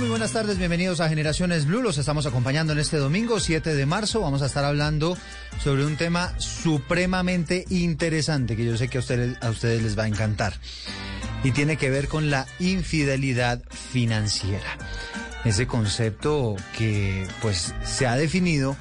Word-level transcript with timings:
Muy 0.00 0.10
buenas 0.10 0.32
tardes, 0.32 0.58
bienvenidos 0.58 1.00
a 1.00 1.08
Generaciones 1.08 1.66
Blue. 1.66 1.82
Los 1.82 1.98
estamos 1.98 2.24
acompañando 2.24 2.72
en 2.72 2.78
este 2.78 2.98
domingo 2.98 3.40
7 3.40 3.74
de 3.74 3.84
marzo. 3.84 4.20
Vamos 4.20 4.42
a 4.42 4.46
estar 4.46 4.64
hablando 4.64 5.18
sobre 5.62 5.84
un 5.84 5.96
tema 5.96 6.38
supremamente 6.38 7.64
interesante 7.68 8.54
que 8.54 8.64
yo 8.64 8.76
sé 8.76 8.86
que 8.86 8.98
a 8.98 9.00
ustedes, 9.00 9.36
a 9.42 9.50
ustedes 9.50 9.82
les 9.82 9.98
va 9.98 10.04
a 10.04 10.06
encantar. 10.06 10.54
Y 11.42 11.50
tiene 11.50 11.76
que 11.76 11.90
ver 11.90 12.06
con 12.06 12.30
la 12.30 12.46
infidelidad 12.60 13.60
financiera. 13.70 14.78
Ese 15.44 15.66
concepto 15.66 16.54
que 16.76 17.26
pues 17.42 17.74
se 17.84 18.06
ha 18.06 18.14
definido 18.14 18.76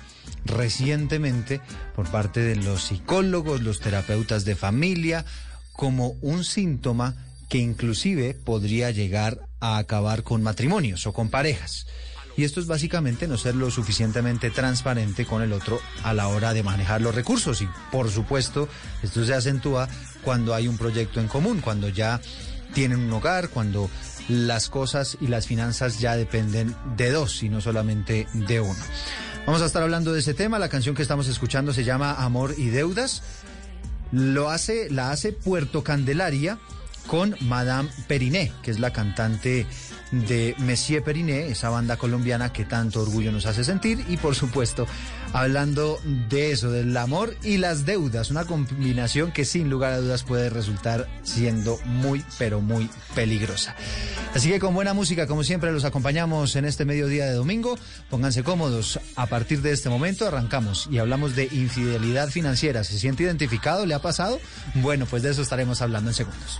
recientemente 0.45 1.61
por 1.95 2.07
parte 2.11 2.41
de 2.41 2.57
los 2.57 2.84
psicólogos, 2.84 3.63
los 3.63 3.79
terapeutas 3.79 4.45
de 4.45 4.55
familia, 4.55 5.25
como 5.73 6.09
un 6.22 6.44
síntoma 6.44 7.16
que 7.50 7.58
inclusive 7.58 8.34
podría 8.34 8.91
llegar 8.91 9.40
a 9.59 9.78
acabar 9.78 10.24
con 10.24 10.44
matrimonios 10.44 11.08
o 11.08 11.13
con 11.13 11.30
parejas. 11.30 11.88
Y 12.38 12.44
esto 12.44 12.59
es 12.59 12.68
básicamente 12.68 13.28
no 13.28 13.35
ser 13.35 13.56
lo 13.56 13.72
suficientemente 13.72 14.52
transparente 14.52 15.25
con 15.25 15.41
el 15.41 15.53
otro 15.53 15.80
a 16.03 16.13
la 16.13 16.28
hora 16.28 16.53
de 16.53 16.62
manejar 16.62 17.02
los 17.02 17.16
recursos. 17.16 17.63
Y 17.63 17.69
por 17.91 18.12
supuesto, 18.12 18.69
esto 19.02 19.25
se 19.25 19.34
acentúa 19.34 19.90
cuando 20.24 20.53
hay 20.53 20.68
un 20.68 20.78
proyecto 20.78 21.19
en 21.19 21.28
común, 21.28 21.62
cuando 21.62 21.90
ya 21.90 22.22
tienen 22.75 23.00
un 23.00 23.12
hogar, 23.12 23.50
cuando 23.50 23.90
las 24.29 24.69
cosas 24.69 25.18
y 25.19 25.28
las 25.28 25.47
finanzas 25.47 26.00
ya 26.00 26.16
dependen 26.16 26.75
de 26.96 27.09
dos 27.09 27.41
y 27.41 27.50
no 27.50 27.59
solamente 27.59 28.28
de 28.34 28.59
uno. 28.59 28.79
Vamos 29.47 29.64
a 29.64 29.66
estar 29.66 29.81
hablando 29.81 30.14
de 30.14 30.19
ese 30.19 30.35
tema. 30.35 30.59
La 30.59 30.69
canción 30.69 30.94
que 30.94 31.02
estamos 31.02 31.28
escuchando 31.28 31.74
se 31.74 31.85
llama 31.85 32.14
Amor 32.14 32.53
y 32.56 32.68
Deudas. 32.68 33.24
Lo 34.12 34.52
hace, 34.52 34.91
la 34.91 35.09
hace 35.09 35.31
Puerto 35.31 35.84
Candelaria 35.84 36.59
con 37.07 37.35
Madame 37.41 37.90
Periné, 38.07 38.51
que 38.62 38.72
es 38.72 38.79
la 38.79 38.91
cantante 38.91 39.66
de 40.12 40.56
Monsieur 40.59 41.03
Periné, 41.03 41.47
esa 41.47 41.69
banda 41.69 41.97
colombiana 41.97 42.53
que 42.53 42.66
tanto 42.66 43.01
orgullo 43.01 43.31
nos 43.31 43.45
hace 43.45 43.63
sentir. 43.63 44.06
Y 44.07 44.18
por 44.18 44.35
supuesto, 44.35 44.85
hablando 45.34 46.00
de 46.29 46.51
eso, 46.51 46.72
del 46.72 46.96
amor 46.96 47.35
y 47.44 47.57
las 47.57 47.85
deudas, 47.85 48.31
una 48.31 48.46
combinación 48.46 49.31
que 49.31 49.46
sin 49.46 49.69
lugar 49.69 49.94
a 49.94 50.00
dudas 50.00 50.23
puede 50.23 50.50
resultar 50.50 51.07
siendo 51.23 51.79
muy, 51.85 52.23
pero 52.38 52.62
muy 52.62 52.90
peligrosa. 53.16 53.75
Así 54.34 54.50
que 54.50 54.59
con 54.59 54.73
buena 54.73 54.94
música, 54.94 55.28
como 55.28 55.44
siempre, 55.44 55.72
los 55.72 55.85
acompañamos 55.85 56.56
en 56.56 56.66
este 56.66 56.85
mediodía 56.85 57.25
de 57.25 57.34
domingo. 57.34 57.78
Pónganse 58.09 58.44
cómodos. 58.44 59.00
A 59.16 59.25
partir 59.25 59.62
de 59.62 59.72
este 59.72 59.90
momento 59.90 60.28
arrancamos 60.28 60.88
y 60.91 61.00
hablamos 61.00 61.35
de 61.35 61.46
infidelidad 61.51 62.29
financiera. 62.29 62.84
¿Se 62.84 63.00
siente 63.00 63.23
identificado? 63.23 63.85
¿Le 63.85 63.94
ha 63.94 64.01
pasado? 64.01 64.40
Bueno, 64.75 65.06
pues 65.06 65.23
de 65.23 65.31
eso 65.31 65.41
estaremos 65.41 65.81
hablando 65.81 66.09
en 66.12 66.13
segundos. 66.13 66.59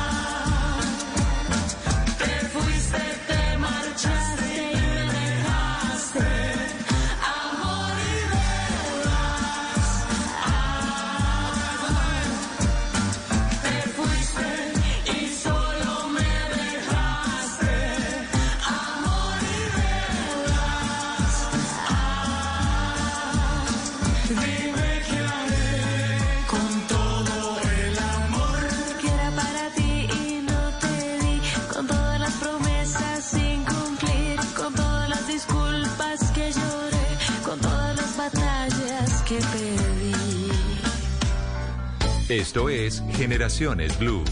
Esto 42.31 42.69
es 42.69 43.03
Generaciones 43.17 43.99
Blue. 43.99 44.23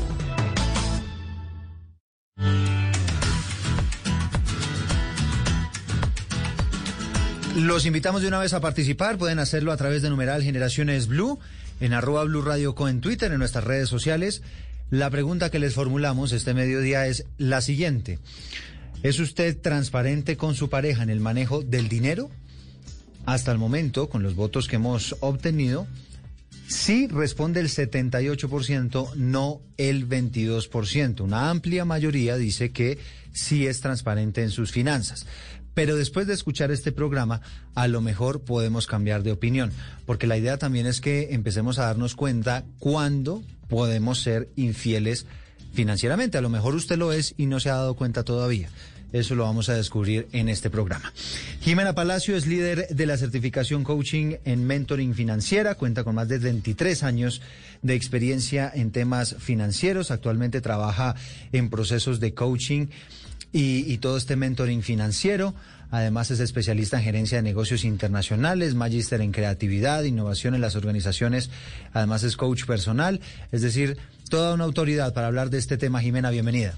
Los 7.58 7.86
invitamos 7.86 8.22
de 8.22 8.30
una 8.30 8.40
vez 8.40 8.54
a 8.54 8.62
participar. 8.62 9.18
Pueden 9.18 9.38
hacerlo 9.38 9.74
a 9.74 9.78
través 9.78 10.02
de 10.02 10.10
numeral 10.10 10.44
Generaciones 10.44 11.08
Blue, 11.08 11.40
en 11.82 11.92
arroba 11.92 12.24
Blue 12.24 12.42
Radio 12.42 12.74
Co 12.74 12.88
en 12.88 13.02
Twitter, 13.02 13.34
en 13.34 13.40
nuestras 13.40 13.66
redes 13.66 13.90
sociales. 13.90 14.44
La 14.90 15.10
pregunta 15.10 15.52
que 15.52 15.60
les 15.60 15.74
formulamos 15.74 16.32
este 16.32 16.54
mediodía 16.54 17.06
es 17.06 17.26
la 17.38 17.60
siguiente. 17.60 18.20
¿Es 19.04 19.20
usted 19.20 19.60
transparente 19.60 20.38
con 20.38 20.56
su 20.56 20.70
pareja 20.70 21.04
en 21.04 21.10
el 21.10 21.20
manejo 21.20 21.64
del 21.64 21.90
dinero? 21.90 22.32
Hasta 23.26 23.52
el 23.52 23.58
momento, 23.58 24.08
con 24.08 24.24
los 24.24 24.36
votos 24.36 24.70
que 24.70 24.78
hemos 24.78 25.18
obtenido, 25.20 25.86
sí 26.70 27.08
responde 27.08 27.60
el 27.60 27.68
78%, 27.68 29.16
no 29.16 29.62
el 29.78 30.08
22%. 30.08 31.22
Una 31.22 31.50
amplia 31.50 31.84
mayoría 31.84 32.38
dice 32.38 32.72
que 32.72 33.00
sí 33.34 33.68
es 33.68 33.82
transparente 33.82 34.44
en 34.44 34.52
sus 34.52 34.72
finanzas. 34.72 35.26
Pero 35.74 35.96
después 35.96 36.28
de 36.28 36.34
escuchar 36.34 36.72
este 36.72 36.92
programa, 36.92 37.42
a 37.74 37.88
lo 37.88 38.02
mejor 38.02 38.42
podemos 38.42 38.86
cambiar 38.86 39.24
de 39.24 39.32
opinión, 39.32 39.72
porque 40.06 40.28
la 40.28 40.38
idea 40.38 40.58
también 40.58 40.86
es 40.86 41.02
que 41.02 41.30
empecemos 41.32 41.80
a 41.80 41.86
darnos 41.86 42.16
cuenta 42.16 42.66
cuándo 42.80 43.44
podemos 43.68 44.22
ser 44.22 44.50
infieles 44.56 45.26
financieramente. 45.74 46.38
A 46.38 46.42
lo 46.42 46.50
mejor 46.50 46.76
usted 46.76 46.98
lo 46.98 47.14
es 47.14 47.34
y 47.38 47.46
no 47.46 47.60
se 47.60 47.70
ha 47.70 47.76
dado 47.76 47.96
cuenta 47.96 48.24
todavía. 48.24 48.70
Eso 49.12 49.36
lo 49.36 49.44
vamos 49.44 49.70
a 49.70 49.76
descubrir 49.76 50.28
en 50.32 50.50
este 50.50 50.70
programa. 50.70 51.12
Jimena 51.62 51.94
Palacio 51.94 52.36
es 52.36 52.46
líder 52.46 52.88
de 52.90 53.06
la 53.06 53.18
certificación 53.18 53.84
coaching 53.84 54.36
en 54.46 54.66
mentoring 54.66 55.16
financiera, 55.16 55.76
cuenta 55.76 56.04
con 56.04 56.16
más 56.16 56.28
de 56.28 56.38
23 56.38 57.04
años 57.04 57.42
de 57.82 57.96
experiencia 57.96 58.72
en 58.74 58.92
temas 58.92 59.36
financieros, 59.40 60.12
actualmente 60.12 60.62
trabaja 60.62 61.16
en 61.52 61.70
procesos 61.70 62.20
de 62.20 62.34
coaching 62.34 62.88
y, 63.52 63.98
todo 63.98 64.18
este 64.18 64.36
mentoring 64.36 64.84
financiero. 64.84 65.56
Además 65.92 66.30
es 66.30 66.40
especialista 66.40 66.98
en 66.98 67.04
gerencia 67.04 67.40
de 67.40 67.42
negocios 67.42 67.84
internacionales, 67.84 68.76
magíster 68.76 69.22
en 69.22 69.32
creatividad, 69.32 70.04
innovación 70.04 70.54
en 70.54 70.62
las 70.62 70.76
organizaciones. 70.76 71.50
Además 71.94 72.22
es 72.22 72.38
coach 72.38 72.66
personal, 72.66 73.22
es 73.52 73.64
decir, 73.64 73.98
toda 74.30 74.54
una 74.54 74.66
autoridad 74.66 75.16
para 75.16 75.28
hablar 75.28 75.50
de 75.50 75.58
este 75.58 75.78
tema. 75.78 76.00
Jimena, 76.00 76.30
bienvenida. 76.30 76.76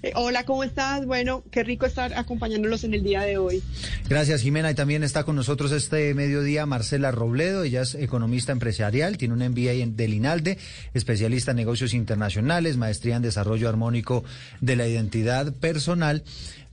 Eh, 0.00 0.12
hola, 0.14 0.44
¿cómo 0.44 0.62
estás? 0.62 1.04
Bueno, 1.06 1.42
qué 1.50 1.64
rico 1.64 1.84
estar 1.84 2.14
acompañándolos 2.14 2.84
en 2.84 2.94
el 2.94 3.02
día 3.02 3.22
de 3.22 3.36
hoy. 3.36 3.62
Gracias, 4.08 4.42
Jimena. 4.42 4.70
Y 4.70 4.74
también 4.74 5.02
está 5.02 5.24
con 5.24 5.34
nosotros 5.34 5.72
este 5.72 6.14
mediodía 6.14 6.66
Marcela 6.66 7.10
Robledo. 7.10 7.64
Ella 7.64 7.82
es 7.82 7.96
economista 7.96 8.52
empresarial, 8.52 9.18
tiene 9.18 9.34
un 9.34 9.40
MBA 9.40 9.96
del 9.96 10.14
INALDE, 10.14 10.58
especialista 10.94 11.50
en 11.50 11.56
negocios 11.56 11.94
internacionales, 11.94 12.76
maestría 12.76 13.16
en 13.16 13.22
desarrollo 13.22 13.68
armónico 13.68 14.22
de 14.60 14.76
la 14.76 14.86
identidad 14.86 15.52
personal, 15.54 16.22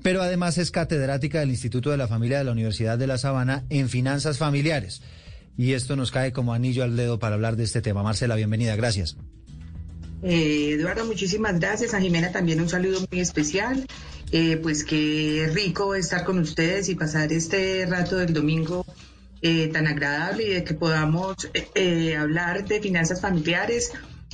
pero 0.04 0.22
además 0.22 0.60
es 0.60 0.69
catedrática 0.69 1.39
del 1.39 1.50
Instituto 1.50 1.89
de 1.89 1.98
la 1.98 2.07
Familia 2.07 2.38
de 2.38 2.44
la 2.44 2.51
Universidad 2.51 3.00
de 3.00 3.07
La 3.07 3.18
Sabana 3.18 3.63
en 3.69 3.89
finanzas 3.89 4.38
familiares. 4.38 5.01
Y 5.57 5.74
esto 5.74 5.95
nos 5.95 6.12
cae 6.12 6.31
como 6.31 6.54
anillo 6.54 6.83
al 6.83 6.95
dedo 6.95 7.18
para 7.18 7.36
hablar 7.36 7.56
de 7.56 7.63
este 7.63 7.81
tema. 7.81 8.04
Marcela, 8.04 8.36
bienvenida. 8.36 8.75
Gracias. 8.75 9.18
Eh, 10.27 10.72
Eduardo, 10.72 11.06
muchísimas 11.06 11.60
gracias. 11.60 11.94
A 11.94 12.01
Jimena 12.01 12.31
también 12.31 12.60
un 12.60 12.68
saludo 12.68 13.00
muy 13.12 13.19
especial. 13.19 13.86
Eh, 14.31 14.57
pues 14.57 14.83
qué 14.83 15.48
rico 15.54 15.94
estar 15.94 16.25
con 16.25 16.39
ustedes 16.39 16.89
y 16.89 16.95
pasar 16.95 17.31
este 17.31 17.86
rato 17.86 18.18
del 18.18 18.33
domingo 18.33 18.83
eh, 19.44 19.68
tan 19.68 19.86
agradable 19.86 20.44
y 20.44 20.50
de 20.50 20.63
que 20.63 20.74
podamos 20.74 21.36
eh, 21.54 21.68
eh, 21.75 22.16
hablar 22.18 22.68
de 22.68 22.81
finanzas 22.81 23.22
familiares 23.22 23.92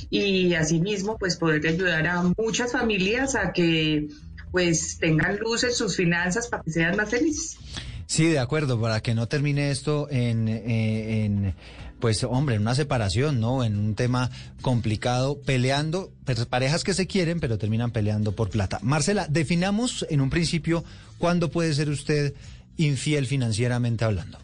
y 0.08 0.54
asimismo 0.54 1.18
pues 1.18 1.36
poder 1.36 1.66
ayudar 1.66 2.06
a 2.06 2.22
muchas 2.38 2.72
familias 2.72 3.34
a 3.34 3.52
que 3.52 4.08
pues 4.50 4.96
tengan 4.98 5.36
luz 5.36 5.64
en 5.64 5.72
sus 5.72 5.96
finanzas 5.96 6.48
para 6.48 6.62
que 6.62 6.70
sean 6.70 6.96
más 6.96 7.10
felices. 7.10 7.58
Sí, 8.06 8.26
de 8.26 8.38
acuerdo, 8.38 8.78
para 8.78 9.00
que 9.00 9.14
no 9.14 9.26
termine 9.26 9.70
esto 9.70 10.06
en, 10.10 10.46
eh, 10.46 11.24
en, 11.24 11.54
pues 12.02 12.22
hombre, 12.24 12.56
en 12.56 12.62
una 12.62 12.74
separación, 12.74 13.40
¿no? 13.40 13.62
En 13.64 13.78
un 13.78 13.94
tema 13.94 14.28
complicado, 14.60 15.40
peleando, 15.40 16.12
pues, 16.24 16.44
parejas 16.46 16.82
que 16.84 16.94
se 16.94 17.06
quieren, 17.06 17.38
pero 17.40 17.56
terminan 17.58 17.92
peleando 17.92 18.32
por 18.32 18.50
plata. 18.50 18.80
Marcela, 18.82 19.26
definamos 19.30 20.04
en 20.10 20.20
un 20.20 20.28
principio 20.28 20.84
cuándo 21.18 21.50
puede 21.50 21.72
ser 21.72 21.88
usted 21.88 22.34
infiel 22.76 23.26
financieramente 23.26 24.04
hablando. 24.04 24.38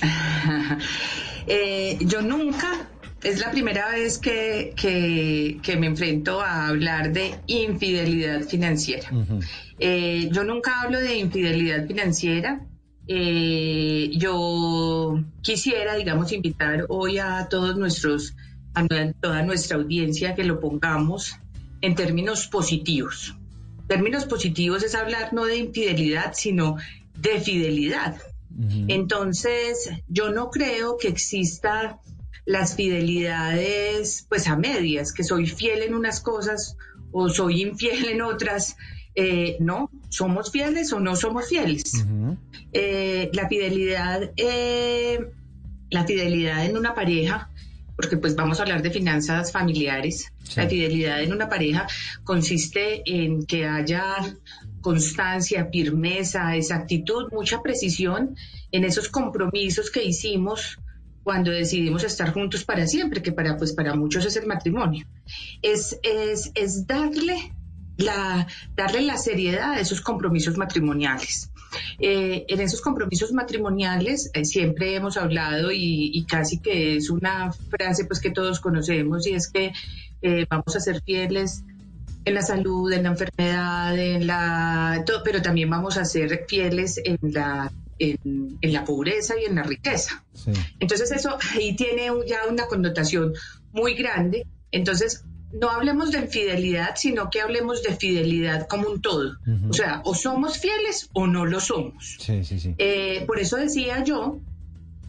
Eh, 1.50 1.96
yo 2.02 2.20
nunca, 2.20 2.88
es 3.22 3.40
la 3.40 3.50
primera 3.50 3.88
vez 3.90 4.18
que, 4.18 4.74
que- 4.76 5.58
que 5.62 5.76
me 5.76 5.86
enfrento 5.86 6.42
a 6.42 6.68
hablar 6.68 7.12
de 7.12 7.36
infidelidad 7.46 8.42
financiera. 8.42 9.08
Eh, 9.78 10.28
yo 10.30 10.44
nunca 10.44 10.82
hablo 10.82 11.00
de 11.00 11.16
infidelidad 11.18 11.86
financiera. 11.86 12.60
Eh, 13.08 14.10
yo 14.12 15.24
quisiera, 15.40 15.94
digamos, 15.94 16.30
invitar 16.32 16.84
hoy 16.90 17.18
a 17.18 17.48
todos 17.48 17.76
nuestros, 17.76 18.34
a 18.74 18.86
toda 19.20 19.42
nuestra 19.42 19.78
audiencia 19.78 20.34
que 20.34 20.44
lo 20.44 20.60
pongamos 20.60 21.36
en 21.80 21.94
términos 21.94 22.46
positivos. 22.46 23.34
Términos 23.86 24.26
positivos 24.26 24.82
es 24.82 24.94
hablar 24.94 25.32
no 25.32 25.46
de 25.46 25.56
infidelidad, 25.56 26.34
sino 26.34 26.76
de 27.16 27.40
fidelidad. 27.40 28.16
Entonces, 28.88 29.90
yo 30.08 30.30
no 30.30 30.50
creo 30.50 30.98
que 30.98 31.08
exista 31.08 32.00
las 32.44 32.74
fidelidades 32.74 34.26
pues 34.28 34.48
a 34.48 34.56
medias, 34.56 35.12
que 35.12 35.22
soy 35.22 35.46
fiel 35.46 35.82
en 35.82 35.94
unas 35.94 36.20
cosas 36.20 36.76
o 37.12 37.28
soy 37.28 37.62
infiel 37.62 38.08
en 38.08 38.22
otras. 38.22 38.76
Eh, 39.20 39.56
no, 39.58 39.90
somos 40.10 40.52
fieles 40.52 40.92
o 40.92 41.00
no 41.00 41.16
somos 41.16 41.48
fieles. 41.48 42.04
Eh, 42.72 43.28
la 43.32 43.48
fidelidad, 43.48 44.30
eh, 44.36 45.18
la 45.90 46.04
fidelidad 46.04 46.64
en 46.64 46.76
una 46.76 46.94
pareja, 46.94 47.50
porque 47.96 48.16
pues 48.16 48.36
vamos 48.36 48.60
a 48.60 48.62
hablar 48.62 48.80
de 48.80 48.92
finanzas 48.92 49.50
familiares. 49.50 50.32
Sí. 50.44 50.60
La 50.60 50.68
fidelidad 50.68 51.20
en 51.20 51.32
una 51.32 51.48
pareja 51.48 51.88
consiste 52.22 53.02
en 53.06 53.44
que 53.44 53.66
haya 53.66 54.36
constancia, 54.82 55.66
firmeza, 55.66 56.54
exactitud, 56.54 57.26
mucha 57.32 57.60
precisión 57.60 58.36
en 58.70 58.84
esos 58.84 59.08
compromisos 59.08 59.90
que 59.90 60.04
hicimos 60.04 60.78
cuando 61.24 61.50
decidimos 61.50 62.04
estar 62.04 62.32
juntos 62.32 62.64
para 62.64 62.86
siempre, 62.86 63.20
que 63.20 63.32
para 63.32 63.56
pues 63.56 63.72
para 63.72 63.96
muchos 63.96 64.24
es 64.26 64.36
el 64.36 64.46
matrimonio. 64.46 65.08
Es, 65.60 65.98
es, 66.04 66.52
es 66.54 66.86
darle 66.86 67.52
la, 67.98 68.46
darle 68.74 69.02
la 69.02 69.18
seriedad 69.18 69.72
a 69.72 69.80
esos 69.80 70.00
compromisos 70.00 70.56
matrimoniales. 70.56 71.50
Eh, 71.98 72.46
en 72.48 72.60
esos 72.60 72.80
compromisos 72.80 73.32
matrimoniales 73.32 74.30
eh, 74.32 74.44
siempre 74.46 74.94
hemos 74.94 75.18
hablado 75.18 75.70
y, 75.70 76.10
y 76.14 76.24
casi 76.24 76.60
que 76.60 76.96
es 76.96 77.10
una 77.10 77.52
frase 77.52 78.06
pues 78.06 78.20
que 78.20 78.30
todos 78.30 78.60
conocemos 78.60 79.26
y 79.26 79.34
es 79.34 79.48
que 79.48 79.72
eh, 80.22 80.46
vamos 80.48 80.74
a 80.76 80.80
ser 80.80 81.02
fieles 81.02 81.64
en 82.24 82.34
la 82.34 82.42
salud, 82.42 82.90
en 82.92 83.02
la 83.02 83.10
enfermedad, 83.10 83.98
en 83.98 84.26
la 84.26 85.02
todo, 85.04 85.22
pero 85.22 85.42
también 85.42 85.68
vamos 85.68 85.98
a 85.98 86.04
ser 86.04 86.46
fieles 86.48 87.00
en 87.04 87.18
la 87.22 87.70
en, 87.98 88.58
en 88.60 88.72
la 88.72 88.84
pobreza 88.84 89.34
y 89.40 89.44
en 89.44 89.56
la 89.56 89.62
riqueza. 89.62 90.24
Entonces 90.78 91.10
eso 91.10 91.36
ahí 91.52 91.74
tiene 91.74 92.10
ya 92.26 92.46
una 92.48 92.66
connotación 92.66 93.34
muy 93.72 93.94
grande. 93.94 94.46
Entonces 94.70 95.24
no 95.52 95.70
hablemos 95.70 96.12
de 96.12 96.20
infidelidad, 96.20 96.96
sino 96.96 97.30
que 97.30 97.40
hablemos 97.40 97.82
de 97.82 97.96
fidelidad 97.96 98.66
como 98.66 98.88
un 98.88 99.00
todo. 99.00 99.36
O 99.68 99.72
sea, 99.72 100.02
o 100.04 100.14
somos 100.14 100.58
fieles 100.58 101.08
o 101.12 101.26
no 101.26 101.46
lo 101.46 101.60
somos. 101.60 102.16
Sí, 102.20 102.44
sí, 102.44 102.60
sí. 102.60 102.74
Eh, 102.78 103.24
por 103.26 103.38
eso 103.38 103.56
decía 103.56 104.04
yo 104.04 104.40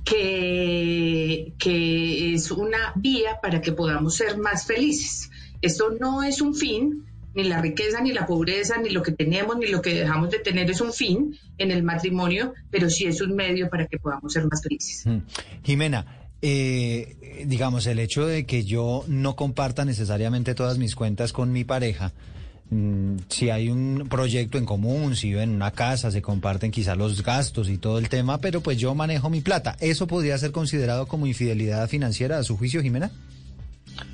que, 0.06 1.54
que 1.58 2.34
es 2.34 2.52
una 2.52 2.94
vía 2.96 3.40
para 3.42 3.62
que 3.62 3.74
podamos 3.74 4.16
ser 4.16 4.38
más 4.38 4.66
felices. 4.66 5.30
Esto 5.62 5.90
no 6.00 6.24
es 6.24 6.42
un 6.42 6.56
fin, 6.56 7.06
ni 7.36 7.44
la 7.44 7.62
riqueza, 7.62 8.02
ni 8.02 8.14
la 8.14 8.26
pobreza, 8.26 8.78
ni 8.78 8.90
lo 8.90 9.04
que 9.04 9.12
tenemos, 9.12 9.58
ni 9.58 9.68
lo 9.68 9.82
que 9.82 9.94
dejamos 9.94 10.30
de 10.30 10.40
tener 10.40 10.70
es 10.70 10.82
un 10.82 10.94
fin 10.94 11.38
en 11.58 11.72
el 11.72 11.84
matrimonio, 11.84 12.54
pero 12.72 12.90
sí 12.90 13.06
es 13.06 13.22
un 13.22 13.36
medio 13.36 13.70
para 13.70 13.88
que 13.88 14.00
podamos 14.00 14.34
ser 14.34 14.46
más 14.50 14.64
felices. 14.64 15.06
Mm. 15.06 15.20
Jimena, 15.64 16.19
eh, 16.42 17.44
digamos, 17.46 17.86
el 17.88 18.00
hecho 18.00 18.26
de 18.26 18.46
que 18.46 18.64
yo 18.64 19.04
no 19.08 19.36
comparta 19.36 19.86
necesariamente 19.86 20.56
todas 20.56 20.78
mis 20.78 20.96
cuentas 20.96 21.34
con 21.34 21.52
mi 21.52 21.64
pareja, 21.64 22.14
mm, 22.70 23.18
si 23.28 23.50
hay 23.50 23.70
un 23.70 24.08
proyecto 24.10 24.58
en 24.58 24.66
común, 24.66 25.16
si 25.16 25.36
en 25.36 25.50
una 25.52 25.72
casa, 25.72 26.12
se 26.12 26.22
comparten 26.22 26.72
quizá 26.72 26.96
los 26.96 27.24
gastos 27.24 27.70
y 27.70 27.78
todo 27.78 28.00
el 28.00 28.10
tema, 28.10 28.40
pero 28.40 28.62
pues 28.62 28.78
yo 28.78 28.96
manejo 28.96 29.30
mi 29.30 29.42
plata. 29.42 29.76
¿Eso 29.80 30.08
podría 30.08 30.38
ser 30.38 30.52
considerado 30.52 31.08
como 31.08 31.28
infidelidad 31.28 31.90
financiera 31.90 32.38
a 32.38 32.44
su 32.44 32.58
juicio, 32.58 32.82
Jimena? 32.82 33.12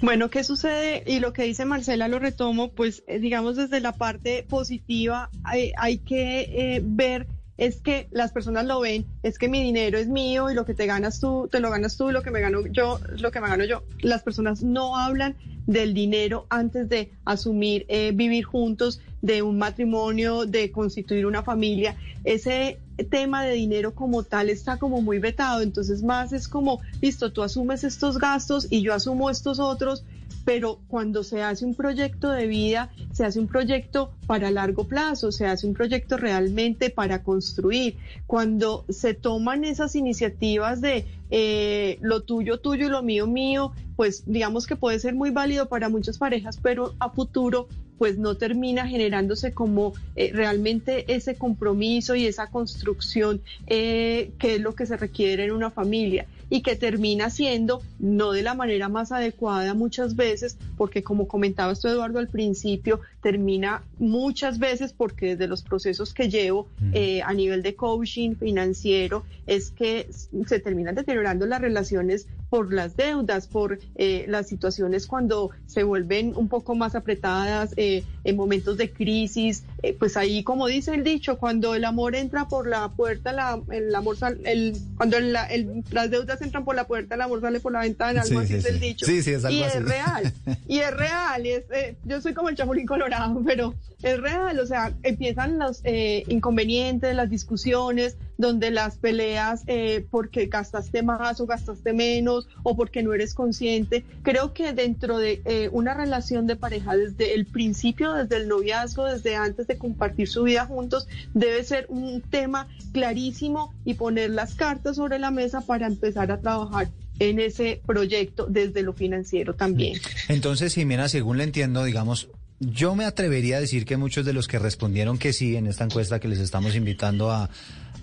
Bueno, 0.01 0.29
¿qué 0.29 0.43
sucede? 0.43 1.03
Y 1.05 1.19
lo 1.19 1.33
que 1.33 1.43
dice 1.43 1.65
Marcela 1.65 2.07
lo 2.07 2.19
retomo, 2.19 2.71
pues 2.71 3.03
eh, 3.07 3.19
digamos 3.19 3.55
desde 3.55 3.79
la 3.79 3.93
parte 3.93 4.43
positiva 4.43 5.29
hay, 5.43 5.71
hay 5.77 5.99
que 5.99 6.41
eh, 6.41 6.81
ver 6.83 7.27
es 7.57 7.81
que 7.81 8.07
las 8.11 8.31
personas 8.31 8.65
lo 8.65 8.79
ven, 8.81 9.05
es 9.23 9.37
que 9.37 9.47
mi 9.47 9.61
dinero 9.63 9.97
es 9.97 10.07
mío 10.07 10.49
y 10.49 10.53
lo 10.53 10.65
que 10.65 10.73
te 10.73 10.85
ganas 10.85 11.19
tú, 11.19 11.47
te 11.51 11.59
lo 11.59 11.69
ganas 11.71 11.95
tú 11.95 12.09
y 12.09 12.13
lo 12.13 12.21
que 12.21 12.31
me 12.31 12.41
gano 12.41 12.65
yo, 12.67 12.99
lo 13.17 13.31
que 13.31 13.39
me 13.39 13.47
gano 13.47 13.63
yo. 13.63 13.83
Las 14.01 14.23
personas 14.23 14.63
no 14.63 14.97
hablan 14.97 15.35
del 15.67 15.93
dinero 15.93 16.45
antes 16.49 16.89
de 16.89 17.11
asumir 17.23 17.85
eh, 17.87 18.11
vivir 18.13 18.43
juntos, 18.43 19.01
de 19.21 19.41
un 19.41 19.57
matrimonio, 19.57 20.45
de 20.45 20.71
constituir 20.71 21.25
una 21.25 21.41
familia. 21.41 21.95
Ese 22.23 22.79
tema 23.09 23.43
de 23.43 23.53
dinero 23.53 23.95
como 23.95 24.23
tal 24.23 24.49
está 24.49 24.77
como 24.77 25.01
muy 25.01 25.17
vetado, 25.17 25.61
entonces 25.61 26.03
más 26.03 26.31
es 26.31 26.47
como, 26.47 26.81
listo, 27.01 27.31
tú 27.31 27.41
asumes 27.41 27.83
estos 27.83 28.19
gastos 28.19 28.67
y 28.69 28.81
yo 28.81 28.93
asumo 28.93 29.29
estos 29.29 29.59
otros 29.59 30.03
pero 30.45 30.79
cuando 30.87 31.23
se 31.23 31.41
hace 31.41 31.65
un 31.65 31.73
proyecto 31.73 32.29
de 32.29 32.45
vida, 32.45 32.91
se 33.11 33.25
hace 33.25 33.39
un 33.39 33.47
proyecto 33.47 34.13
para 34.27 34.51
largo 34.51 34.87
plazo, 34.87 35.31
se 35.31 35.47
hace 35.47 35.65
un 35.65 35.73
proyecto 35.73 36.17
realmente 36.17 36.91
para 36.91 37.23
construir. 37.23 37.97
Cuando 38.27 38.85
se 38.87 39.15
toman 39.15 39.65
esas 39.65 39.95
iniciativas 39.95 40.81
de 40.81 41.05
eh, 41.31 41.97
lo 42.01 42.21
tuyo, 42.21 42.59
tuyo 42.59 42.85
y 42.85 42.89
lo 42.89 43.01
mío, 43.01 43.25
mío, 43.25 43.73
pues 43.95 44.23
digamos 44.27 44.67
que 44.67 44.75
puede 44.75 44.99
ser 44.99 45.15
muy 45.15 45.31
válido 45.31 45.67
para 45.67 45.89
muchas 45.89 46.19
parejas, 46.19 46.59
pero 46.61 46.93
a 46.99 47.09
futuro 47.09 47.67
pues 47.97 48.17
no 48.17 48.35
termina 48.35 48.87
generándose 48.87 49.53
como 49.53 49.93
eh, 50.15 50.31
realmente 50.33 51.13
ese 51.13 51.35
compromiso 51.35 52.13
y 52.13 52.27
esa 52.27 52.47
construcción 52.47 53.41
eh, 53.67 54.31
que 54.37 54.55
es 54.55 54.61
lo 54.61 54.75
que 54.75 54.85
se 54.85 54.97
requiere 54.97 55.45
en 55.45 55.51
una 55.51 55.71
familia 55.71 56.27
y 56.49 56.61
que 56.61 56.75
termina 56.75 57.29
siendo 57.29 57.81
no 57.99 58.31
de 58.31 58.43
la 58.43 58.53
manera 58.53 58.89
más 58.89 59.11
adecuada 59.11 59.73
muchas 59.73 60.15
veces, 60.15 60.57
porque 60.77 61.03
como 61.03 61.27
comentaba 61.27 61.73
esto 61.73 61.89
Eduardo 61.89 62.19
al 62.19 62.27
principio, 62.27 63.01
termina 63.21 63.83
muchas 63.97 64.59
veces 64.59 64.93
porque 64.93 65.29
desde 65.29 65.47
los 65.47 65.63
procesos 65.63 66.13
que 66.13 66.29
llevo 66.29 66.67
eh, 66.93 67.21
a 67.21 67.33
nivel 67.33 67.63
de 67.63 67.75
coaching 67.75 68.35
financiero 68.35 69.23
es 69.47 69.71
que 69.71 70.07
se 70.11 70.59
terminan 70.59 70.95
deteriorando 70.95 71.45
las 71.45 71.61
relaciones 71.61 72.27
por 72.49 72.73
las 72.73 72.95
deudas, 72.95 73.47
por 73.47 73.79
eh, 73.95 74.25
las 74.27 74.47
situaciones 74.47 75.07
cuando 75.07 75.51
se 75.65 75.83
vuelven 75.83 76.33
un 76.35 76.47
poco 76.47 76.75
más 76.75 76.95
apretadas 76.95 77.73
eh, 77.77 78.03
en 78.23 78.35
momentos 78.35 78.77
de 78.77 78.91
crisis, 78.91 79.63
pues 79.99 80.17
ahí 80.17 80.43
como 80.43 80.67
dice 80.67 80.93
el 80.93 81.03
dicho, 81.03 81.37
cuando 81.37 81.75
el 81.75 81.85
amor 81.85 82.15
entra 82.15 82.47
por 82.47 82.67
la 82.67 82.89
puerta, 82.89 83.31
la, 83.31 83.61
el 83.71 83.93
amor 83.93 84.17
el, 84.45 84.77
cuando 84.97 85.19
las 85.19 86.11
deudas 86.11 86.41
entran 86.41 86.65
por 86.65 86.75
la 86.75 86.87
puerta, 86.87 87.15
el 87.15 87.21
amor 87.21 87.41
sale 87.41 87.59
por 87.59 87.71
la 87.71 87.81
ventana, 87.81 88.21
algo 88.21 88.39
así 88.39 88.55
es 88.55 88.65
el 88.65 88.79
dicho. 88.79 89.05
Sí, 89.05 89.21
sí, 89.21 89.31
es 89.31 89.45
algo 89.45 89.57
y 89.57 89.63
así. 89.63 89.77
es 89.77 89.83
real, 89.85 90.33
y 90.67 90.79
es 90.79 90.91
real, 90.91 91.45
y 91.45 91.51
es, 91.51 91.65
yo 92.03 92.21
soy 92.21 92.33
como 92.33 92.49
el 92.49 92.55
chapulín 92.55 92.85
colorado 92.85 93.41
pero 93.45 93.75
es 94.01 94.19
real, 94.19 94.59
o 94.59 94.65
sea, 94.65 94.93
empiezan 95.03 95.57
los 95.57 95.81
eh, 95.83 96.23
inconvenientes, 96.27 97.15
las 97.15 97.29
discusiones, 97.29 98.17
donde 98.37 98.71
las 98.71 98.97
peleas 98.97 99.63
eh, 99.67 100.05
porque 100.09 100.47
gastaste 100.47 101.03
más 101.03 101.39
o 101.39 101.45
gastaste 101.45 101.93
menos 101.93 102.47
o 102.63 102.75
porque 102.75 103.03
no 103.03 103.13
eres 103.13 103.33
consciente. 103.33 104.03
Creo 104.23 104.53
que 104.53 104.73
dentro 104.73 105.17
de 105.17 105.41
eh, 105.45 105.69
una 105.71 105.93
relación 105.93 106.47
de 106.47 106.55
pareja, 106.55 106.95
desde 106.95 107.33
el 107.33 107.45
principio, 107.45 108.13
desde 108.13 108.37
el 108.37 108.47
noviazgo, 108.47 109.05
desde 109.05 109.35
antes 109.35 109.67
de 109.67 109.77
compartir 109.77 110.27
su 110.27 110.43
vida 110.43 110.65
juntos, 110.65 111.07
debe 111.33 111.63
ser 111.63 111.85
un 111.89 112.21
tema 112.21 112.67
clarísimo 112.91 113.73
y 113.85 113.95
poner 113.95 114.31
las 114.31 114.55
cartas 114.55 114.97
sobre 114.97 115.19
la 115.19 115.31
mesa 115.31 115.61
para 115.61 115.87
empezar 115.87 116.31
a 116.31 116.39
trabajar 116.39 116.89
en 117.19 117.39
ese 117.39 117.81
proyecto 117.85 118.45
desde 118.49 118.83
lo 118.83 118.93
financiero 118.93 119.53
también. 119.53 119.99
Entonces, 120.27 120.73
Jimena, 120.73 121.07
según 121.07 121.37
le 121.37 121.45
entiendo, 121.45 121.83
digamos, 121.83 122.29
yo 122.59 122.95
me 122.95 123.05
atrevería 123.05 123.57
a 123.57 123.59
decir 123.59 123.85
que 123.85 123.97
muchos 123.97 124.25
de 124.25 124.33
los 124.33 124.47
que 124.47 124.59
respondieron 124.59 125.17
que 125.17 125.33
sí 125.33 125.55
en 125.55 125.67
esta 125.67 125.83
encuesta 125.83 126.19
que 126.19 126.27
les 126.27 126.39
estamos 126.39 126.75
invitando 126.75 127.31
a, 127.31 127.49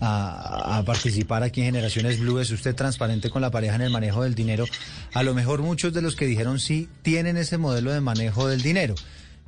a, 0.04 0.82
participar 0.84 1.42
aquí 1.42 1.60
en 1.60 1.66
Generaciones 1.66 2.18
Blue, 2.18 2.40
es 2.40 2.50
usted 2.50 2.74
transparente 2.74 3.30
con 3.30 3.40
la 3.40 3.50
pareja 3.50 3.76
en 3.76 3.82
el 3.82 3.90
manejo 3.90 4.24
del 4.24 4.34
dinero. 4.34 4.64
A 5.14 5.22
lo 5.22 5.32
mejor 5.32 5.62
muchos 5.62 5.92
de 5.92 6.02
los 6.02 6.16
que 6.16 6.26
dijeron 6.26 6.58
sí 6.58 6.88
tienen 7.02 7.36
ese 7.36 7.56
modelo 7.56 7.92
de 7.92 8.00
manejo 8.00 8.48
del 8.48 8.62
dinero. 8.62 8.94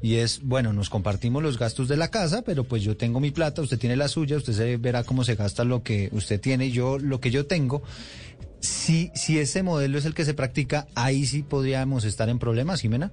Y 0.00 0.16
es, 0.16 0.42
bueno, 0.42 0.72
nos 0.72 0.90
compartimos 0.90 1.42
los 1.42 1.58
gastos 1.58 1.88
de 1.88 1.96
la 1.96 2.08
casa, 2.08 2.42
pero 2.42 2.64
pues 2.64 2.82
yo 2.82 2.96
tengo 2.96 3.20
mi 3.20 3.30
plata, 3.30 3.62
usted 3.62 3.78
tiene 3.78 3.96
la 3.96 4.08
suya, 4.08 4.36
usted 4.36 4.52
se 4.52 4.76
verá 4.76 5.02
cómo 5.02 5.24
se 5.24 5.34
gasta 5.34 5.64
lo 5.64 5.82
que 5.82 6.08
usted 6.12 6.40
tiene 6.40 6.70
yo 6.70 6.98
lo 6.98 7.20
que 7.20 7.30
yo 7.30 7.46
tengo. 7.46 7.82
Si, 8.60 9.10
si 9.14 9.38
ese 9.38 9.62
modelo 9.62 9.98
es 9.98 10.04
el 10.04 10.14
que 10.14 10.24
se 10.24 10.34
practica, 10.34 10.86
ahí 10.94 11.26
sí 11.26 11.42
podríamos 11.42 12.04
estar 12.04 12.28
en 12.28 12.38
problemas, 12.38 12.80
Jimena. 12.80 13.12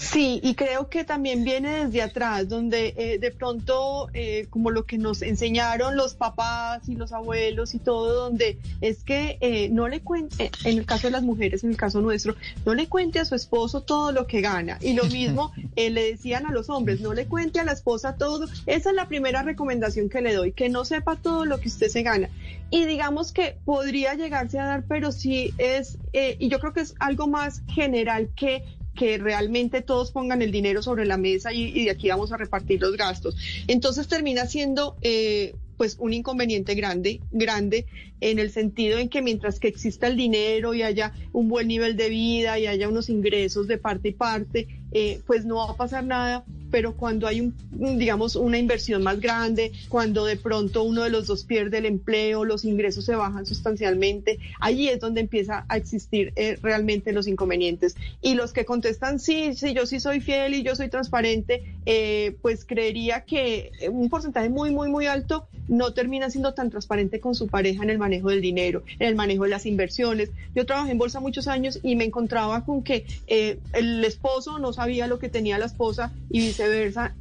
Sí, 0.00 0.40
y 0.42 0.54
creo 0.54 0.88
que 0.88 1.04
también 1.04 1.44
viene 1.44 1.84
desde 1.84 2.00
atrás, 2.00 2.48
donde 2.48 2.94
eh, 2.96 3.18
de 3.18 3.30
pronto, 3.30 4.08
eh, 4.14 4.46
como 4.48 4.70
lo 4.70 4.86
que 4.86 4.96
nos 4.96 5.20
enseñaron 5.20 5.94
los 5.94 6.14
papás 6.14 6.88
y 6.88 6.96
los 6.96 7.12
abuelos 7.12 7.74
y 7.74 7.80
todo, 7.80 8.14
donde 8.14 8.58
es 8.80 9.04
que 9.04 9.36
eh, 9.42 9.68
no 9.68 9.88
le 9.88 10.00
cuente, 10.00 10.50
en 10.64 10.78
el 10.78 10.86
caso 10.86 11.08
de 11.08 11.10
las 11.10 11.22
mujeres, 11.22 11.64
en 11.64 11.70
el 11.70 11.76
caso 11.76 12.00
nuestro, 12.00 12.34
no 12.64 12.72
le 12.74 12.88
cuente 12.88 13.20
a 13.20 13.26
su 13.26 13.34
esposo 13.34 13.82
todo 13.82 14.10
lo 14.10 14.26
que 14.26 14.40
gana. 14.40 14.78
Y 14.80 14.94
lo 14.94 15.04
mismo 15.04 15.52
le 15.76 16.10
decían 16.10 16.46
a 16.46 16.50
los 16.50 16.70
hombres, 16.70 17.02
no 17.02 17.12
le 17.12 17.26
cuente 17.26 17.60
a 17.60 17.64
la 17.64 17.72
esposa 17.72 18.16
todo. 18.16 18.46
Esa 18.64 18.90
es 18.90 18.96
la 18.96 19.06
primera 19.06 19.42
recomendación 19.42 20.08
que 20.08 20.22
le 20.22 20.32
doy, 20.32 20.52
que 20.52 20.70
no 20.70 20.86
sepa 20.86 21.16
todo 21.16 21.44
lo 21.44 21.60
que 21.60 21.68
usted 21.68 21.88
se 21.88 22.02
gana. 22.02 22.30
Y 22.70 22.86
digamos 22.86 23.32
que 23.32 23.58
podría 23.66 24.14
llegarse 24.14 24.58
a 24.58 24.64
dar, 24.64 24.84
pero 24.88 25.12
sí 25.12 25.52
es, 25.58 25.98
y 26.12 26.48
yo 26.48 26.58
creo 26.58 26.72
que 26.72 26.80
es 26.80 26.94
algo 27.00 27.26
más 27.26 27.62
general 27.66 28.30
que 28.34 28.64
que 28.94 29.18
realmente 29.18 29.82
todos 29.82 30.10
pongan 30.10 30.42
el 30.42 30.50
dinero 30.50 30.82
sobre 30.82 31.06
la 31.06 31.16
mesa 31.16 31.52
y, 31.52 31.84
de 31.84 31.90
aquí 31.90 32.08
vamos 32.08 32.32
a 32.32 32.36
repartir 32.36 32.80
los 32.80 32.96
gastos. 32.96 33.36
Entonces 33.66 34.08
termina 34.08 34.46
siendo 34.46 34.96
eh, 35.02 35.54
pues 35.76 35.96
un 35.98 36.12
inconveniente 36.12 36.74
grande, 36.74 37.20
grande 37.30 37.86
en 38.20 38.38
el 38.38 38.50
sentido 38.50 38.98
en 38.98 39.08
que 39.08 39.22
mientras 39.22 39.58
que 39.58 39.68
exista 39.68 40.08
el 40.08 40.16
dinero 40.16 40.74
y 40.74 40.82
haya 40.82 41.14
un 41.32 41.48
buen 41.48 41.68
nivel 41.68 41.96
de 41.96 42.10
vida 42.10 42.58
y 42.58 42.66
haya 42.66 42.88
unos 42.88 43.08
ingresos 43.08 43.66
de 43.66 43.78
parte 43.78 44.08
y 44.10 44.12
parte, 44.12 44.68
eh, 44.92 45.20
pues 45.26 45.46
no 45.46 45.56
va 45.56 45.70
a 45.70 45.76
pasar 45.76 46.04
nada, 46.04 46.44
pero 46.70 46.94
cuando 46.94 47.26
hay 47.26 47.40
un, 47.40 47.54
digamos, 47.98 48.36
una 48.36 48.58
inversión 48.58 49.02
más 49.02 49.20
grande, 49.20 49.72
cuando 49.88 50.24
de 50.24 50.36
pronto 50.36 50.82
uno 50.82 51.02
de 51.02 51.10
los 51.10 51.26
dos 51.26 51.44
pierde 51.44 51.78
el 51.78 51.86
empleo, 51.86 52.44
los 52.44 52.64
ingresos 52.64 53.04
se 53.04 53.14
bajan 53.14 53.46
sustancialmente, 53.46 54.38
allí 54.60 54.88
es 54.88 55.00
donde 55.00 55.20
empieza 55.20 55.64
a 55.68 55.76
existir 55.76 56.32
eh, 56.36 56.58
realmente 56.62 57.12
los 57.12 57.26
inconvenientes. 57.26 57.96
Y 58.22 58.34
los 58.34 58.52
que 58.52 58.64
contestan 58.64 59.18
sí, 59.18 59.54
sí, 59.54 59.74
yo 59.74 59.86
sí 59.86 60.00
soy 60.00 60.20
fiel 60.20 60.54
y 60.54 60.62
yo 60.62 60.76
soy 60.76 60.88
transparente, 60.88 61.74
eh, 61.86 62.36
pues 62.42 62.64
creería 62.64 63.24
que 63.24 63.72
un 63.90 64.08
porcentaje 64.08 64.48
muy, 64.48 64.70
muy, 64.70 64.88
muy 64.88 65.06
alto 65.06 65.48
no 65.68 65.92
termina 65.92 66.30
siendo 66.30 66.54
tan 66.54 66.70
transparente 66.70 67.20
con 67.20 67.34
su 67.34 67.46
pareja 67.46 67.82
en 67.82 67.90
el 67.90 67.98
manejo 67.98 68.28
del 68.30 68.40
dinero, 68.40 68.82
en 68.98 69.08
el 69.08 69.14
manejo 69.14 69.44
de 69.44 69.50
las 69.50 69.66
inversiones. 69.66 70.30
Yo 70.54 70.66
trabajé 70.66 70.92
en 70.92 70.98
bolsa 70.98 71.20
muchos 71.20 71.48
años 71.48 71.78
y 71.82 71.96
me 71.96 72.04
encontraba 72.04 72.64
con 72.64 72.82
que 72.82 73.06
el 73.26 74.04
esposo 74.04 74.58
no 74.58 74.72
sabía 74.72 75.06
lo 75.06 75.18
que 75.18 75.28
tenía 75.28 75.58
la 75.58 75.66
esposa 75.66 76.12
y 76.30 76.40
viceversa. 76.40 76.59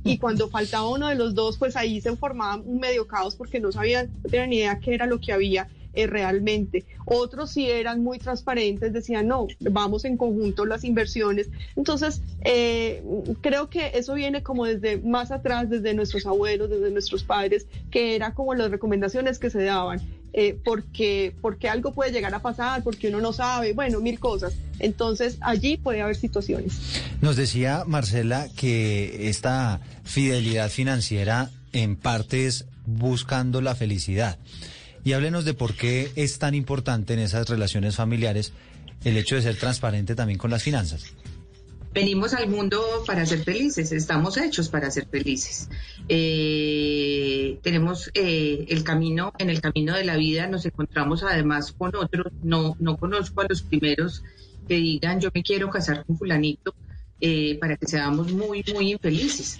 Y 0.03 0.17
cuando 0.17 0.49
faltaba 0.49 0.89
uno 0.89 1.07
de 1.07 1.15
los 1.15 1.35
dos, 1.35 1.57
pues 1.57 1.75
ahí 1.75 2.01
se 2.01 2.15
formaba 2.15 2.57
un 2.57 2.79
medio 2.79 3.07
caos 3.07 3.35
porque 3.35 3.59
no 3.59 3.71
sabían, 3.71 4.09
no 4.23 4.29
tenían 4.29 4.49
ni 4.49 4.57
idea 4.57 4.79
qué 4.79 4.93
era 4.93 5.05
lo 5.05 5.19
que 5.19 5.33
había 5.33 5.67
eh, 5.93 6.07
realmente. 6.07 6.85
Otros 7.05 7.51
sí 7.51 7.69
eran 7.69 8.03
muy 8.03 8.19
transparentes, 8.19 8.93
decían, 8.93 9.27
no, 9.27 9.47
vamos 9.59 10.05
en 10.05 10.17
conjunto 10.17 10.65
las 10.65 10.83
inversiones. 10.83 11.49
Entonces, 11.75 12.21
eh, 12.45 13.03
creo 13.41 13.69
que 13.69 13.91
eso 13.95 14.13
viene 14.13 14.43
como 14.43 14.65
desde 14.65 14.97
más 14.97 15.31
atrás, 15.31 15.69
desde 15.69 15.95
nuestros 15.95 16.25
abuelos, 16.25 16.69
desde 16.69 16.91
nuestros 16.91 17.23
padres, 17.23 17.67
que 17.89 18.15
era 18.15 18.33
como 18.33 18.53
las 18.53 18.69
recomendaciones 18.69 19.39
que 19.39 19.49
se 19.49 19.63
daban. 19.63 19.99
Eh, 20.31 20.57
porque, 20.63 21.33
porque 21.41 21.69
algo 21.69 21.91
puede 21.91 22.11
llegar 22.11 22.33
a 22.35 22.41
pasar, 22.41 22.83
porque 22.83 23.07
uno 23.07 23.19
no 23.19 23.33
sabe, 23.33 23.73
bueno, 23.73 23.99
mil 23.99 24.19
cosas. 24.19 24.53
Entonces 24.77 25.37
allí 25.41 25.77
puede 25.77 26.01
haber 26.01 26.15
situaciones. 26.15 26.73
Nos 27.21 27.35
decía 27.35 27.83
Marcela 27.87 28.47
que 28.55 29.29
esta 29.29 29.81
fidelidad 30.03 30.69
financiera 30.69 31.49
en 31.73 31.95
parte 31.95 32.45
es 32.45 32.65
buscando 32.85 33.61
la 33.61 33.75
felicidad. 33.75 34.37
Y 35.03 35.13
háblenos 35.13 35.45
de 35.45 35.53
por 35.53 35.73
qué 35.73 36.11
es 36.15 36.39
tan 36.39 36.53
importante 36.53 37.13
en 37.13 37.19
esas 37.19 37.49
relaciones 37.49 37.95
familiares 37.95 38.53
el 39.03 39.17
hecho 39.17 39.35
de 39.35 39.41
ser 39.41 39.57
transparente 39.57 40.15
también 40.15 40.37
con 40.37 40.51
las 40.51 40.63
finanzas. 40.63 41.13
Venimos 41.91 42.35
al 42.35 42.47
mundo 42.47 42.79
para 43.07 43.25
ser 43.25 43.39
felices, 43.39 43.91
estamos 43.91 44.37
hechos 44.37 44.69
para 44.69 44.91
ser 44.91 45.07
felices. 45.07 45.69
Eh, 46.07 47.57
tenemos 47.63 48.11
eh, 48.13 48.65
el 48.69 48.83
camino, 48.83 49.33
en 49.39 49.49
el 49.49 49.59
camino 49.59 49.95
de 49.95 50.03
la 50.03 50.15
vida 50.15 50.45
nos 50.45 50.65
encontramos 50.65 51.23
además 51.23 51.71
con 51.71 51.95
otros, 51.95 52.31
no, 52.43 52.75
no 52.79 52.97
conozco 52.97 53.41
a 53.41 53.47
los 53.49 53.63
primeros 53.63 54.23
que 54.67 54.75
digan 54.75 55.19
yo 55.19 55.29
me 55.33 55.41
quiero 55.41 55.71
casar 55.71 56.05
con 56.05 56.15
fulanito 56.15 56.75
eh, 57.21 57.57
para 57.59 57.75
que 57.75 57.87
seamos 57.87 58.31
muy, 58.33 58.63
muy 58.71 58.91
infelices. 58.91 59.59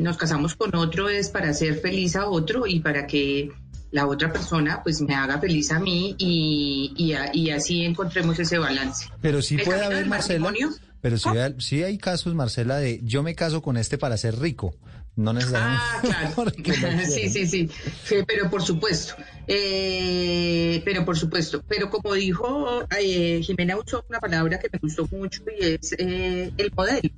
nos 0.00 0.16
casamos 0.16 0.56
con 0.56 0.74
otro 0.74 1.10
es 1.10 1.28
para 1.28 1.52
ser 1.52 1.80
feliz 1.80 2.16
a 2.16 2.30
otro 2.30 2.66
y 2.66 2.80
para 2.80 3.06
que 3.06 3.52
la 3.90 4.06
otra 4.06 4.32
persona 4.32 4.82
pues 4.82 5.00
me 5.00 5.14
haga 5.14 5.38
feliz 5.38 5.70
a 5.72 5.78
mí 5.78 6.14
y, 6.18 7.14
y, 7.32 7.50
así 7.50 7.84
encontremos 7.84 8.38
ese 8.38 8.58
balance. 8.58 9.08
Pero 9.20 9.42
sí 9.42 9.58
puede 9.58 9.84
haber, 9.84 10.06
Marcela, 10.06 10.52
Pero 11.00 11.18
sí, 11.18 11.28
sí 11.58 11.82
hay 11.82 11.98
casos, 11.98 12.34
Marcela, 12.34 12.76
de 12.76 13.00
yo 13.02 13.22
me 13.22 13.34
caso 13.34 13.62
con 13.62 13.76
este 13.76 13.98
para 13.98 14.16
ser 14.16 14.38
rico. 14.38 14.74
No 15.18 15.32
necesariamente. 15.32 15.82
Ah, 15.94 16.32
claro. 16.32 16.52
sí, 17.04 17.28
sí, 17.28 17.68
Sí, 18.04 18.16
pero 18.24 18.48
por 18.48 18.62
supuesto. 18.62 19.16
Eh, 19.48 20.80
pero 20.84 21.04
por 21.04 21.18
supuesto. 21.18 21.60
Pero 21.66 21.90
como 21.90 22.14
dijo 22.14 22.86
eh, 22.96 23.40
Jimena, 23.42 23.76
usó 23.76 24.04
una 24.08 24.20
palabra 24.20 24.60
que 24.60 24.68
me 24.72 24.78
gustó 24.78 25.08
mucho 25.10 25.42
y 25.58 25.64
es 25.64 25.92
eh, 25.98 26.52
el 26.56 26.72
modelo. 26.72 27.10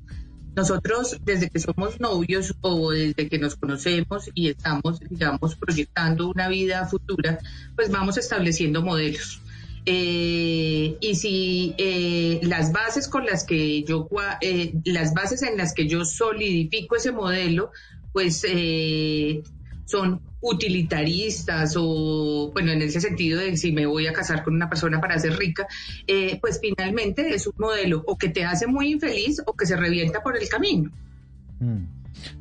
Nosotros, 0.54 1.16
desde 1.24 1.48
que 1.48 1.58
somos 1.58 2.00
novios 2.00 2.54
o 2.60 2.90
desde 2.90 3.28
que 3.28 3.38
nos 3.38 3.56
conocemos 3.56 4.28
y 4.34 4.48
estamos, 4.48 5.00
digamos, 5.00 5.54
proyectando 5.54 6.28
una 6.28 6.48
vida 6.48 6.86
futura, 6.86 7.38
pues 7.76 7.90
vamos 7.90 8.18
estableciendo 8.18 8.82
modelos. 8.82 9.40
Eh, 9.86 10.96
y 11.00 11.14
si 11.14 11.74
eh, 11.78 12.40
las 12.42 12.72
bases 12.72 13.08
con 13.08 13.24
las 13.24 13.44
que 13.44 13.82
yo, 13.84 14.08
eh, 14.40 14.74
las 14.84 15.14
bases 15.14 15.42
en 15.42 15.56
las 15.56 15.72
que 15.72 15.88
yo 15.88 16.04
solidifico 16.04 16.96
ese 16.96 17.12
modelo, 17.12 17.70
pues 18.12 18.44
son 19.90 20.20
utilitaristas 20.40 21.74
o, 21.76 22.50
bueno, 22.52 22.72
en 22.72 22.82
ese 22.82 23.00
sentido 23.00 23.40
de 23.40 23.56
si 23.56 23.72
me 23.72 23.86
voy 23.86 24.06
a 24.06 24.12
casar 24.12 24.42
con 24.42 24.54
una 24.54 24.68
persona 24.68 25.00
para 25.00 25.18
ser 25.18 25.36
rica, 25.36 25.66
eh, 26.06 26.38
pues 26.40 26.60
finalmente 26.60 27.34
es 27.34 27.46
un 27.46 27.54
modelo 27.58 28.02
o 28.06 28.16
que 28.16 28.28
te 28.28 28.44
hace 28.44 28.66
muy 28.66 28.92
infeliz 28.92 29.42
o 29.44 29.54
que 29.54 29.66
se 29.66 29.76
revienta 29.76 30.22
por 30.22 30.36
el 30.36 30.48
camino. 30.48 30.90
Mm, 31.58 31.84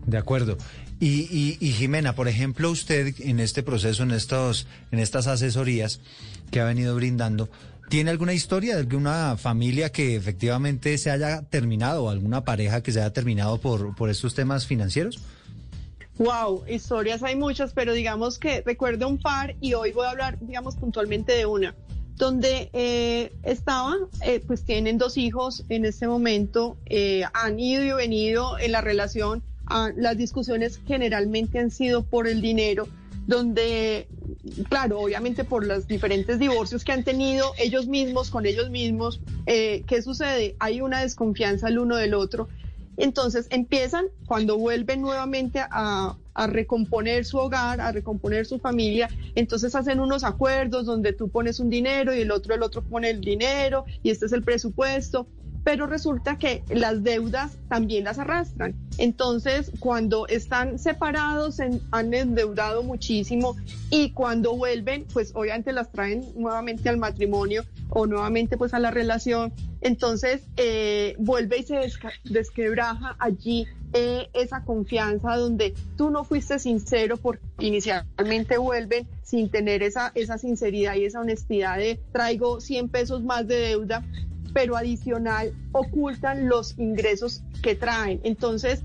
De 0.05 0.17
acuerdo. 0.17 0.57
Y, 0.99 1.27
y, 1.31 1.57
y 1.59 1.71
Jimena, 1.71 2.13
por 2.13 2.27
ejemplo, 2.27 2.69
usted 2.69 3.13
en 3.19 3.39
este 3.39 3.63
proceso, 3.63 4.03
en 4.03 4.11
estos, 4.11 4.67
en 4.91 4.99
estas 4.99 5.27
asesorías 5.27 6.01
que 6.51 6.59
ha 6.59 6.65
venido 6.65 6.95
brindando, 6.95 7.49
¿tiene 7.89 8.11
alguna 8.11 8.33
historia 8.33 8.75
de 8.75 8.81
alguna 8.81 9.37
familia 9.37 9.91
que 9.91 10.15
efectivamente 10.15 10.97
se 10.97 11.09
haya 11.09 11.41
terminado 11.43 12.03
o 12.03 12.09
alguna 12.09 12.43
pareja 12.43 12.83
que 12.83 12.91
se 12.91 12.99
haya 12.99 13.13
terminado 13.13 13.59
por, 13.59 13.95
por 13.95 14.09
estos 14.09 14.35
temas 14.35 14.67
financieros? 14.67 15.19
Wow, 16.19 16.65
historias 16.67 17.23
hay 17.23 17.37
muchas, 17.37 17.71
pero 17.71 17.93
digamos 17.93 18.39
que 18.39 18.61
recuerdo 18.65 19.07
un 19.07 19.17
par 19.17 19.55
y 19.61 19.73
hoy 19.73 19.93
voy 19.93 20.05
a 20.05 20.09
hablar, 20.09 20.37
digamos, 20.41 20.75
puntualmente 20.75 21.31
de 21.31 21.45
una, 21.45 21.73
donde 22.17 22.69
eh, 22.73 23.31
estaban, 23.43 23.99
eh, 24.25 24.41
pues 24.45 24.65
tienen 24.65 24.97
dos 24.97 25.17
hijos 25.17 25.63
en 25.69 25.85
este 25.85 26.09
momento, 26.09 26.75
eh, 26.87 27.23
han 27.33 27.57
ido 27.57 27.83
y 27.85 27.93
venido 27.93 28.59
en 28.59 28.73
la 28.73 28.81
relación, 28.81 29.41
ah, 29.67 29.91
las 29.95 30.17
discusiones 30.17 30.81
generalmente 30.85 31.57
han 31.57 31.71
sido 31.71 32.03
por 32.03 32.27
el 32.27 32.41
dinero, 32.41 32.89
donde, 33.29 34.07
claro, 34.67 34.99
obviamente 34.99 35.43
por 35.45 35.65
los 35.65 35.87
diferentes 35.87 36.37
divorcios 36.37 36.83
que 36.83 36.91
han 36.91 37.03
tenido 37.03 37.53
ellos 37.59 37.87
mismos 37.87 38.29
con 38.29 38.45
ellos 38.45 38.71
mismos, 38.71 39.21
eh, 39.45 39.83
¿qué 39.87 40.01
sucede? 40.01 40.55
Hay 40.59 40.81
una 40.81 41.01
desconfianza 41.01 41.69
el 41.69 41.79
uno 41.79 41.95
del 41.95 42.15
otro. 42.15 42.49
Entonces 42.99 43.47
empiezan 43.49 44.07
cuando 44.27 44.57
vuelven 44.57 45.01
nuevamente 45.01 45.61
a, 45.71 46.15
recomponer 46.47 47.25
su 47.25 47.37
hogar, 47.37 47.81
a 47.81 47.91
recomponer 47.91 48.45
su 48.45 48.59
familia, 48.59 49.09
entonces 49.35 49.75
hacen 49.75 49.99
unos 49.99 50.23
acuerdos 50.23 50.85
donde 50.85 51.11
tú 51.11 51.27
pones 51.27 51.59
un 51.59 51.69
dinero 51.69 52.15
y 52.15 52.21
el 52.21 52.31
otro 52.31 52.55
el 52.55 52.63
otro 52.63 52.81
pone 52.81 53.09
el 53.09 53.19
dinero 53.19 53.83
y 54.03 54.09
este 54.09 54.25
es 54.27 54.31
el 54.31 54.43
presupuesto, 54.43 55.27
pero 55.63 55.87
resulta 55.87 56.37
que 56.37 56.63
las 56.69 57.03
deudas 57.03 57.57
también 57.67 58.03
las 58.03 58.19
arrastran. 58.19 58.75
Entonces, 58.97 59.71
cuando 59.79 60.27
están 60.27 60.79
separados, 60.79 61.59
han 61.91 62.13
endeudado 62.13 62.83
muchísimo 62.83 63.55
y 63.89 64.11
cuando 64.11 64.55
vuelven, 64.55 65.05
pues 65.13 65.31
obviamente 65.35 65.71
las 65.73 65.91
traen 65.91 66.25
nuevamente 66.35 66.89
al 66.89 66.97
matrimonio 66.97 67.65
o 67.89 68.05
nuevamente 68.05 68.57
pues 68.57 68.73
a 68.73 68.79
la 68.79 68.91
relación. 68.91 69.53
Entonces, 69.81 70.41
eh, 70.57 71.15
vuelve 71.17 71.59
y 71.59 71.63
se 71.63 71.79
desquebraja 72.25 73.15
allí 73.19 73.65
eh, 73.93 74.29
esa 74.33 74.63
confianza 74.63 75.35
donde 75.35 75.73
tú 75.97 76.11
no 76.11 76.23
fuiste 76.23 76.59
sincero 76.59 77.17
porque 77.17 77.41
inicialmente 77.59 78.59
vuelven 78.59 79.07
sin 79.23 79.49
tener 79.49 79.81
esa, 79.81 80.11
esa 80.13 80.37
sinceridad 80.37 80.93
y 80.95 81.05
esa 81.05 81.21
honestidad 81.21 81.77
de 81.77 81.99
traigo 82.11 82.61
100 82.61 82.89
pesos 82.89 83.23
más 83.23 83.47
de 83.47 83.55
deuda 83.55 84.03
pero 84.53 84.75
adicional 84.77 85.53
ocultan 85.71 86.47
los 86.49 86.77
ingresos 86.77 87.41
que 87.61 87.75
traen. 87.75 88.19
Entonces, 88.23 88.81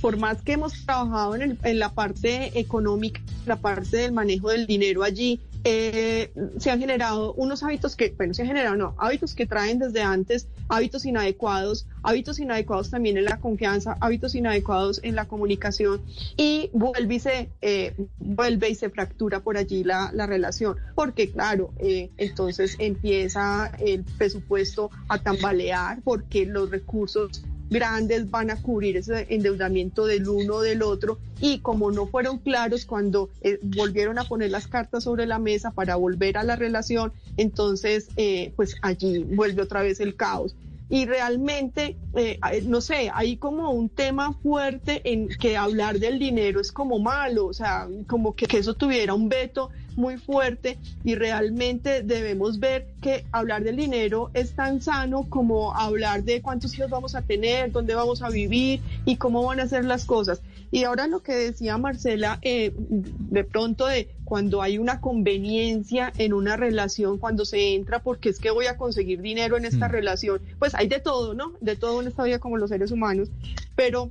por 0.00 0.16
más 0.18 0.42
que 0.42 0.52
hemos 0.52 0.72
trabajado 0.84 1.34
en, 1.36 1.42
el- 1.42 1.58
en 1.64 1.78
la 1.78 1.90
parte 1.94 2.58
económica, 2.58 3.20
la 3.46 3.56
parte 3.56 3.96
del 3.96 4.12
manejo 4.12 4.50
del 4.50 4.66
dinero 4.66 5.02
allí, 5.02 5.40
eh, 5.64 6.32
se 6.58 6.70
han 6.70 6.80
generado 6.80 7.32
unos 7.34 7.62
hábitos 7.62 7.96
que, 7.96 8.14
bueno, 8.16 8.34
se 8.34 8.42
han 8.42 8.48
generado, 8.48 8.76
no, 8.76 8.94
hábitos 8.98 9.34
que 9.34 9.46
traen 9.46 9.78
desde 9.78 10.02
antes, 10.02 10.48
hábitos 10.68 11.04
inadecuados, 11.04 11.86
hábitos 12.02 12.38
inadecuados 12.38 12.90
también 12.90 13.16
en 13.16 13.24
la 13.24 13.38
confianza, 13.38 13.96
hábitos 14.00 14.34
inadecuados 14.34 15.00
en 15.02 15.14
la 15.14 15.26
comunicación 15.26 16.02
y 16.36 16.70
vuelve 16.72 17.16
y 17.16 17.20
se, 17.20 17.50
eh, 17.60 17.94
vuelve 18.18 18.70
y 18.70 18.74
se 18.74 18.90
fractura 18.90 19.40
por 19.40 19.56
allí 19.56 19.84
la, 19.84 20.10
la 20.12 20.26
relación, 20.26 20.76
porque 20.94 21.30
claro, 21.30 21.72
eh, 21.78 22.10
entonces 22.16 22.76
empieza 22.78 23.72
el 23.78 24.04
presupuesto 24.04 24.90
a 25.08 25.18
tambalear 25.18 26.00
porque 26.02 26.46
los 26.46 26.70
recursos 26.70 27.42
grandes 27.70 28.30
van 28.30 28.50
a 28.50 28.60
cubrir 28.60 28.96
ese 28.96 29.26
endeudamiento 29.30 30.06
del 30.06 30.28
uno 30.28 30.56
o 30.56 30.60
del 30.62 30.82
otro 30.82 31.18
y 31.40 31.58
como 31.60 31.90
no 31.90 32.06
fueron 32.06 32.38
claros 32.38 32.84
cuando 32.84 33.30
eh, 33.42 33.58
volvieron 33.62 34.18
a 34.18 34.24
poner 34.24 34.50
las 34.50 34.66
cartas 34.66 35.04
sobre 35.04 35.26
la 35.26 35.38
mesa 35.38 35.70
para 35.70 35.96
volver 35.96 36.38
a 36.38 36.44
la 36.44 36.56
relación, 36.56 37.12
entonces 37.36 38.08
eh, 38.16 38.52
pues 38.56 38.76
allí 38.82 39.24
vuelve 39.24 39.62
otra 39.62 39.82
vez 39.82 40.00
el 40.00 40.16
caos. 40.16 40.54
Y 40.90 41.04
realmente, 41.04 41.98
eh, 42.14 42.40
no 42.64 42.80
sé, 42.80 43.10
hay 43.12 43.36
como 43.36 43.72
un 43.72 43.90
tema 43.90 44.32
fuerte 44.32 45.02
en 45.04 45.28
que 45.28 45.54
hablar 45.54 45.98
del 45.98 46.18
dinero 46.18 46.60
es 46.60 46.72
como 46.72 46.98
malo, 46.98 47.44
o 47.46 47.52
sea, 47.52 47.86
como 48.06 48.34
que, 48.34 48.46
que 48.46 48.56
eso 48.56 48.72
tuviera 48.72 49.12
un 49.12 49.28
veto 49.28 49.68
muy 49.98 50.16
fuerte 50.16 50.78
y 51.02 51.16
realmente 51.16 52.02
debemos 52.02 52.60
ver 52.60 52.86
que 53.02 53.24
hablar 53.32 53.64
del 53.64 53.76
dinero 53.76 54.30
es 54.32 54.52
tan 54.52 54.80
sano 54.80 55.26
como 55.28 55.74
hablar 55.74 56.22
de 56.22 56.40
cuántos 56.40 56.72
hijos 56.78 56.88
vamos 56.88 57.16
a 57.16 57.22
tener, 57.22 57.72
dónde 57.72 57.96
vamos 57.96 58.22
a 58.22 58.30
vivir 58.30 58.80
y 59.04 59.16
cómo 59.16 59.42
van 59.44 59.58
a 59.58 59.66
ser 59.66 59.84
las 59.84 60.04
cosas. 60.04 60.40
Y 60.70 60.84
ahora 60.84 61.08
lo 61.08 61.20
que 61.20 61.34
decía 61.34 61.78
Marcela, 61.78 62.38
eh, 62.42 62.72
de 62.76 63.42
pronto 63.42 63.86
de 63.86 64.08
cuando 64.22 64.62
hay 64.62 64.78
una 64.78 65.00
conveniencia 65.00 66.12
en 66.16 66.32
una 66.32 66.56
relación, 66.56 67.18
cuando 67.18 67.44
se 67.44 67.74
entra 67.74 67.98
porque 67.98 68.28
es 68.28 68.38
que 68.38 68.50
voy 68.50 68.66
a 68.66 68.76
conseguir 68.76 69.20
dinero 69.20 69.56
en 69.56 69.64
esta 69.64 69.88
Mm. 69.88 69.92
relación, 69.92 70.40
pues 70.58 70.74
hay 70.74 70.86
de 70.86 71.00
todo, 71.00 71.34
¿no? 71.34 71.54
De 71.60 71.74
todo 71.74 72.00
en 72.02 72.06
esta 72.08 72.22
vida 72.22 72.38
como 72.38 72.56
los 72.56 72.70
seres 72.70 72.92
humanos, 72.92 73.30
pero 73.74 74.10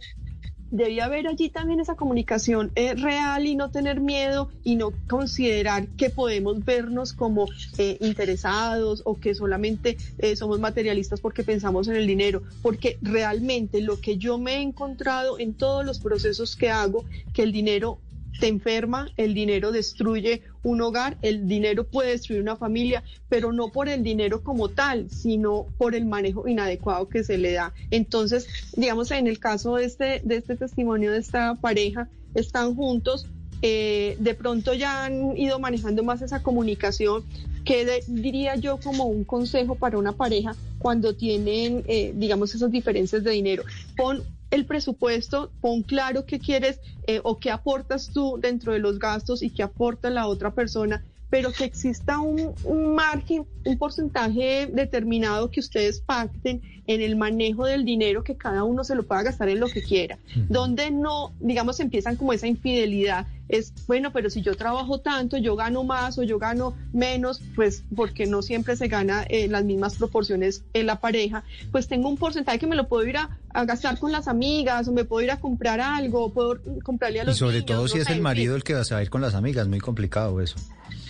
debía 0.71 1.06
haber 1.06 1.27
allí 1.27 1.49
también 1.49 1.80
esa 1.80 1.95
comunicación 1.95 2.71
eh, 2.75 2.93
real 2.95 3.45
y 3.45 3.56
no 3.56 3.71
tener 3.71 3.99
miedo 3.99 4.49
y 4.63 4.75
no 4.75 4.91
considerar 5.08 5.88
que 5.89 6.10
podemos 6.10 6.63
vernos 6.63 7.13
como 7.13 7.47
eh, 7.77 7.97
interesados 8.01 9.01
o 9.06 9.19
que 9.19 9.36
solamente 9.36 9.97
eh, 10.17 10.36
somos 10.36 10.60
materialistas 10.60 11.21
porque 11.21 11.43
pensamos 11.43 11.88
en 11.88 11.95
el 11.95 12.08
dinero, 12.08 12.43
porque 12.62 12.97
realmente 13.01 13.82
lo 13.82 13.99
que 13.99 14.17
yo 14.17 14.38
me 14.38 14.56
he 14.56 14.62
encontrado 14.62 15.39
en 15.39 15.53
todos 15.53 15.86
los 15.86 15.99
procesos 15.99 16.56
que 16.56 16.69
hago, 16.69 17.06
que 17.34 17.43
el 17.43 17.51
dinero 17.51 17.99
te 18.39 18.47
enferma, 18.47 19.10
el 19.17 19.34
dinero 19.34 19.71
destruye 19.71 20.41
un 20.63 20.82
hogar, 20.82 21.17
el 21.21 21.47
dinero 21.47 21.86
puede 21.86 22.12
destruir 22.12 22.41
una 22.41 22.56
familia, 22.56 23.04
pero 23.30 23.52
no 23.52 23.71
por 23.71 23.89
el 23.89 24.04
dinero 24.04 24.43
como 24.43 24.69
tal, 24.69 25.10
sino 25.10 25.67
por 25.78 25.95
el 25.95 26.06
manejo 26.06 26.47
inadecuado 26.47 27.10
que 27.10 27.23
se 27.23 27.38
le 27.38 27.54
da. 27.54 27.73
Entonces, 27.91 28.47
digamos, 28.76 29.12
en 29.12 29.28
el 29.28 29.39
caso 29.39 29.76
de 29.76 29.86
este, 29.86 30.21
de 30.23 30.38
este 30.38 30.56
testimonio 30.56 31.12
de 31.12 31.19
esta 31.19 31.56
pareja, 31.56 32.10
están 32.36 32.76
juntos, 32.76 33.28
eh, 33.62 34.17
de 34.19 34.34
pronto 34.36 34.73
ya 34.73 35.06
han 35.06 35.36
ido 35.38 35.60
manejando 35.60 36.04
más 36.04 36.21
esa 36.21 36.43
comunicación, 36.43 37.23
que 37.65 38.02
diría 38.08 38.56
yo 38.56 38.78
como 38.78 39.06
un 39.06 39.26
consejo 39.26 39.76
para 39.76 39.97
una 39.97 40.13
pareja 40.13 40.56
cuando 40.80 41.15
tienen, 41.15 41.84
eh, 41.88 42.13
digamos, 42.15 42.56
esas 42.56 42.71
diferencias 42.71 43.23
de 43.26 43.32
dinero. 43.32 43.63
Pon 43.97 44.23
el 44.50 44.66
presupuesto, 44.66 45.54
pon 45.60 45.84
claro 45.84 46.26
qué 46.26 46.40
quieres 46.40 46.80
eh, 47.08 47.22
o 47.24 47.40
qué 47.40 47.52
aportas 47.52 48.12
tú 48.12 48.38
dentro 48.42 48.74
de 48.74 48.80
los 48.80 49.00
gastos 49.00 49.42
y 49.42 49.54
qué 49.54 49.64
aporta 49.64 50.10
la 50.10 50.28
otra 50.28 50.54
persona, 50.54 51.06
pero 51.30 51.52
que 51.52 51.66
exista 51.66 52.20
un, 52.20 52.54
un 52.63 52.96
margen, 52.96 53.46
un 53.66 53.78
porcentaje 53.78 54.70
determinado 54.72 55.50
que 55.52 55.60
ustedes 55.60 56.00
pacten 56.00 56.62
en 56.88 57.02
el 57.02 57.16
manejo 57.18 57.66
del 57.66 57.84
dinero 57.84 58.24
que 58.24 58.36
cada 58.36 58.63
uno 58.63 58.84
se 58.84 58.96
lo 58.96 59.04
pueda 59.04 59.24
gastar 59.24 59.50
en 59.50 59.60
lo 59.60 59.68
que 59.68 59.84
quiera, 59.84 60.18
donde 60.48 60.90
no, 60.90 61.34
digamos, 61.40 61.80
empiezan 61.80 62.16
como 62.16 62.34
esa 62.34 62.48
infidelidad 62.48 63.28
es, 63.50 63.74
bueno, 63.88 64.12
pero 64.12 64.30
si 64.30 64.42
yo 64.42 64.56
trabajo 64.56 65.00
tanto, 65.00 65.38
yo 65.38 65.56
gano 65.56 65.84
más 65.84 66.18
o 66.18 66.24
yo 66.24 66.38
gano 66.38 66.76
menos, 66.94 67.42
pues 67.56 67.84
porque 67.96 68.26
no 68.26 68.42
siempre 68.42 68.76
se 68.76 68.88
gana 68.88 69.26
en 69.28 69.52
las 69.52 69.63
mismas 69.63 69.96
proporciones 69.96 70.63
en 70.74 70.86
la 70.86 71.00
pareja, 71.00 71.44
pues 71.72 71.88
tengo 71.88 72.10
un 72.10 72.18
porcentaje 72.18 72.60
que 72.60 72.68
me 72.68 72.76
lo 72.76 72.88
puedo 72.88 73.08
ir 73.08 73.18
a, 73.18 73.38
a 73.50 73.66
gastar 73.66 73.98
con 74.00 74.12
las 74.12 74.28
amigas 74.28 74.88
o 74.88 74.92
me 74.92 75.06
puedo 75.06 75.24
ir 75.24 75.32
a 75.32 75.40
comprar 75.40 75.80
algo, 75.80 76.32
puedo 76.34 76.58
comprarle 76.84 77.22
a 77.22 77.24
los 77.24 77.36
Y 77.36 77.40
sobre 77.40 77.60
niños, 77.60 77.66
todo 77.68 77.88
si 77.88 77.98
no 77.98 78.04
es 78.04 78.10
el 78.10 78.22
marido 78.22 78.56
el 78.56 78.63
que 78.63 78.74
va 78.74 78.82
a 78.82 79.02
ir 79.02 79.10
con 79.10 79.22
las 79.22 79.34
amigas, 79.34 79.68
muy 79.68 79.80
complicado 79.80 80.42
eso. 80.42 80.58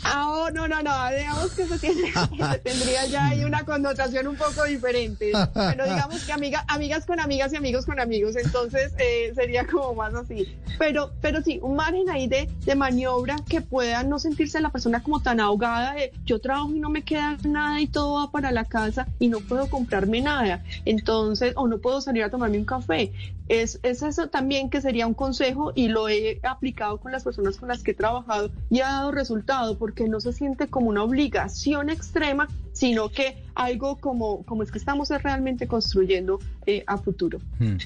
Ah, 0.03 0.29
oh, 0.29 0.51
no, 0.51 0.67
no, 0.67 0.81
no, 0.81 0.91
digamos 1.15 1.51
que 1.51 1.63
eso 1.63 1.77
tiene, 1.77 2.11
tendría 2.63 3.05
ya 3.07 3.27
ahí 3.27 3.43
una 3.43 3.63
connotación 3.63 4.27
un 4.27 4.35
poco 4.35 4.63
diferente. 4.65 5.31
Pero 5.53 5.85
digamos 5.85 6.23
que 6.23 6.33
amiga, 6.33 6.63
amigas 6.67 7.05
con 7.05 7.19
amigas 7.19 7.53
y 7.53 7.55
amigos 7.55 7.85
con 7.85 7.99
amigos, 7.99 8.35
entonces 8.35 8.93
eh, 8.97 9.31
sería 9.35 9.65
como 9.65 9.93
más 9.95 10.13
así. 10.13 10.57
Pero, 10.79 11.11
pero 11.21 11.41
sí, 11.41 11.59
un 11.61 11.75
margen 11.75 12.09
ahí 12.09 12.27
de, 12.27 12.49
de 12.65 12.75
maniobra 12.75 13.37
que 13.47 13.61
pueda 13.61 14.03
no 14.03 14.19
sentirse 14.19 14.61
la 14.61 14.69
persona 14.69 15.01
como 15.01 15.21
tan 15.21 15.39
ahogada 15.39 15.93
de 15.93 16.11
yo 16.25 16.39
trabajo 16.39 16.71
y 16.73 16.79
no 16.79 16.89
me 16.89 17.03
queda 17.03 17.37
nada 17.43 17.81
y 17.81 17.87
todo 17.87 18.15
va 18.15 18.31
para 18.31 18.51
la 18.51 18.65
casa 18.65 19.07
y 19.19 19.27
no 19.27 19.39
puedo 19.39 19.69
comprarme 19.69 20.21
nada. 20.21 20.63
Entonces, 20.85 21.53
o 21.55 21.67
no 21.67 21.79
puedo 21.79 22.01
salir 22.01 22.23
a 22.23 22.29
tomarme 22.29 22.57
un 22.57 22.65
café. 22.65 23.11
Es, 23.49 23.79
es 23.83 24.01
eso 24.01 24.27
también 24.27 24.69
que 24.69 24.81
sería 24.81 25.07
un 25.07 25.13
consejo 25.13 25.71
y 25.73 25.87
lo 25.87 26.09
he 26.09 26.39
aplicado 26.43 26.97
con 26.97 27.13
las 27.13 27.23
personas 27.23 27.57
con 27.57 27.69
las 27.69 27.81
que 27.81 27.91
he 27.91 27.93
trabajado 27.93 28.51
y 28.69 28.81
ha 28.81 28.87
dado 28.87 29.11
resultado 29.11 29.77
porque 29.87 30.09
no 30.09 30.19
se 30.19 30.33
siente 30.33 30.67
como 30.67 30.87
una 30.89 31.01
obligación 31.01 31.89
extrema, 31.89 32.49
sino 32.73 33.09
que 33.09 33.41
algo 33.55 33.95
como, 33.95 34.43
como 34.43 34.61
es 34.63 34.69
que 34.69 34.77
estamos 34.77 35.07
realmente 35.09 35.65
construyendo 35.65 36.39
eh, 36.65 36.83
a 36.87 36.97
futuro. 36.97 37.39
Mm. 37.59 37.77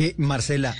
Eh, 0.00 0.14
Marcela, 0.18 0.74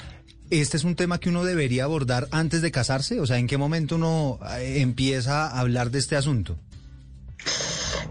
¿este 0.51 0.77
es 0.77 0.83
un 0.83 0.97
tema 0.97 1.21
que 1.21 1.29
uno 1.29 1.45
debería 1.45 1.85
abordar 1.85 2.27
antes 2.33 2.63
de 2.63 2.73
casarse? 2.73 3.21
O 3.21 3.27
sea, 3.27 3.39
¿en 3.39 3.47
qué 3.47 3.57
momento 3.59 3.95
uno 3.95 4.41
eh, 4.59 4.81
empieza 4.81 5.47
a 5.47 5.61
hablar 5.61 5.93
de 5.93 6.01
este 6.01 6.17
asunto? 6.17 6.59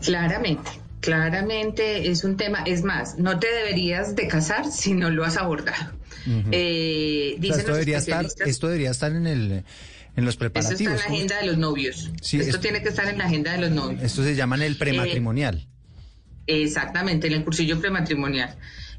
Claramente, 0.01 0.71
claramente 1.01 2.09
es 2.09 2.23
un 2.23 2.37
tema, 2.37 2.59
es 2.65 2.83
más, 2.83 3.17
no 3.17 3.37
te 3.37 3.47
deberías 3.51 4.15
de 4.15 4.29
casar 4.29 4.71
si 4.71 4.93
no 4.93 5.09
lo 5.09 5.25
has 5.25 5.35
abordado. 5.35 5.91
Eh, 6.51 7.33
O 7.37 7.41
sea, 7.41 7.41
dicen 7.41 7.59
esto 7.59 7.67
los 7.67 7.77
debería 7.79 7.97
estar, 7.97 8.25
especialistas- 8.25 8.47
esto 8.47 8.67
debería 8.67 8.91
estar 8.91 9.11
en 9.11 9.27
el 9.27 9.63
en 10.15 10.25
los 10.25 10.35
Esto 10.35 10.45
está 10.45 10.59
en 10.59 10.63
preparativos. 10.65 10.99
la 10.99 11.05
agenda 11.13 11.37
de 11.41 11.45
los 11.47 11.57
novios. 11.57 12.11
Sí, 12.21 12.37
Esto 12.39 12.55
es- 12.57 12.61
tiene 12.61 12.81
que 12.81 12.89
estar 12.89 13.07
en 13.07 13.17
la 13.17 13.25
agenda 13.25 13.51
de 13.53 13.57
los 13.59 13.71
novios. 13.71 14.01
Esto 14.03 14.23
se 14.23 14.35
llama 14.35 14.55
en 14.55 14.61
el 14.63 14.77
prematrimonial. 14.77 15.67
Exactamente, 16.47 17.27
en 17.27 17.33
el 17.33 17.43
cursillo 17.43 17.79
prematrimonial. 17.79 18.55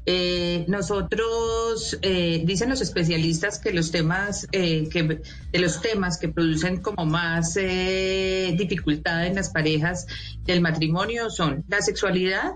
Eh, 0.09 0.63
nosotros, 0.69 1.97
eh, 2.01 2.41
dicen 2.45 2.69
los 2.69 2.79
especialistas 2.81 3.59
que 3.59 3.73
los 3.73 3.91
temas, 3.91 4.47
eh, 4.53 4.87
que, 4.89 5.03
de 5.51 5.59
los 5.59 5.81
temas 5.81 6.17
que 6.17 6.29
producen 6.29 6.77
como 6.81 7.05
más 7.05 7.57
eh, 7.59 8.53
dificultad 8.57 9.25
en 9.25 9.35
las 9.35 9.49
parejas 9.49 10.07
del 10.45 10.61
matrimonio 10.61 11.29
son 11.29 11.65
la 11.67 11.81
sexualidad, 11.81 12.51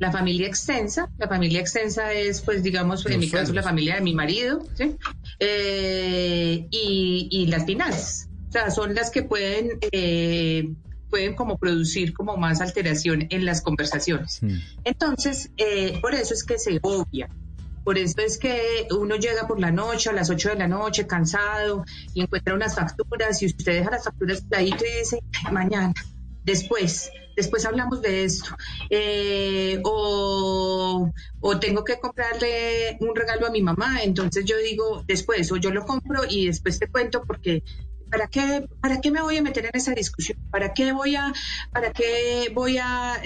la 0.00 0.10
familia 0.10 0.48
extensa, 0.48 1.10
la 1.18 1.28
familia 1.28 1.60
extensa 1.60 2.12
es, 2.14 2.40
pues, 2.40 2.62
digamos, 2.62 3.04
en 3.04 3.12
Los 3.12 3.20
mi 3.20 3.30
caso, 3.30 3.52
la 3.52 3.62
familia 3.62 3.96
de 3.96 4.00
mi 4.00 4.14
marido, 4.14 4.64
¿sí? 4.74 4.96
Eh, 5.38 6.66
y, 6.70 7.28
y 7.30 7.46
las 7.46 7.66
finanzas. 7.66 8.30
O 8.48 8.52
sea, 8.52 8.70
son 8.70 8.94
las 8.94 9.10
que 9.10 9.22
pueden, 9.22 9.78
eh, 9.92 10.72
pueden 11.10 11.34
como 11.34 11.58
producir 11.58 12.14
como 12.14 12.38
más 12.38 12.62
alteración 12.62 13.26
en 13.28 13.44
las 13.44 13.60
conversaciones. 13.60 14.42
Mm. 14.42 14.56
Entonces, 14.84 15.50
eh, 15.58 15.98
por 16.00 16.14
eso 16.14 16.32
es 16.32 16.44
que 16.44 16.58
se 16.58 16.80
obvia. 16.80 17.28
Por 17.84 17.98
eso 17.98 18.22
es 18.22 18.38
que 18.38 18.88
uno 18.98 19.16
llega 19.16 19.46
por 19.46 19.60
la 19.60 19.70
noche, 19.70 20.08
a 20.08 20.14
las 20.14 20.30
8 20.30 20.50
de 20.50 20.54
la 20.56 20.68
noche, 20.68 21.06
cansado, 21.06 21.84
y 22.14 22.22
encuentra 22.22 22.54
unas 22.54 22.74
facturas, 22.74 23.42
y 23.42 23.46
usted 23.46 23.80
deja 23.80 23.90
las 23.90 24.04
facturas 24.04 24.42
ahí 24.52 24.68
y 24.70 24.98
dice, 25.00 25.22
"Ay, 25.44 25.52
mañana, 25.52 25.92
después, 26.42 27.10
después 27.40 27.64
hablamos 27.64 28.00
de 28.02 28.24
esto. 28.24 28.56
Eh, 28.88 29.80
o, 29.84 31.10
o 31.40 31.58
tengo 31.58 31.84
que 31.84 31.98
comprarle 31.98 32.96
un 33.00 33.14
regalo 33.14 33.46
a 33.46 33.50
mi 33.50 33.62
mamá, 33.62 34.02
entonces 34.02 34.44
yo 34.44 34.56
digo, 34.58 35.04
después, 35.06 35.50
o 35.52 35.56
yo 35.56 35.70
lo 35.70 35.84
compro 35.84 36.22
y 36.28 36.46
después 36.46 36.78
te 36.78 36.88
cuento 36.88 37.22
porque 37.26 37.62
¿Para 38.10 38.26
qué, 38.26 38.68
¿Para 38.80 39.00
qué 39.00 39.10
me 39.12 39.22
voy 39.22 39.36
a 39.36 39.42
meter 39.42 39.66
en 39.66 39.70
esa 39.74 39.92
discusión? 39.94 40.36
¿Para 40.50 40.74
qué 40.74 40.90
voy 40.90 41.14
a, 41.14 41.32
para 41.70 41.92
qué 41.92 42.50
voy 42.52 42.78
a, 42.78 43.22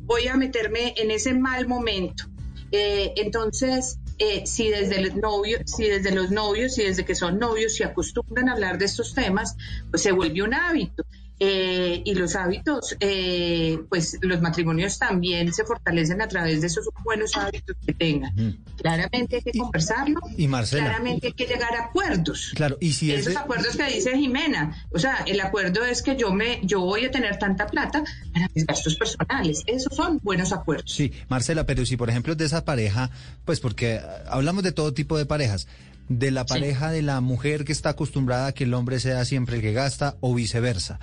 voy 0.00 0.26
a 0.26 0.36
meterme 0.36 0.94
en 0.96 1.12
ese 1.12 1.32
mal 1.32 1.68
momento? 1.68 2.24
Eh, 2.72 3.12
entonces, 3.16 4.00
eh, 4.18 4.44
si 4.46 4.68
desde 4.68 4.98
el 4.98 5.20
novio, 5.20 5.58
si 5.64 5.84
desde 5.84 6.10
los 6.10 6.32
novios, 6.32 6.74
si 6.74 6.82
desde 6.82 7.04
que 7.04 7.14
son 7.14 7.38
novios 7.38 7.76
se 7.76 7.84
acostumbran 7.84 8.48
a 8.48 8.54
hablar 8.54 8.78
de 8.78 8.86
estos 8.86 9.14
temas, 9.14 9.56
pues 9.90 10.02
se 10.02 10.10
vuelve 10.10 10.42
un 10.42 10.54
hábito. 10.54 11.04
Eh, 11.38 12.02
y 12.02 12.14
los 12.14 12.34
hábitos, 12.34 12.96
eh, 12.98 13.78
pues 13.90 14.18
los 14.22 14.40
matrimonios 14.40 14.98
también 14.98 15.52
se 15.52 15.64
fortalecen 15.64 16.22
a 16.22 16.28
través 16.28 16.62
de 16.62 16.68
esos 16.68 16.88
buenos 17.04 17.36
hábitos 17.36 17.76
que 17.84 17.92
tengan. 17.92 18.34
Mm. 18.34 18.56
Claramente 18.76 19.36
hay 19.36 19.42
que 19.42 19.58
conversarlo, 19.58 20.20
Y 20.38 20.48
Marcela, 20.48 20.84
claramente 20.84 21.26
hay 21.26 21.32
que 21.34 21.44
llegar 21.44 21.74
a 21.76 21.84
acuerdos. 21.84 22.52
claro, 22.54 22.78
y 22.80 22.94
si 22.94 23.12
Esos 23.12 23.28
ese, 23.28 23.38
acuerdos 23.38 23.76
que 23.76 23.84
dice 23.84 24.16
Jimena, 24.16 24.82
o 24.90 24.98
sea, 24.98 25.24
el 25.26 25.38
acuerdo 25.40 25.84
es 25.84 26.00
que 26.00 26.16
yo 26.16 26.32
me, 26.32 26.60
yo 26.62 26.80
voy 26.80 27.04
a 27.04 27.10
tener 27.10 27.38
tanta 27.38 27.66
plata 27.66 28.02
para 28.32 28.48
mis 28.54 28.64
gastos 28.64 28.96
personales. 28.96 29.62
Esos 29.66 29.94
son 29.94 30.20
buenos 30.22 30.52
acuerdos. 30.52 30.90
Sí, 30.90 31.12
Marcela, 31.28 31.66
pero 31.66 31.84
si 31.84 31.98
por 31.98 32.08
ejemplo 32.08 32.32
es 32.32 32.38
de 32.38 32.46
esa 32.46 32.64
pareja, 32.64 33.10
pues 33.44 33.60
porque 33.60 33.98
ah, 33.98 34.24
hablamos 34.28 34.62
de 34.62 34.72
todo 34.72 34.94
tipo 34.94 35.18
de 35.18 35.26
parejas, 35.26 35.68
de 36.08 36.30
la 36.30 36.46
pareja 36.46 36.90
de 36.90 37.02
la 37.02 37.20
mujer 37.20 37.66
que 37.66 37.72
está 37.72 37.90
acostumbrada 37.90 38.46
a 38.46 38.52
que 38.52 38.64
el 38.64 38.72
hombre 38.72 39.00
sea 39.00 39.24
siempre 39.26 39.56
el 39.56 39.62
que 39.62 39.74
gasta 39.74 40.16
o 40.20 40.34
viceversa. 40.34 40.98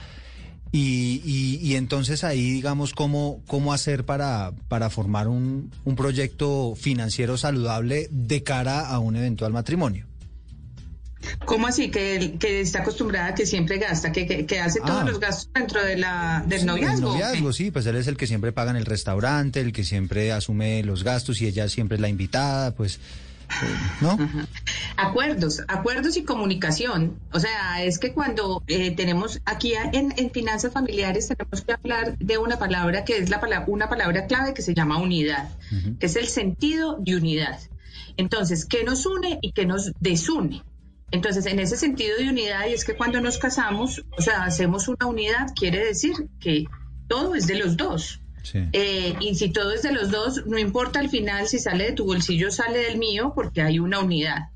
Y, 0.75 1.21
y, 1.23 1.59
y 1.61 1.75
entonces 1.75 2.23
ahí, 2.23 2.49
digamos, 2.51 2.93
cómo, 2.93 3.43
cómo 3.45 3.73
hacer 3.73 4.05
para, 4.05 4.53
para 4.69 4.89
formar 4.89 5.27
un, 5.27 5.69
un 5.85 5.95
proyecto 5.95 6.73
financiero 6.75 7.37
saludable 7.37 8.07
de 8.09 8.41
cara 8.41 8.87
a 8.87 8.97
un 8.97 9.15
eventual 9.15 9.53
matrimonio. 9.53 10.07
¿Cómo 11.45 11.67
así? 11.67 11.89
Que, 11.91 12.35
que 12.39 12.59
está 12.59 12.79
acostumbrada 12.79 13.33
que 13.35 13.45
siempre 13.45 13.77
gasta, 13.77 14.11
que, 14.11 14.25
que, 14.25 14.45
que 14.45 14.59
hace 14.59 14.79
todos 14.81 15.03
Ah. 15.03 15.05
los 15.05 15.19
gastos 15.19 15.49
dentro 15.53 15.81
de 15.85 15.95
la, 15.95 16.43
del 16.47 16.61
Sí, 16.61 16.65
noviazgo. 16.65 16.97
El 16.97 17.01
noviazgo, 17.19 17.53
sí, 17.53 17.69
pues 17.71 17.85
él 17.85 17.95
es 17.95 18.07
el 18.07 18.17
que 18.17 18.27
siempre 18.27 18.51
paga 18.51 18.71
en 18.71 18.77
el 18.77 18.85
restaurante, 18.85 19.61
el 19.61 19.71
que 19.71 19.83
siempre 19.85 20.31
asume 20.33 20.83
los 20.83 21.03
gastos 21.03 21.39
y 21.41 21.45
ella 21.47 21.69
siempre 21.69 21.95
es 21.95 22.01
la 22.01 22.09
invitada, 22.09 22.71
pues, 22.75 22.99
Acuerdos, 24.97 25.61
acuerdos 25.67 26.17
y 26.17 26.23
comunicación. 26.23 27.19
O 27.31 27.39
sea, 27.39 27.83
es 27.83 27.99
que 27.99 28.13
cuando 28.13 28.63
eh, 28.67 28.91
tenemos 28.91 29.41
aquí 29.45 29.73
en, 29.73 30.13
en 30.17 30.31
finanzas 30.31 30.73
familiares 30.73 31.27
tenemos 31.27 31.61
que 31.61 31.73
hablar 31.73 32.17
de 32.17 32.37
una 32.37 32.57
palabra 32.57 33.03
que 33.03 33.17
es 33.17 33.29
la 33.29 33.39
palabra, 33.39 33.65
una 33.67 33.89
palabra 33.89 34.27
clave 34.27 34.53
que 34.53 34.61
se 34.61 34.73
llama 34.73 34.97
unidad, 34.97 35.49
que 35.99 36.05
es 36.05 36.15
el 36.15 36.27
sentido 36.27 36.97
de 36.99 37.15
unidad. 37.15 37.59
Entonces, 38.17 38.65
¿qué 38.65 38.83
nos 38.83 39.05
une 39.05 39.39
y 39.41 39.51
qué 39.51 39.65
nos 39.65 39.91
desune? 39.99 40.63
Entonces, 41.11 41.45
en 41.45 41.59
ese 41.59 41.77
sentido 41.77 42.17
de 42.17 42.29
unidad, 42.29 42.67
y 42.67 42.73
es 42.73 42.85
que 42.85 42.95
cuando 42.95 43.21
nos 43.21 43.37
casamos, 43.37 44.03
o 44.17 44.21
sea, 44.21 44.45
hacemos 44.45 44.87
una 44.87 45.05
unidad, 45.05 45.47
quiere 45.55 45.85
decir 45.85 46.13
que 46.39 46.65
todo 47.07 47.35
es 47.35 47.45
de 47.45 47.55
los 47.55 47.77
dos. 47.77 48.22
Sí. 48.43 48.59
Eh, 48.73 49.15
y 49.19 49.35
si 49.35 49.49
todo 49.49 49.71
es 49.71 49.81
de 49.81 49.91
los 49.91 50.11
dos, 50.11 50.45
no 50.45 50.59
importa 50.59 50.99
al 50.99 51.09
final 51.09 51.47
si 51.47 51.59
sale 51.59 51.85
de 51.85 51.91
tu 51.93 52.05
bolsillo 52.05 52.51
sale 52.51 52.79
del 52.79 52.97
mío, 52.97 53.31
porque 53.33 53.61
hay 53.61 53.79
una 53.79 53.99
unidad. 53.99 54.49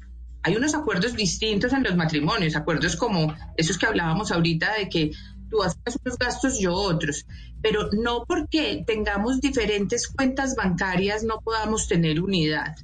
Hay 0.43 0.55
unos 0.55 0.75
acuerdos 0.75 1.15
distintos 1.15 1.73
en 1.73 1.83
los 1.83 1.95
matrimonios, 1.95 2.55
acuerdos 2.55 2.95
como 2.95 3.35
esos 3.57 3.77
que 3.77 3.85
hablábamos 3.85 4.31
ahorita 4.31 4.75
de 4.75 4.87
que 4.87 5.11
tú 5.49 5.63
haces 5.63 5.97
unos 6.05 6.17
gastos, 6.17 6.59
yo 6.59 6.73
otros, 6.73 7.25
pero 7.61 7.89
no 7.91 8.23
porque 8.27 8.83
tengamos 8.85 9.41
diferentes 9.41 10.07
cuentas 10.07 10.55
bancarias 10.55 11.23
no 11.23 11.41
podamos 11.41 11.87
tener 11.87 12.21
unidad. 12.21 12.75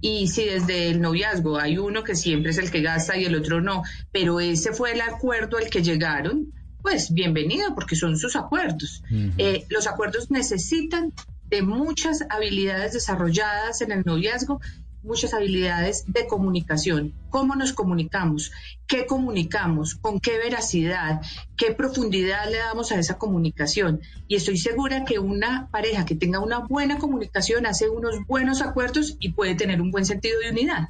Y 0.00 0.28
si 0.28 0.44
desde 0.44 0.90
el 0.90 1.00
noviazgo 1.00 1.58
hay 1.58 1.78
uno 1.78 2.04
que 2.04 2.14
siempre 2.14 2.50
es 2.50 2.58
el 2.58 2.70
que 2.70 2.82
gasta 2.82 3.16
y 3.16 3.24
el 3.24 3.34
otro 3.34 3.60
no, 3.60 3.82
pero 4.12 4.38
ese 4.40 4.72
fue 4.72 4.92
el 4.92 5.00
acuerdo 5.00 5.58
al 5.58 5.70
que 5.70 5.82
llegaron, 5.82 6.52
pues 6.82 7.12
bienvenido, 7.12 7.74
porque 7.74 7.96
son 7.96 8.16
sus 8.16 8.36
acuerdos. 8.36 9.02
Eh, 9.36 9.66
los 9.68 9.86
acuerdos 9.86 10.30
necesitan 10.30 11.12
de 11.48 11.62
muchas 11.62 12.24
habilidades 12.30 12.92
desarrolladas 12.92 13.80
en 13.80 13.92
el 13.92 14.04
noviazgo, 14.04 14.60
muchas 15.02 15.32
habilidades 15.32 16.04
de 16.06 16.26
comunicación. 16.26 17.14
¿Cómo 17.30 17.54
nos 17.54 17.72
comunicamos? 17.72 18.52
¿Qué 18.86 19.06
comunicamos? 19.06 19.94
¿Con 19.94 20.20
qué 20.20 20.38
veracidad? 20.38 21.20
¿Qué 21.56 21.72
profundidad 21.72 22.50
le 22.50 22.58
damos 22.58 22.92
a 22.92 22.98
esa 22.98 23.16
comunicación? 23.16 24.00
Y 24.26 24.36
estoy 24.36 24.58
segura 24.58 25.04
que 25.04 25.18
una 25.18 25.68
pareja 25.70 26.04
que 26.04 26.14
tenga 26.14 26.40
una 26.40 26.60
buena 26.60 26.98
comunicación 26.98 27.66
hace 27.66 27.88
unos 27.88 28.16
buenos 28.26 28.60
acuerdos 28.60 29.16
y 29.20 29.32
puede 29.32 29.54
tener 29.54 29.80
un 29.80 29.90
buen 29.90 30.04
sentido 30.04 30.40
de 30.40 30.50
unidad. 30.50 30.88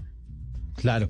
Claro. 0.79 1.09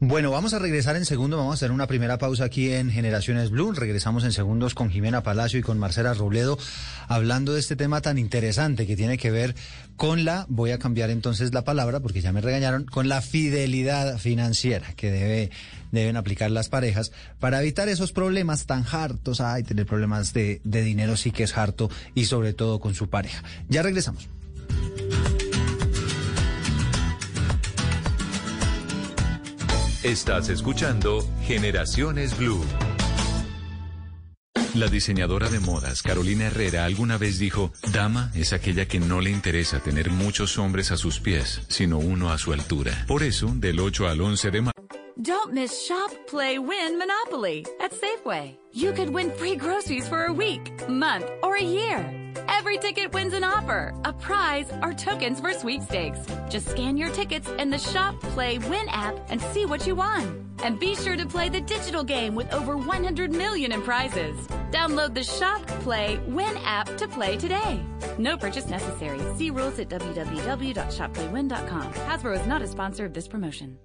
Bueno, 0.00 0.32
vamos 0.32 0.54
a 0.54 0.58
regresar 0.58 0.96
en 0.96 1.04
segundo. 1.04 1.36
Vamos 1.36 1.52
a 1.52 1.54
hacer 1.54 1.70
una 1.70 1.86
primera 1.86 2.18
pausa 2.18 2.44
aquí 2.44 2.72
en 2.72 2.90
Generaciones 2.90 3.50
Blue. 3.50 3.72
Regresamos 3.72 4.24
en 4.24 4.32
segundos 4.32 4.74
con 4.74 4.90
Jimena 4.90 5.22
Palacio 5.22 5.60
y 5.60 5.62
con 5.62 5.78
Marcela 5.78 6.14
Robledo 6.14 6.58
hablando 7.06 7.54
de 7.54 7.60
este 7.60 7.76
tema 7.76 8.00
tan 8.00 8.18
interesante 8.18 8.86
que 8.86 8.96
tiene 8.96 9.16
que 9.16 9.30
ver 9.30 9.54
con 9.96 10.24
la, 10.24 10.46
voy 10.48 10.72
a 10.72 10.78
cambiar 10.78 11.10
entonces 11.10 11.54
la 11.54 11.62
palabra 11.62 12.00
porque 12.00 12.20
ya 12.20 12.32
me 12.32 12.40
regañaron, 12.40 12.84
con 12.84 13.08
la 13.08 13.20
fidelidad 13.22 14.18
financiera 14.18 14.92
que 14.96 15.12
debe, 15.12 15.50
deben 15.92 16.16
aplicar 16.16 16.50
las 16.50 16.68
parejas 16.68 17.12
para 17.38 17.60
evitar 17.60 17.88
esos 17.88 18.10
problemas 18.10 18.66
tan 18.66 18.84
hartos. 18.90 19.40
Ay, 19.40 19.62
tener 19.62 19.86
problemas 19.86 20.32
de, 20.32 20.60
de 20.64 20.82
dinero 20.82 21.16
sí 21.16 21.30
que 21.30 21.44
es 21.44 21.56
harto 21.56 21.88
y 22.14 22.24
sobre 22.24 22.52
todo 22.52 22.80
con 22.80 22.94
su 22.94 23.08
pareja. 23.08 23.44
Ya 23.68 23.82
regresamos. 23.82 24.28
Estás 30.04 30.50
escuchando 30.50 31.26
Generaciones 31.46 32.36
Blue. 32.36 32.62
La 34.74 34.88
diseñadora 34.88 35.48
de 35.48 35.60
modas 35.60 36.02
Carolina 36.02 36.48
Herrera 36.48 36.84
alguna 36.84 37.16
vez 37.16 37.38
dijo, 37.38 37.72
Dama 37.90 38.30
es 38.34 38.52
aquella 38.52 38.86
que 38.86 39.00
no 39.00 39.22
le 39.22 39.30
interesa 39.30 39.80
tener 39.80 40.10
muchos 40.10 40.58
hombres 40.58 40.90
a 40.90 40.98
sus 40.98 41.20
pies, 41.20 41.62
sino 41.68 41.96
uno 41.96 42.32
a 42.32 42.36
su 42.36 42.52
altura. 42.52 43.06
Por 43.06 43.22
eso, 43.22 43.50
del 43.56 43.80
8 43.80 44.06
al 44.08 44.20
11 44.20 44.50
de 44.50 44.60
marzo, 44.60 44.74
Don't 45.16 45.54
miss 45.54 45.72
Shop, 45.88 46.10
Play, 46.30 46.58
Win 46.58 46.98
Monopoly 46.98 47.64
at 47.80 47.92
Safeway. 47.92 48.58
You 48.74 48.92
could 48.92 49.08
win 49.08 49.30
free 49.38 49.56
groceries 49.56 50.06
for 50.06 50.26
a 50.26 50.32
week, 50.32 50.70
month, 50.86 51.24
or 51.42 51.56
a 51.56 51.64
year. 51.64 52.23
Every 52.48 52.78
ticket 52.78 53.12
wins 53.12 53.34
an 53.34 53.44
offer, 53.44 53.94
a 54.04 54.12
prize, 54.12 54.70
or 54.82 54.92
tokens 54.92 55.40
for 55.40 55.52
sweepstakes. 55.52 56.18
Just 56.48 56.70
scan 56.70 56.96
your 56.96 57.10
tickets 57.10 57.48
in 57.58 57.70
the 57.70 57.78
Shop, 57.78 58.20
Play, 58.20 58.58
Win 58.58 58.88
app 58.88 59.14
and 59.28 59.40
see 59.40 59.66
what 59.66 59.86
you 59.86 59.94
won. 59.94 60.40
And 60.62 60.78
be 60.78 60.94
sure 60.94 61.16
to 61.16 61.26
play 61.26 61.48
the 61.48 61.60
digital 61.60 62.04
game 62.04 62.34
with 62.34 62.52
over 62.52 62.76
100 62.76 63.32
million 63.32 63.72
in 63.72 63.82
prizes. 63.82 64.46
Download 64.70 65.14
the 65.14 65.24
Shop, 65.24 65.66
Play, 65.82 66.18
Win 66.26 66.56
app 66.64 66.96
to 66.96 67.08
play 67.08 67.36
today. 67.36 67.80
No 68.18 68.36
purchase 68.36 68.68
necessary. 68.68 69.20
See 69.36 69.50
rules 69.50 69.78
at 69.78 69.88
www.shopplaywin.com. 69.88 71.92
Hasbro 71.92 72.40
is 72.40 72.46
not 72.46 72.62
a 72.62 72.66
sponsor 72.66 73.04
of 73.04 73.12
this 73.12 73.28
promotion. 73.28 73.78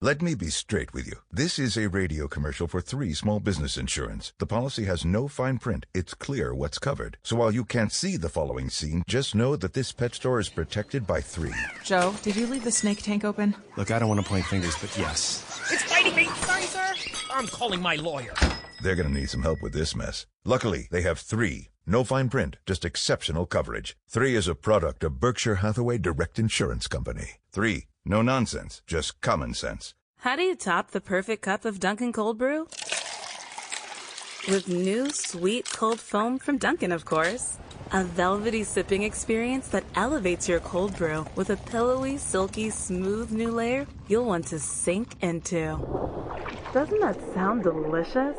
Let 0.00 0.22
me 0.22 0.36
be 0.36 0.48
straight 0.48 0.94
with 0.94 1.08
you. 1.08 1.14
This 1.32 1.58
is 1.58 1.76
a 1.76 1.88
radio 1.88 2.28
commercial 2.28 2.68
for 2.68 2.80
three 2.80 3.12
small 3.14 3.40
business 3.40 3.76
insurance. 3.76 4.32
The 4.38 4.46
policy 4.46 4.84
has 4.84 5.04
no 5.04 5.26
fine 5.26 5.58
print. 5.58 5.86
It's 5.92 6.14
clear 6.14 6.54
what's 6.54 6.78
covered. 6.78 7.18
So 7.24 7.34
while 7.34 7.52
you 7.52 7.64
can't 7.64 7.90
see 7.90 8.16
the 8.16 8.28
following 8.28 8.70
scene, 8.70 9.02
just 9.08 9.34
know 9.34 9.56
that 9.56 9.72
this 9.72 9.90
pet 9.90 10.14
store 10.14 10.38
is 10.38 10.50
protected 10.50 11.04
by 11.04 11.20
three. 11.20 11.50
Joe, 11.82 12.14
did 12.22 12.36
you 12.36 12.46
leave 12.46 12.62
the 12.62 12.70
snake 12.70 13.02
tank 13.02 13.24
open? 13.24 13.56
Look, 13.76 13.90
I 13.90 13.98
don't 13.98 14.08
want 14.08 14.20
to 14.20 14.28
point 14.28 14.46
fingers, 14.46 14.76
but 14.80 14.96
yes. 14.96 15.42
It's 15.68 15.90
biting 15.90 16.14
me! 16.14 16.26
Sorry, 16.26 16.62
sir! 16.62 16.94
I'm 17.32 17.48
calling 17.48 17.82
my 17.82 17.96
lawyer. 17.96 18.34
They're 18.80 18.94
going 18.94 19.12
to 19.12 19.20
need 19.20 19.30
some 19.30 19.42
help 19.42 19.60
with 19.62 19.72
this 19.72 19.96
mess. 19.96 20.26
Luckily, 20.44 20.86
they 20.92 21.02
have 21.02 21.18
three. 21.18 21.70
No 21.86 22.04
fine 22.04 22.28
print, 22.28 22.58
just 22.66 22.84
exceptional 22.84 23.46
coverage. 23.46 23.96
Three 24.08 24.36
is 24.36 24.46
a 24.46 24.54
product 24.54 25.02
of 25.02 25.18
Berkshire 25.18 25.56
Hathaway 25.56 25.98
Direct 25.98 26.38
Insurance 26.38 26.86
Company. 26.86 27.40
Three, 27.50 27.88
no 28.08 28.22
nonsense, 28.22 28.82
just 28.86 29.20
common 29.20 29.54
sense. 29.54 29.94
How 30.20 30.34
do 30.34 30.42
you 30.42 30.56
top 30.56 30.90
the 30.90 31.00
perfect 31.00 31.42
cup 31.42 31.64
of 31.64 31.78
Dunkin' 31.78 32.12
Cold 32.12 32.38
Brew? 32.38 32.66
With 34.48 34.66
new 34.66 35.10
sweet 35.10 35.70
cold 35.70 36.00
foam 36.00 36.38
from 36.38 36.58
Dunkin', 36.58 36.90
of 36.90 37.04
course. 37.04 37.58
A 37.92 38.04
velvety 38.04 38.64
sipping 38.64 39.02
experience 39.02 39.68
that 39.68 39.84
elevates 39.94 40.48
your 40.48 40.60
cold 40.60 40.96
brew 40.96 41.26
with 41.36 41.50
a 41.50 41.56
pillowy, 41.56 42.18
silky, 42.18 42.70
smooth 42.70 43.30
new 43.30 43.50
layer 43.50 43.86
you'll 44.08 44.24
want 44.24 44.46
to 44.48 44.58
sink 44.58 45.22
into. 45.22 45.78
Doesn't 46.72 47.00
that 47.00 47.18
sound 47.34 47.62
delicious? 47.62 48.36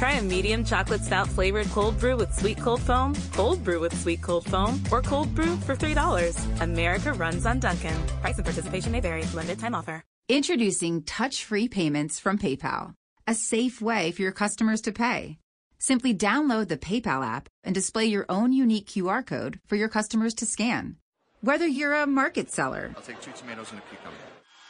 Try 0.00 0.12
a 0.12 0.22
medium 0.22 0.64
chocolate 0.64 1.04
stout 1.04 1.28
flavored 1.28 1.68
cold 1.68 1.98
brew 2.00 2.16
with 2.16 2.32
sweet 2.32 2.56
cold 2.56 2.80
foam, 2.80 3.14
cold 3.34 3.62
brew 3.62 3.80
with 3.80 3.94
sweet 4.00 4.22
cold 4.22 4.46
foam, 4.46 4.82
or 4.90 5.02
cold 5.02 5.34
brew 5.34 5.58
for 5.58 5.76
$3. 5.76 6.62
America 6.62 7.12
runs 7.12 7.44
on 7.44 7.60
Dunkin'. 7.60 8.06
Price 8.22 8.36
and 8.36 8.44
participation 8.46 8.92
may 8.92 9.00
vary. 9.00 9.24
Limited 9.34 9.58
time 9.58 9.74
offer. 9.74 10.02
Introducing 10.26 11.02
touch 11.02 11.44
free 11.44 11.68
payments 11.68 12.18
from 12.18 12.38
PayPal, 12.38 12.94
a 13.26 13.34
safe 13.34 13.82
way 13.82 14.10
for 14.12 14.22
your 14.22 14.32
customers 14.32 14.80
to 14.82 14.92
pay. 14.92 15.38
Simply 15.78 16.14
download 16.14 16.68
the 16.68 16.78
PayPal 16.78 17.22
app 17.22 17.50
and 17.62 17.74
display 17.74 18.06
your 18.06 18.24
own 18.30 18.54
unique 18.54 18.86
QR 18.86 19.26
code 19.26 19.60
for 19.66 19.76
your 19.76 19.90
customers 19.90 20.32
to 20.36 20.46
scan. 20.46 20.96
Whether 21.42 21.66
you're 21.66 21.92
a 21.92 22.06
market 22.06 22.50
seller, 22.50 22.94
I'll 22.96 23.02
take 23.02 23.20
two 23.20 23.32
tomatoes 23.32 23.70
and 23.70 23.80
a 23.80 23.82
cucumber. 23.82 24.16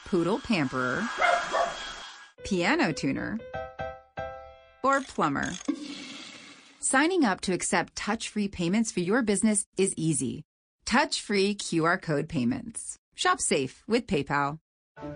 poodle 0.07 0.41
pamperer, 0.41 1.09
piano 2.43 2.93
tuner, 2.93 3.39
or 4.83 5.01
plumber. 5.01 5.53
Signing 6.81 7.25
up 7.25 7.41
to 7.43 7.53
accept 7.53 7.95
touch 7.97 8.29
free 8.29 8.49
payments 8.49 8.91
for 8.91 9.01
your 9.01 9.23
business 9.23 9.67
is 9.77 9.95
easy. 9.97 10.45
Touch 10.87 11.21
free 11.21 11.55
QR 11.55 12.01
code 12.01 12.29
payments. 12.29 12.99
Shop 13.15 13.41
safe 13.41 13.83
with 13.87 14.07
PayPal. 14.07 14.59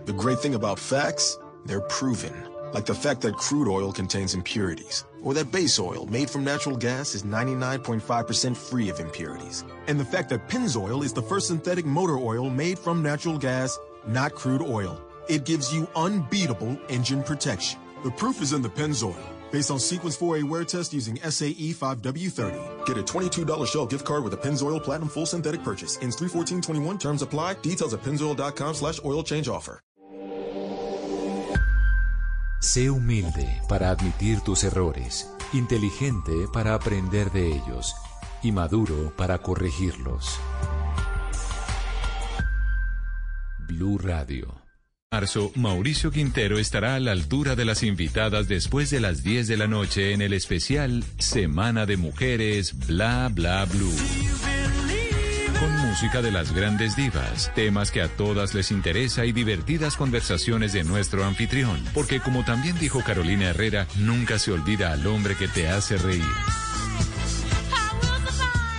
The 0.05 0.13
great 0.13 0.39
thing 0.39 0.55
about 0.55 0.79
facts, 0.79 1.37
they're 1.65 1.81
proven. 1.81 2.33
Like 2.73 2.85
the 2.85 2.93
fact 2.93 3.21
that 3.21 3.37
crude 3.37 3.69
oil 3.69 3.91
contains 3.91 4.33
impurities, 4.33 5.05
or 5.21 5.33
that 5.33 5.51
base 5.51 5.79
oil 5.79 6.05
made 6.07 6.29
from 6.29 6.43
natural 6.43 6.75
gas 6.75 7.15
is 7.15 7.23
99.5% 7.23 8.55
free 8.55 8.89
of 8.89 8.99
impurities. 8.99 9.63
And 9.87 9.99
the 9.99 10.05
fact 10.05 10.29
that 10.29 10.47
Pennzoil 10.47 11.03
is 11.03 11.13
the 11.13 11.21
first 11.21 11.47
synthetic 11.47 11.85
motor 11.85 12.17
oil 12.17 12.49
made 12.49 12.77
from 12.77 13.01
natural 13.01 13.37
gas, 13.37 13.77
not 14.07 14.35
crude 14.35 14.61
oil. 14.61 15.01
It 15.27 15.45
gives 15.45 15.73
you 15.73 15.87
unbeatable 15.95 16.77
engine 16.89 17.23
protection. 17.23 17.79
The 18.03 18.11
proof 18.11 18.41
is 18.41 18.53
in 18.53 18.61
the 18.61 18.69
Pennzoil. 18.69 19.34
Based 19.51 19.71
on 19.71 19.79
Sequence 19.79 20.17
4A 20.17 20.43
wear 20.43 20.63
test 20.63 20.93
using 20.93 21.17
SAE 21.17 21.73
5W30. 21.73 22.85
Get 22.85 22.97
a 22.97 23.03
$22 23.03 23.67
Shell 23.67 23.85
gift 23.85 24.05
card 24.05 24.23
with 24.23 24.33
a 24.33 24.37
Pennzoil 24.37 24.83
Platinum 24.83 25.09
Full 25.09 25.25
Synthetic 25.25 25.63
purchase. 25.63 25.97
Ends 26.01 26.15
31421. 26.15 26.97
Terms 26.97 27.21
apply. 27.21 27.55
Details 27.55 27.93
at 27.93 28.01
pennzoil.com 28.01 28.73
slash 28.73 28.99
oil 29.05 29.23
change 29.23 29.47
offer. 29.47 29.81
Sé 32.65 32.89
humilde 32.89 33.61
para 33.69 33.91
admitir 33.91 34.41
tus 34.41 34.63
errores, 34.63 35.29
inteligente 35.53 36.47
para 36.51 36.73
aprender 36.73 37.31
de 37.31 37.55
ellos 37.55 37.93
y 38.41 38.51
maduro 38.51 39.13
para 39.15 39.37
corregirlos. 39.37 40.39
Blue 43.67 43.99
Radio. 43.99 44.64
Marzo, 45.11 45.51
Mauricio 45.55 46.11
Quintero 46.11 46.59
estará 46.59 46.95
a 46.95 46.99
la 46.99 47.11
altura 47.11 47.55
de 47.55 47.63
las 47.63 47.83
invitadas 47.83 48.47
después 48.47 48.89
de 48.89 48.99
las 48.99 49.23
10 49.23 49.47
de 49.47 49.55
la 49.55 49.67
noche 49.67 50.11
en 50.13 50.21
el 50.21 50.33
especial 50.33 51.03
Semana 51.19 51.85
de 51.85 51.95
Mujeres 51.95 52.87
Bla 52.87 53.29
Bla 53.31 53.63
Blue. 53.65 53.95
Con 55.59 55.71
música 55.87 56.21
de 56.21 56.31
las 56.31 56.53
grandes 56.53 56.97
divas, 56.97 57.49
temas 57.55 57.91
que 57.91 58.01
a 58.01 58.09
todas 58.09 58.53
les 58.53 58.71
interesa 58.71 59.25
y 59.25 59.31
divertidas 59.31 59.95
conversaciones 59.95 60.73
de 60.73 60.83
nuestro 60.83 61.23
anfitrión. 61.23 61.81
Porque 61.93 62.19
como 62.19 62.43
también 62.43 62.77
dijo 62.77 63.01
Carolina 63.01 63.51
Herrera, 63.51 63.87
nunca 63.97 64.37
se 64.37 64.51
olvida 64.51 64.91
al 64.91 65.07
hombre 65.07 65.37
que 65.37 65.47
te 65.47 65.69
hace 65.69 65.97
reír. 65.97 66.23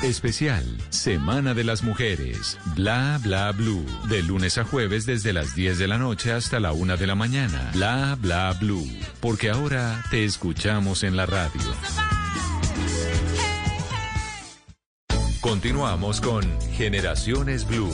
Especial 0.06 0.64
Semana 0.90 1.52
de 1.52 1.64
las 1.64 1.82
Mujeres. 1.82 2.58
Bla 2.76 3.18
Bla 3.22 3.50
Blue. 3.50 3.84
De 4.08 4.22
lunes 4.22 4.56
a 4.56 4.64
jueves 4.64 5.04
desde 5.04 5.32
las 5.32 5.56
10 5.56 5.78
de 5.78 5.88
la 5.88 5.98
noche 5.98 6.32
hasta 6.32 6.60
la 6.60 6.72
1 6.72 6.96
de 6.96 7.06
la 7.08 7.16
mañana. 7.16 7.70
Bla 7.74 8.16
Bla 8.20 8.52
Blue. 8.52 8.86
Porque 9.20 9.50
ahora 9.50 10.04
te 10.10 10.24
escuchamos 10.24 11.02
en 11.02 11.16
la 11.16 11.26
radio. 11.26 11.60
Continuamos 15.40 16.20
con 16.20 16.44
Generaciones 16.72 17.66
Blue 17.66 17.92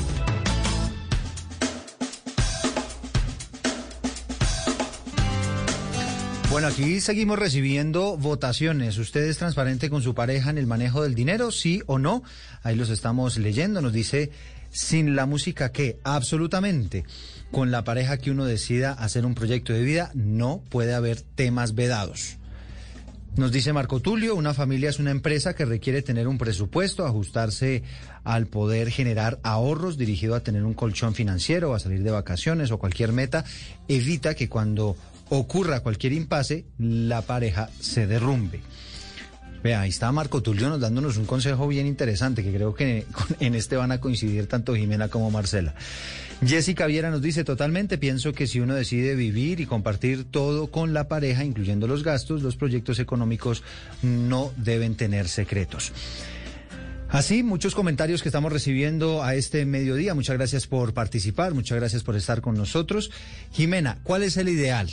Bueno, 6.53 6.69
aquí 6.69 7.01
seguimos 7.01 7.39
recibiendo 7.39 8.19
votaciones. 8.19 8.99
¿Usted 8.99 9.23
es 9.23 9.39
transparente 9.39 9.89
con 9.89 10.03
su 10.03 10.15
pareja 10.15 10.51
en 10.51 10.59
el 10.59 10.67
manejo 10.67 11.03
del 11.03 11.15
dinero? 11.15 11.51
¿Sí 11.51 11.83
o 11.87 11.99
no? 11.99 12.23
Ahí 12.63 12.77
los 12.77 12.91
estamos 12.91 13.39
leyendo. 13.39 13.81
Nos 13.81 13.95
dice, 13.95 14.31
sin 14.71 15.17
la 15.17 15.25
música, 15.25 15.73
¿qué? 15.73 15.99
Absolutamente. 16.05 17.05
Con 17.51 17.71
la 17.71 17.85
pareja 17.85 18.19
que 18.19 18.31
uno 18.31 18.45
decida 18.45 18.93
hacer 18.93 19.25
un 19.25 19.35
proyecto 19.35 19.73
de 19.73 19.83
vida, 19.83 20.11
no 20.13 20.63
puede 20.69 20.93
haber 20.93 21.23
temas 21.23 21.75
vedados. 21.75 22.37
Nos 23.35 23.51
dice 23.51 23.73
Marco 23.73 24.01
Tulio, 24.01 24.35
una 24.35 24.53
familia 24.53 24.91
es 24.91 24.99
una 24.99 25.11
empresa 25.11 25.55
que 25.55 25.65
requiere 25.65 26.03
tener 26.03 26.29
un 26.29 26.37
presupuesto, 26.37 27.07
ajustarse 27.07 27.83
al 28.25 28.47
poder 28.47 28.91
generar 28.91 29.41
ahorros 29.43 29.97
dirigido 29.97 30.35
a 30.35 30.41
tener 30.41 30.65
un 30.65 30.75
colchón 30.75 31.15
financiero, 31.15 31.73
a 31.73 31.79
salir 31.79 32.03
de 32.03 32.11
vacaciones 32.11 32.71
o 32.73 32.79
cualquier 32.79 33.13
meta, 33.13 33.47
evita 33.89 34.35
que 34.35 34.51
cuando 34.51 34.99
ocurra 35.39 35.81
cualquier 35.81 36.13
impasse, 36.13 36.67
la 36.79 37.23
pareja 37.23 37.71
se 37.81 38.07
derrumbe. 38.07 38.61
Vea, 39.63 39.81
ahí 39.81 39.91
está 39.91 40.11
Marco 40.13 40.43
Tulio 40.43 40.69
nos 40.69 40.81
dándonos 40.81 41.17
un 41.17 41.25
consejo 41.25 41.69
bien 41.69 41.87
interesante 41.87 42.43
que 42.43 42.53
creo 42.53 42.75
que 42.75 43.07
en 43.41 43.55
este 43.55 43.77
van 43.77 43.93
a 43.93 44.01
coincidir 44.01 44.47
tanto 44.47 44.75
Jimena 44.75 45.09
como 45.09 45.31
Marcela. 45.31 45.75
Jessica 46.45 46.87
Viera 46.87 47.11
nos 47.11 47.23
dice 47.23 47.45
totalmente, 47.45 47.97
pienso 47.97 48.33
que 48.33 48.47
si 48.47 48.61
uno 48.61 48.75
decide 48.75 49.15
vivir 49.15 49.61
y 49.61 49.67
compartir 49.67 50.25
todo 50.25 50.67
con 50.67 50.93
la 50.93 51.09
pareja, 51.09 51.45
incluyendo 51.45 51.87
los 51.87 52.03
gastos, 52.03 52.43
los 52.43 52.57
proyectos 52.57 52.99
económicos 52.99 53.63
no 54.03 54.53
deben 54.57 54.97
tener 54.97 55.29
secretos. 55.29 55.93
Así, 57.13 57.43
muchos 57.43 57.75
comentarios 57.75 58.23
que 58.23 58.31
estamos 58.31 58.51
recibiendo 58.51 59.23
a 59.23 59.35
este 59.35 59.67
mediodía. 59.67 60.15
Muchas 60.15 60.39
gracias 60.39 60.67
por 60.67 60.95
participar, 60.95 61.53
muchas 61.53 61.77
gracias 61.77 62.03
por 62.03 62.17
estar 62.17 62.41
con 62.41 62.57
nosotros. 62.57 63.11
Jimena, 63.53 63.99
¿cuál 64.03 64.23
es 64.23 64.39
el 64.39 64.49
ideal? 64.49 64.89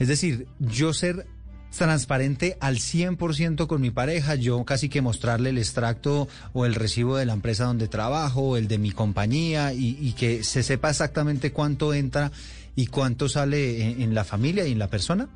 Es 0.00 0.08
decir, 0.08 0.48
yo 0.58 0.92
ser 0.92 1.28
transparente 1.70 2.56
al 2.58 2.78
100% 2.78 3.68
con 3.68 3.80
mi 3.80 3.92
pareja, 3.92 4.34
yo 4.34 4.64
casi 4.64 4.88
que 4.88 5.00
mostrarle 5.00 5.50
el 5.50 5.58
extracto 5.58 6.26
o 6.54 6.66
el 6.66 6.74
recibo 6.74 7.16
de 7.16 7.26
la 7.26 7.34
empresa 7.34 7.66
donde 7.66 7.86
trabajo, 7.86 8.56
el 8.56 8.66
de 8.66 8.78
mi 8.78 8.90
compañía 8.90 9.72
y, 9.72 9.96
y 10.00 10.14
que 10.14 10.42
se 10.42 10.64
sepa 10.64 10.90
exactamente 10.90 11.52
cuánto 11.52 11.94
entra 11.94 12.32
y 12.74 12.86
cuánto 12.86 13.28
sale 13.28 14.02
en 14.02 14.12
la 14.12 14.24
familia 14.24 14.66
y 14.66 14.72
en 14.72 14.80
la 14.80 14.88
persona. 14.88 15.28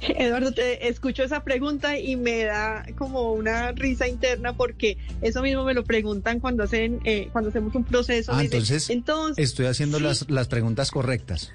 Eduardo, 0.00 0.52
te 0.52 0.88
escucho 0.88 1.22
esa 1.22 1.40
pregunta 1.42 1.98
y 1.98 2.16
me 2.16 2.44
da 2.44 2.84
como 2.96 3.32
una 3.32 3.72
risa 3.72 4.06
interna 4.08 4.52
porque 4.54 4.98
eso 5.20 5.42
mismo 5.42 5.64
me 5.64 5.74
lo 5.74 5.84
preguntan 5.84 6.40
cuando 6.40 6.64
hacen, 6.64 7.00
eh, 7.04 7.28
cuando 7.32 7.50
hacemos 7.50 7.74
un 7.74 7.84
proceso. 7.84 8.32
Ah, 8.32 8.42
dicen, 8.42 8.58
entonces, 8.60 8.90
entonces, 8.90 9.48
estoy 9.50 9.66
haciendo 9.66 9.98
sí. 9.98 10.04
las, 10.04 10.30
las 10.30 10.48
preguntas 10.48 10.90
correctas. 10.90 11.52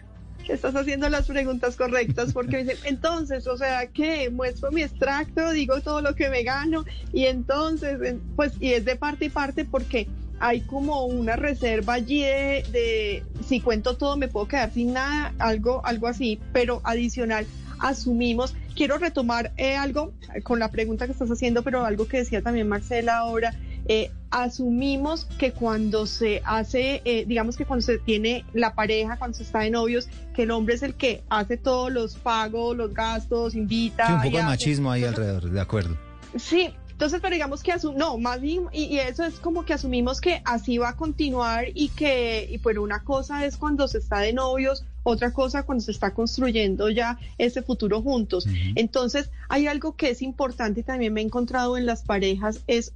estás 0.47 0.75
haciendo 0.75 1.09
las 1.09 1.27
preguntas 1.27 1.75
correctas 1.75 2.33
porque 2.33 2.57
me 2.57 2.63
dicen, 2.63 2.77
entonces, 2.85 3.47
o 3.47 3.57
sea, 3.57 3.87
que 3.87 4.29
muestro 4.29 4.71
mi 4.71 4.81
extracto, 4.83 5.51
digo 5.51 5.79
todo 5.81 6.01
lo 6.01 6.15
que 6.15 6.29
me 6.29 6.43
gano 6.43 6.83
y 7.11 7.25
entonces, 7.25 8.01
en- 8.01 8.19
pues, 8.35 8.53
y 8.59 8.73
es 8.73 8.85
de 8.85 8.95
parte 8.95 9.25
y 9.25 9.29
parte 9.29 9.65
porque 9.65 10.07
hay 10.39 10.59
como 10.61 11.05
una 11.05 11.37
reserva 11.37 11.93
allí 11.93 12.21
de, 12.21 12.65
de 12.71 13.23
si 13.47 13.61
cuento 13.61 13.95
todo 13.95 14.17
me 14.17 14.27
puedo 14.27 14.47
quedar 14.47 14.73
sin 14.73 14.91
nada, 14.91 15.33
algo, 15.39 15.85
algo 15.85 16.07
así, 16.07 16.39
pero 16.51 16.81
adicional 16.83 17.45
asumimos, 17.83 18.55
quiero 18.75 18.97
retomar 18.97 19.51
eh, 19.57 19.75
algo 19.75 20.13
con 20.43 20.59
la 20.59 20.71
pregunta 20.71 21.05
que 21.05 21.11
estás 21.11 21.29
haciendo, 21.29 21.63
pero 21.63 21.85
algo 21.85 22.07
que 22.07 22.17
decía 22.17 22.41
también 22.41 22.67
Marcela 22.67 23.17
ahora, 23.17 23.53
eh, 23.85 24.11
asumimos 24.31 25.25
que 25.25 25.51
cuando 25.51 26.07
se 26.07 26.41
hace, 26.45 27.01
eh, 27.03 27.25
digamos 27.27 27.57
que 27.57 27.65
cuando 27.65 27.85
se 27.85 27.99
tiene 27.99 28.45
la 28.53 28.73
pareja, 28.73 29.17
cuando 29.17 29.37
se 29.37 29.43
está 29.43 29.59
de 29.59 29.69
novios, 29.69 30.07
que 30.33 30.43
el 30.43 30.51
hombre 30.51 30.75
es 30.75 30.83
el 30.83 30.95
que 30.95 31.23
hace 31.29 31.57
todos 31.57 31.91
los 31.91 32.15
pagos, 32.15 32.75
los 32.75 32.93
gastos, 32.93 33.53
invita. 33.53 34.07
Sí, 34.07 34.13
un 34.13 34.21
poco 34.21 34.37
de 34.37 34.43
machismo 34.43 34.91
ahí 34.91 35.03
alrededor, 35.03 35.51
de 35.51 35.61
acuerdo. 35.61 35.97
Sí, 36.37 36.73
entonces, 36.89 37.19
pero 37.21 37.33
digamos 37.33 37.61
que 37.61 37.73
asum 37.73 37.97
no, 37.97 38.17
más 38.17 38.39
bien, 38.39 38.67
y, 38.71 38.83
y 38.85 38.99
eso 38.99 39.25
es 39.25 39.35
como 39.35 39.65
que 39.65 39.73
asumimos 39.73 40.21
que 40.21 40.41
así 40.45 40.77
va 40.77 40.89
a 40.89 40.95
continuar 40.95 41.65
y 41.75 41.89
que, 41.89 42.47
y 42.49 42.57
bueno, 42.59 42.81
una 42.81 43.03
cosa 43.03 43.45
es 43.45 43.57
cuando 43.57 43.89
se 43.89 43.97
está 43.97 44.19
de 44.19 44.31
novios, 44.31 44.85
otra 45.03 45.31
cosa 45.31 45.63
cuando 45.63 45.83
se 45.83 45.91
está 45.91 46.13
construyendo 46.13 46.89
ya 46.89 47.19
ese 47.37 47.61
futuro 47.61 48.01
juntos. 48.01 48.45
Entonces, 48.75 49.29
hay 49.49 49.67
algo 49.67 49.95
que 49.95 50.09
es 50.09 50.21
importante 50.21 50.79
y 50.79 50.83
también 50.83 51.13
me 51.13 51.21
he 51.21 51.23
encontrado 51.23 51.77
en 51.77 51.85
las 51.85 52.03
parejas, 52.03 52.61
es 52.67 52.93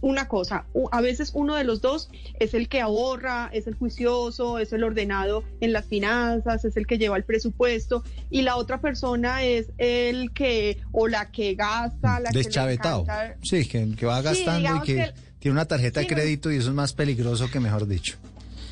una 0.00 0.28
cosa, 0.28 0.66
a 0.92 1.00
veces 1.00 1.32
uno 1.34 1.56
de 1.56 1.64
los 1.64 1.80
dos 1.80 2.08
es 2.38 2.54
el 2.54 2.68
que 2.68 2.80
ahorra, 2.80 3.50
es 3.52 3.66
el 3.66 3.74
juicioso, 3.74 4.58
es 4.58 4.72
el 4.72 4.84
ordenado 4.84 5.42
en 5.60 5.72
las 5.72 5.86
finanzas, 5.86 6.64
es 6.64 6.76
el 6.76 6.86
que 6.86 6.98
lleva 6.98 7.16
el 7.16 7.24
presupuesto 7.24 8.04
y 8.30 8.42
la 8.42 8.56
otra 8.56 8.80
persona 8.80 9.42
es 9.42 9.72
el 9.78 10.30
que 10.32 10.78
o 10.92 11.08
la 11.08 11.30
que 11.32 11.54
gasta, 11.54 12.20
la 12.20 12.30
que 12.30 12.38
le 12.38 12.44
Deschavetado. 12.44 13.06
Sí, 13.42 13.66
que, 13.66 13.96
que 13.96 14.06
va 14.06 14.18
Sí, 14.20 14.24
gastando 14.44 14.76
y 14.76 14.80
que, 14.80 14.94
que- 14.94 15.12
tiene 15.40 15.52
una 15.54 15.64
tarjeta 15.64 16.00
Sí, 16.00 16.06
de 16.06 16.14
crédito 16.14 16.52
y 16.52 16.56
eso 16.58 16.68
es 16.68 16.74
más 16.74 16.92
peligroso 16.92 17.50
que 17.50 17.58
mejor 17.58 17.86
dicho. 17.88 18.18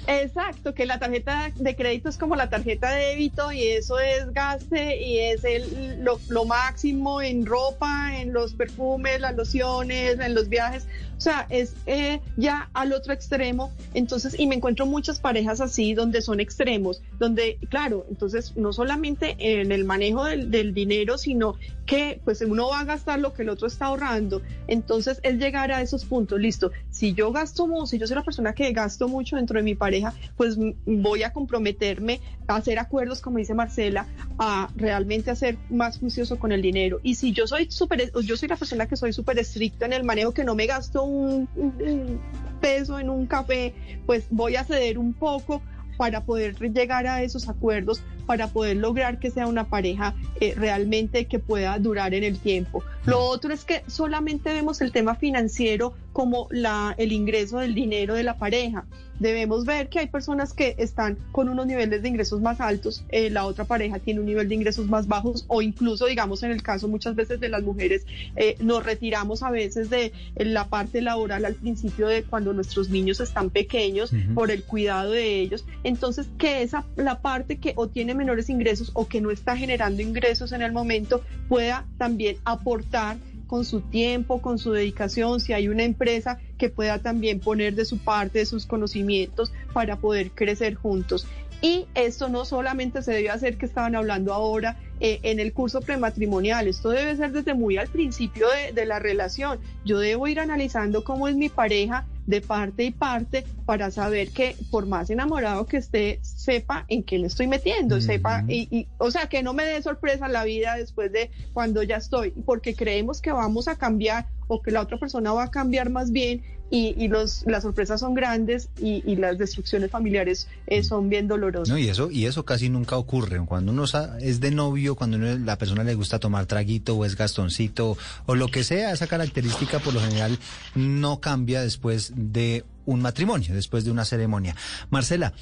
Exacto, 0.07 0.73
que 0.73 0.87
la 0.87 0.99
tarjeta 0.99 1.51
de 1.57 1.75
crédito 1.75 2.09
es 2.09 2.17
como 2.17 2.37
la 2.37 2.49
tarjeta 2.49 2.91
de 2.91 3.07
débito 3.07 3.51
y 3.51 3.63
eso 3.67 3.99
es 3.99 4.33
gaste 4.33 5.03
y 5.03 5.19
es 5.19 5.45
el, 5.45 6.05
lo, 6.05 6.21
lo 6.29 6.45
máximo 6.45 7.21
en 7.21 7.45
ropa, 7.45 8.17
en 8.17 8.33
los 8.33 8.55
perfumes, 8.55 9.21
las 9.21 9.35
lociones, 9.35 10.19
en 10.21 10.35
los 10.35 10.49
viajes. 10.49 10.87
O 11.17 11.21
sea, 11.21 11.47
es 11.49 11.75
eh, 11.87 12.21
ya 12.37 12.69
al 12.75 12.93
otro 12.93 13.13
extremo. 13.13 13.73
Entonces, 13.95 14.39
y 14.39 14.47
me 14.47 14.55
encuentro 14.55 14.87
muchas 14.87 15.19
parejas 15.19 15.61
así 15.61 15.95
donde 15.95 16.21
son 16.21 16.41
extremos, 16.41 17.03
donde, 17.19 17.59
claro, 17.71 18.05
entonces 18.11 18.57
no 18.57 18.73
solamente 18.73 19.37
en 19.39 19.73
el 19.73 19.85
manejo 19.85 20.25
del, 20.25 20.51
del 20.51 20.75
dinero, 20.75 21.17
sino 21.17 21.57
que 21.87 22.21
pues 22.25 22.43
uno 22.43 22.69
va 22.69 22.81
a 22.81 22.85
gastar 22.85 23.21
lo 23.21 23.33
que 23.33 23.43
el 23.43 23.49
otro 23.49 23.67
está 23.67 23.87
ahorrando. 23.87 24.43
Entonces 24.67 25.21
es 25.23 25.39
llegar 25.39 25.73
a 25.73 25.81
esos 25.81 26.05
puntos, 26.05 26.39
listo. 26.39 26.71
Si 26.91 27.15
yo 27.15 27.33
gasto 27.33 27.67
mucho, 27.67 27.87
si 27.87 27.99
yo 27.99 28.07
soy 28.07 28.17
la 28.17 28.25
persona 28.25 28.53
que 28.53 28.73
gasto 28.73 29.09
mucho 29.09 29.37
dentro 29.37 29.57
de 29.57 29.63
mi 29.63 29.75
pareja, 29.75 29.96
pues 30.37 30.57
voy 30.87 31.23
a 31.23 31.33
comprometerme 31.33 32.21
a 32.47 32.57
hacer 32.57 32.79
acuerdos, 32.79 33.21
como 33.21 33.39
dice 33.39 33.55
Marcela, 33.55 34.07
a 34.39 34.69
realmente 34.77 35.31
hacer 35.31 35.57
más 35.71 35.99
juicioso 35.99 36.39
con 36.39 36.53
el 36.53 36.63
dinero. 36.63 37.01
Y 37.03 37.15
si 37.17 37.33
yo 37.33 37.47
soy 37.47 37.71
súper, 37.71 38.13
yo 38.23 38.37
soy 38.37 38.49
la 38.49 38.57
persona 38.57 38.87
que 38.87 38.97
soy 38.97 39.13
súper 39.13 39.39
estricta 39.39 39.87
en 39.87 39.93
el 39.93 40.05
manejo, 40.05 40.33
que 40.33 40.45
no 40.45 40.55
me 40.55 40.67
gasto 40.67 41.03
un, 41.05 41.49
un- 41.57 41.75
un 41.81 42.21
peso 42.61 42.99
en 42.99 43.11
un 43.11 43.27
café, 43.27 43.75
pues 44.07 44.25
voy 44.31 44.57
a 44.57 44.65
ceder 44.65 44.99
un 44.99 45.13
poco 45.13 45.63
para 45.97 46.25
poder 46.25 46.57
llegar 46.75 47.07
a 47.07 47.23
esos 47.23 47.49
acuerdos, 47.49 48.03
para 48.27 48.49
poder 48.49 48.77
lograr 48.77 49.19
que 49.19 49.31
sea 49.31 49.47
una 49.47 49.71
pareja 49.71 50.15
eh, 50.43 50.53
realmente 50.55 51.25
que 51.25 51.39
pueda 51.39 51.79
durar 51.79 52.13
en 52.13 52.23
el 52.23 52.39
tiempo. 52.39 52.83
Lo 53.07 53.21
otro 53.21 53.55
es 53.55 53.65
que 53.65 53.83
solamente 53.87 54.53
vemos 54.53 54.83
el 54.83 54.93
tema 54.93 55.15
financiero 55.15 55.95
como 56.13 56.49
la, 56.51 56.95
el 56.99 57.13
ingreso 57.13 57.61
del 57.61 57.75
dinero 57.75 58.13
de 58.15 58.25
la 58.25 58.37
pareja. 58.37 58.85
Debemos 59.19 59.65
ver 59.65 59.89
que 59.89 59.99
hay 60.01 60.07
personas 60.09 60.53
que 60.53 60.75
están 60.79 61.19
con 61.33 61.49
unos 61.49 61.67
niveles 61.67 62.03
de 62.03 62.09
ingresos 62.09 62.41
más 62.41 62.61
altos, 62.61 63.05
eh, 63.09 63.31
la 63.31 63.47
otra 63.47 63.65
pareja 63.65 63.99
tiene 63.99 64.21
un 64.21 64.27
nivel 64.27 64.49
de 64.49 64.55
ingresos 64.55 64.87
más 64.87 65.07
bajos 65.07 65.45
o 65.49 65.63
incluso, 65.63 66.07
digamos, 66.07 66.43
en 66.43 66.51
el 66.51 66.63
caso 66.63 66.89
muchas 66.89 67.15
veces 67.15 67.41
de 67.41 67.49
las 67.49 67.63
mujeres, 67.63 68.05
eh, 68.37 68.57
nos 68.61 68.85
retiramos 68.85 69.43
a 69.43 69.51
veces 69.51 69.91
de 69.91 70.13
la 70.37 70.69
parte 70.69 71.01
laboral 71.01 71.45
al 71.45 71.55
principio 71.55 72.09
de 72.09 72.23
cuando 72.23 72.53
nuestros 72.53 72.91
niños 72.91 73.21
están 73.21 73.51
pequeños 73.51 74.13
por 74.35 74.51
el 74.51 74.63
cuidado 74.65 75.13
de 75.13 75.41
ellos. 75.41 75.65
Entonces, 75.85 76.29
que 76.39 76.63
esa 76.63 76.85
la 76.97 77.21
parte 77.21 77.59
que 77.59 77.73
o 77.77 77.89
tiene 77.89 78.15
menores 78.15 78.51
ingresos 78.51 78.91
o 78.95 79.07
que 79.07 79.21
no 79.21 79.31
está 79.31 79.57
generando 79.57 80.03
ingresos 80.03 80.53
en 80.53 80.63
el 80.63 80.73
momento 80.73 81.23
pueda 81.49 81.87
también 81.99 82.37
aportar 82.45 83.17
con 83.47 83.65
su 83.65 83.81
tiempo, 83.81 84.43
con 84.43 84.59
su 84.59 84.73
dedicación, 84.73 85.41
si 85.41 85.53
hay 85.53 85.69
una 85.69 85.85
empresa 85.85 86.39
que 86.59 86.69
pueda 86.69 86.99
también 86.99 87.41
poner 87.41 87.75
de 87.75 87.85
su 87.85 87.99
parte, 87.99 88.41
de 88.41 88.47
sus 88.47 88.67
conocimientos 88.67 89.53
para 89.73 89.97
poder 89.97 90.31
crecer 90.33 90.75
juntos. 90.75 91.27
Y 91.67 91.85
esto 91.97 92.29
no 92.29 92.45
solamente 92.45 93.03
se 93.03 93.13
debe 93.13 93.29
hacer 93.29 93.59
que 93.59 93.67
estaban 93.67 93.97
hablando 93.97 94.33
ahora 94.33 94.77
eh, 95.01 95.19
en 95.25 95.41
el 95.41 95.53
curso 95.53 95.81
prematrimonial, 95.81 96.69
esto 96.69 96.91
debe 96.91 97.17
ser 97.17 97.33
desde 97.33 97.55
muy 97.55 97.77
al 97.77 97.89
principio 97.89 98.47
de, 98.51 98.73
de 98.73 98.87
la 98.87 99.01
relación. 99.01 99.59
Yo 99.85 99.99
debo 99.99 100.29
ir 100.29 100.39
analizando 100.39 101.03
cómo 101.03 101.27
es 101.27 101.35
mi 101.35 101.49
pareja 101.49 102.07
de 102.27 102.41
parte 102.41 102.85
y 102.85 102.93
parte 102.93 103.45
para 103.65 103.91
saber 103.91 104.31
que 104.31 104.55
por 104.71 104.87
más 104.87 105.11
enamorado 105.11 105.67
que 105.67 105.79
esté, 105.79 106.21
sepa 106.23 106.85
en 106.87 107.03
qué 107.03 107.19
me 107.19 107.27
estoy 107.27 107.49
metiendo, 107.49 108.01
sepa, 108.01 108.45
y, 108.47 108.69
y, 108.71 108.87
o 108.99 109.11
sea, 109.11 109.29
que 109.29 109.43
no 109.43 109.53
me 109.53 109.65
dé 109.65 109.83
sorpresa 109.83 110.29
la 110.29 110.45
vida 110.45 110.77
después 110.77 111.11
de 111.11 111.33
cuando 111.53 111.83
ya 111.83 111.97
estoy, 111.97 112.31
porque 112.31 112.77
creemos 112.77 113.21
que 113.21 113.33
vamos 113.33 113.67
a 113.67 113.75
cambiar 113.75 114.29
o 114.49 114.63
que 114.63 114.71
la 114.71 114.81
otra 114.81 114.99
persona 114.99 115.33
va 115.33 115.45
a 115.45 115.51
cambiar 115.51 115.91
más 115.91 116.13
bien 116.13 116.43
y, 116.71 116.95
y 116.99 117.09
los, 117.09 117.45
las 117.47 117.63
sorpresas 117.63 118.01
son 118.01 118.15
grandes 118.15 118.69
y, 118.81 119.03
y 119.11 119.17
las 119.17 119.39
destrucciones 119.39 119.91
familiares 119.91 120.49
eh, 120.67 120.83
son 120.83 121.09
bien 121.09 121.29
dolorosas. 121.29 121.69
No, 121.69 121.79
y 121.79 121.89
eso, 121.89 122.11
y 122.11 122.27
eso 122.27 122.45
casi 122.45 122.69
nunca 122.69 122.97
ocurre. 122.97 123.39
Cuando 123.47 123.73
uno 123.73 123.85
es 124.21 124.41
de 124.41 124.51
novio, 124.51 124.97
cuando 124.97 125.17
uno, 125.17 125.37
la 125.39 125.59
persona 125.59 125.85
le 125.85 125.95
gusta 125.95 126.19
tomar 126.19 126.47
traguito 126.47 126.97
o 126.97 127.05
es 127.05 127.17
gastoncito 127.17 127.97
o 128.27 128.35
lo 128.35 128.49
que 128.49 128.65
sea, 128.65 128.93
esa 128.93 129.07
característica 129.07 129.79
por 129.79 129.95
lo 129.95 130.01
general 130.01 130.39
no 130.75 131.21
cambia 131.21 131.61
después 131.63 132.13
de 132.17 132.65
un 132.85 133.01
matrimonio, 133.01 133.55
después 133.55 133.85
de 133.85 133.91
una 133.91 134.05
ceremonia. 134.05 134.57
Marcela, 134.91 135.33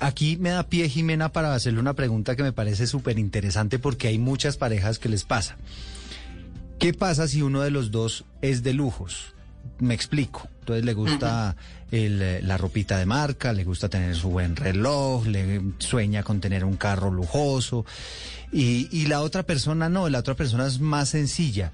aquí 0.00 0.36
me 0.36 0.50
da 0.50 0.68
pie 0.68 0.88
Jimena 0.88 1.30
para 1.30 1.54
hacerle 1.54 1.80
una 1.80 1.94
pregunta 1.94 2.36
que 2.36 2.42
me 2.42 2.52
parece 2.52 2.86
súper 2.86 3.18
interesante 3.18 3.78
porque 3.78 4.08
hay 4.08 4.18
muchas 4.18 4.56
parejas 4.56 4.98
que 4.98 5.08
les 5.08 5.24
pasa. 5.24 5.56
¿Qué 6.78 6.92
pasa 6.92 7.28
si 7.28 7.42
uno 7.42 7.62
de 7.62 7.70
los 7.70 7.90
dos 7.90 8.24
es 8.42 8.62
de 8.62 8.74
lujos? 8.74 9.34
Me 9.78 9.94
explico. 9.94 10.48
Entonces 10.60 10.84
le 10.84 10.94
gusta 10.94 11.56
el, 11.90 12.22
eh, 12.22 12.42
la 12.42 12.56
ropita 12.56 12.98
de 12.98 13.06
marca, 13.06 13.52
le 13.52 13.64
gusta 13.64 13.88
tener 13.88 14.16
su 14.16 14.30
buen 14.30 14.56
reloj, 14.56 15.26
le 15.26 15.62
sueña 15.78 16.22
con 16.22 16.40
tener 16.40 16.64
un 16.64 16.76
carro 16.76 17.10
lujoso. 17.10 17.84
Y, 18.52 18.88
y 18.90 19.06
la 19.06 19.20
otra 19.20 19.42
persona 19.42 19.88
no, 19.88 20.08
la 20.08 20.20
otra 20.20 20.34
persona 20.34 20.66
es 20.66 20.80
más 20.80 21.10
sencilla. 21.10 21.72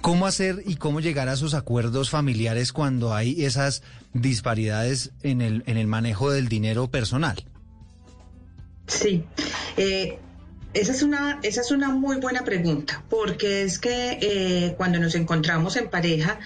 ¿Cómo 0.00 0.26
hacer 0.26 0.62
y 0.66 0.76
cómo 0.76 1.00
llegar 1.00 1.28
a 1.28 1.32
esos 1.32 1.54
acuerdos 1.54 2.10
familiares 2.10 2.72
cuando 2.72 3.14
hay 3.14 3.44
esas 3.44 3.82
disparidades 4.12 5.10
en 5.22 5.40
el, 5.40 5.64
en 5.66 5.76
el 5.76 5.86
manejo 5.86 6.30
del 6.30 6.48
dinero 6.48 6.88
personal? 6.90 7.44
Sí, 8.86 9.24
eh, 9.76 10.18
esa, 10.74 10.92
es 10.92 11.02
una, 11.02 11.40
esa 11.42 11.60
es 11.60 11.70
una 11.70 11.88
muy 11.88 12.16
buena 12.18 12.44
pregunta, 12.44 13.04
porque 13.08 13.62
es 13.62 13.78
que 13.78 14.18
eh, 14.20 14.74
cuando 14.76 14.98
nos 14.98 15.14
encontramos 15.14 15.76
en 15.76 15.88
pareja, 15.88 16.38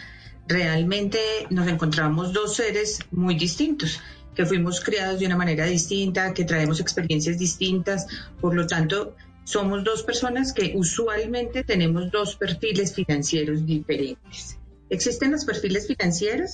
realmente 0.46 1.18
nos 1.50 1.68
encontramos 1.68 2.32
dos 2.32 2.56
seres 2.56 3.00
muy 3.10 3.36
distintos 3.36 4.00
que 4.34 4.46
fuimos 4.46 4.80
criados 4.80 5.20
de 5.20 5.26
una 5.26 5.36
manera 5.36 5.64
distinta, 5.66 6.32
que 6.32 6.44
traemos 6.44 6.80
experiencias 6.80 7.38
distintas, 7.38 8.06
por 8.40 8.54
lo 8.54 8.66
tanto, 8.66 9.16
somos 9.44 9.82
dos 9.84 10.02
personas 10.02 10.52
que 10.52 10.72
usualmente 10.76 11.64
tenemos 11.64 12.10
dos 12.10 12.36
perfiles 12.36 12.94
financieros 12.94 13.66
diferentes. 13.66 14.56
Existen 14.88 15.32
los 15.32 15.44
perfiles 15.44 15.86
financieros. 15.86 16.52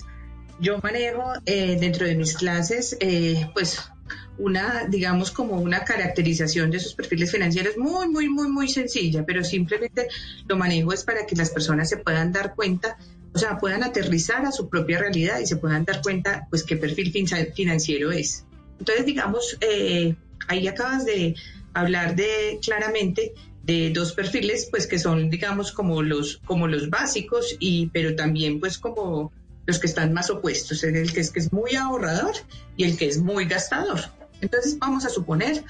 Yo 0.60 0.78
manejo 0.78 1.32
eh, 1.44 1.76
dentro 1.78 2.06
de 2.06 2.14
mis 2.14 2.34
clases, 2.34 2.96
eh, 3.00 3.50
pues 3.52 3.90
una, 4.38 4.86
digamos, 4.88 5.30
como 5.30 5.60
una 5.60 5.84
caracterización 5.84 6.70
de 6.70 6.78
esos 6.78 6.94
perfiles 6.94 7.30
financieros 7.30 7.76
muy, 7.76 8.08
muy, 8.08 8.28
muy, 8.28 8.48
muy 8.48 8.68
sencilla, 8.68 9.24
pero 9.24 9.44
simplemente 9.44 10.08
lo 10.46 10.56
manejo 10.56 10.92
es 10.92 11.04
para 11.04 11.26
que 11.26 11.36
las 11.36 11.50
personas 11.50 11.88
se 11.88 11.96
puedan 11.98 12.32
dar 12.32 12.54
cuenta, 12.54 12.98
o 13.32 13.38
sea, 13.38 13.58
puedan 13.58 13.82
aterrizar 13.82 14.44
a 14.44 14.52
su 14.52 14.68
propia 14.68 14.98
realidad 14.98 15.38
y 15.40 15.46
se 15.46 15.56
puedan 15.56 15.84
dar 15.84 16.02
cuenta, 16.02 16.46
pues, 16.50 16.64
qué 16.64 16.76
perfil 16.76 17.12
financiero 17.54 18.12
es. 18.12 18.44
Entonces, 18.78 19.06
digamos, 19.06 19.56
eh, 19.60 20.14
ahí 20.48 20.68
acabas 20.68 21.04
de 21.04 21.34
hablar 21.72 22.16
de 22.16 22.58
claramente 22.62 23.32
de 23.62 23.90
dos 23.90 24.12
perfiles, 24.12 24.68
pues, 24.70 24.86
que 24.86 24.98
son, 24.98 25.28
digamos, 25.28 25.72
como 25.72 26.02
los, 26.02 26.38
como 26.44 26.68
los 26.68 26.88
básicos 26.88 27.56
y, 27.58 27.88
pero 27.88 28.14
también, 28.14 28.60
pues, 28.60 28.78
como 28.78 29.32
los 29.66 29.78
que 29.80 29.86
están 29.86 30.12
más 30.12 30.30
opuestos, 30.30 30.84
el 30.84 31.12
que 31.12 31.20
es, 31.20 31.30
que 31.30 31.40
es 31.40 31.52
muy 31.52 31.74
ahorrador 31.74 32.34
y 32.76 32.84
el 32.84 32.96
que 32.96 33.08
es 33.08 33.18
muy 33.18 33.46
gastador. 33.46 34.00
Entonces 34.46 34.78
vamos 34.78 35.04
a 35.04 35.08
suponer 35.08 35.64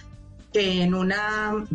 que 0.52 0.82
en 0.82 0.92
una 0.92 1.66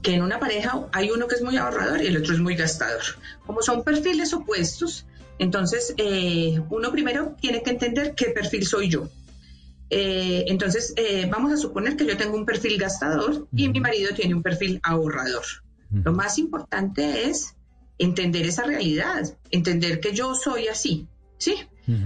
que 0.00 0.14
en 0.14 0.22
una 0.22 0.38
pareja 0.38 0.86
hay 0.92 1.10
uno 1.10 1.26
que 1.26 1.34
es 1.34 1.42
muy 1.42 1.56
ahorrador 1.56 2.00
y 2.00 2.06
el 2.06 2.16
otro 2.18 2.34
es 2.34 2.38
muy 2.38 2.54
gastador. 2.54 3.02
Como 3.44 3.62
son 3.62 3.82
perfiles 3.82 4.32
opuestos, 4.32 5.06
entonces 5.40 5.92
eh, 5.96 6.60
uno 6.70 6.92
primero 6.92 7.34
tiene 7.40 7.64
que 7.64 7.70
entender 7.70 8.14
qué 8.14 8.26
perfil 8.26 8.64
soy 8.64 8.88
yo. 8.88 9.08
Eh, 9.90 10.44
entonces 10.46 10.94
eh, 10.96 11.28
vamos 11.28 11.52
a 11.52 11.56
suponer 11.56 11.96
que 11.96 12.06
yo 12.06 12.16
tengo 12.16 12.36
un 12.36 12.46
perfil 12.46 12.78
gastador 12.78 13.48
y 13.52 13.68
mi 13.68 13.80
marido 13.80 14.14
tiene 14.14 14.34
un 14.36 14.44
perfil 14.44 14.78
ahorrador. 14.84 15.44
Lo 15.90 16.12
más 16.12 16.38
importante 16.38 17.28
es 17.28 17.56
entender 17.98 18.46
esa 18.46 18.62
realidad, 18.62 19.36
entender 19.50 19.98
que 19.98 20.12
yo 20.12 20.36
soy 20.36 20.68
así, 20.68 21.08
¿sí? 21.38 21.56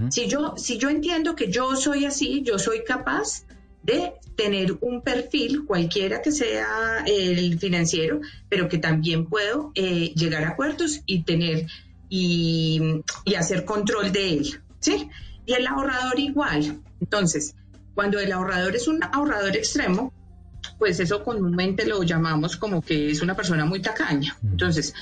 si, 0.09 0.27
yo, 0.27 0.55
si 0.57 0.79
yo 0.79 0.89
entiendo 0.89 1.35
que 1.35 1.51
yo 1.51 1.75
soy 1.75 2.05
así, 2.05 2.41
yo 2.43 2.57
soy 2.57 2.83
capaz 2.83 3.43
de 3.83 4.13
tener 4.35 4.77
un 4.81 5.01
perfil, 5.01 5.65
cualquiera 5.65 6.21
que 6.21 6.31
sea 6.31 7.03
el 7.05 7.59
financiero, 7.59 8.21
pero 8.49 8.67
que 8.69 8.77
también 8.77 9.25
puedo 9.25 9.71
eh, 9.75 10.13
llegar 10.15 10.43
a 10.43 10.49
acuerdos 10.49 11.01
y 11.05 11.23
tener 11.23 11.67
y, 12.09 13.01
hacer 13.37 13.65
control 13.65 14.11
de 14.11 14.33
él, 14.33 14.61
¿sí? 14.79 15.09
Y 15.45 15.53
el 15.53 15.65
ahorrador 15.65 16.19
igual. 16.19 16.81
Entonces, 16.99 17.55
cuando 17.95 18.19
el 18.19 18.31
ahorrador 18.31 18.75
es 18.75 18.87
un 18.87 19.01
ahorrador 19.03 19.55
extremo, 19.55 20.13
pues 20.77 20.99
eso 20.99 21.23
comúnmente 21.23 21.85
lo 21.85 22.03
llamamos 22.03 22.57
como 22.57 22.81
que 22.81 23.11
es 23.11 23.21
una 23.21 23.35
persona 23.35 23.65
muy 23.65 23.81
tacaña. 23.81 24.37
Entonces, 24.43 24.93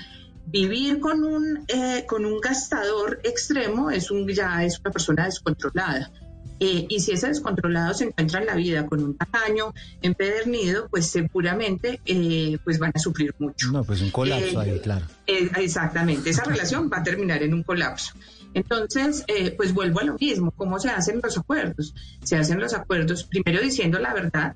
vivir 0.45 0.99
con 0.99 1.23
un, 1.23 1.65
eh, 1.67 2.05
con 2.07 2.25
un 2.25 2.39
gastador 2.39 3.19
extremo 3.23 3.89
es 3.89 4.11
un, 4.11 4.27
ya 4.27 4.63
es 4.63 4.79
una 4.79 4.91
persona 4.91 5.25
descontrolada. 5.25 6.11
Eh, 6.59 6.85
y 6.89 6.99
si 6.99 7.13
ese 7.13 7.27
descontrolado 7.27 7.93
se 7.93 8.05
encuentra 8.05 8.41
en 8.41 8.45
la 8.45 8.55
vida 8.55 8.85
con 8.85 9.03
un 9.03 9.15
tamaño 9.15 9.73
empedernido, 10.01 10.89
pues 10.89 11.07
seguramente 11.07 12.01
eh, 12.05 12.57
pues 12.63 12.79
van 12.79 12.91
a 12.93 12.99
sufrir 12.99 13.33
mucho. 13.39 13.71
No, 13.71 13.83
pues 13.83 14.01
un 14.01 14.11
colapso 14.11 14.59
ahí, 14.59 14.79
claro. 14.79 15.05
exactamente, 15.25 16.29
esa 16.29 16.43
relación 16.45 16.89
va 16.91 16.97
a 16.97 17.03
terminar 17.03 17.43
en 17.43 17.53
un 17.53 17.63
colapso. 17.63 18.13
Entonces, 18.53 19.25
pues 19.57 19.73
vuelvo 19.73 19.99
a 19.99 20.03
lo 20.03 20.15
mismo, 20.15 20.51
¿cómo 20.51 20.79
se 20.79 20.89
hacen 20.89 21.21
los 21.23 21.37
acuerdos? 21.37 21.93
Se 22.23 22.35
hacen 22.35 22.59
los 22.59 22.73
acuerdos 22.73 23.23
primero 23.23 23.61
diciendo 23.61 23.99
la 23.99 24.13
verdad. 24.13 24.55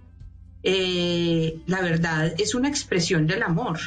la 0.63 1.81
verdad 1.81 2.33
es 2.39 2.55
una 2.55 2.69
expresión 2.69 3.27
del 3.27 3.43
amor. 3.43 3.79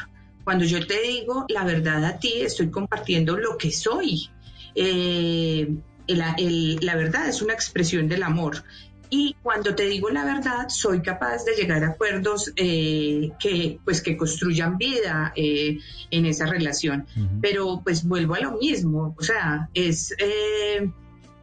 Cuando 0.44 0.64
yo 0.64 0.86
te 0.86 1.02
digo 1.02 1.44
la 1.48 1.64
verdad 1.64 2.04
a 2.04 2.20
ti, 2.20 2.34
estoy 2.42 2.70
compartiendo 2.70 3.36
lo 3.36 3.58
que 3.58 3.72
soy. 3.72 4.30
Eh, 4.76 5.74
la 6.08 6.96
verdad 6.96 7.28
es 7.28 7.42
una 7.42 7.54
expresión 7.54 8.08
del 8.08 8.22
amor. 8.22 8.62
Y 9.08 9.36
cuando 9.42 9.74
te 9.74 9.84
digo 9.84 10.10
la 10.10 10.24
verdad, 10.24 10.68
soy 10.68 11.00
capaz 11.00 11.44
de 11.44 11.54
llegar 11.54 11.84
a 11.84 11.88
acuerdos 11.90 12.52
eh, 12.56 13.30
que, 13.38 13.78
pues, 13.84 14.00
que 14.00 14.16
construyan 14.16 14.78
vida 14.78 15.32
eh, 15.36 15.78
en 16.10 16.26
esa 16.26 16.46
relación. 16.46 17.06
Pero 17.40 17.82
pues 17.84 18.04
vuelvo 18.04 18.34
a 18.34 18.40
lo 18.40 18.58
mismo, 18.58 19.14
o 19.16 19.22
sea, 19.22 19.68
es, 19.74 20.14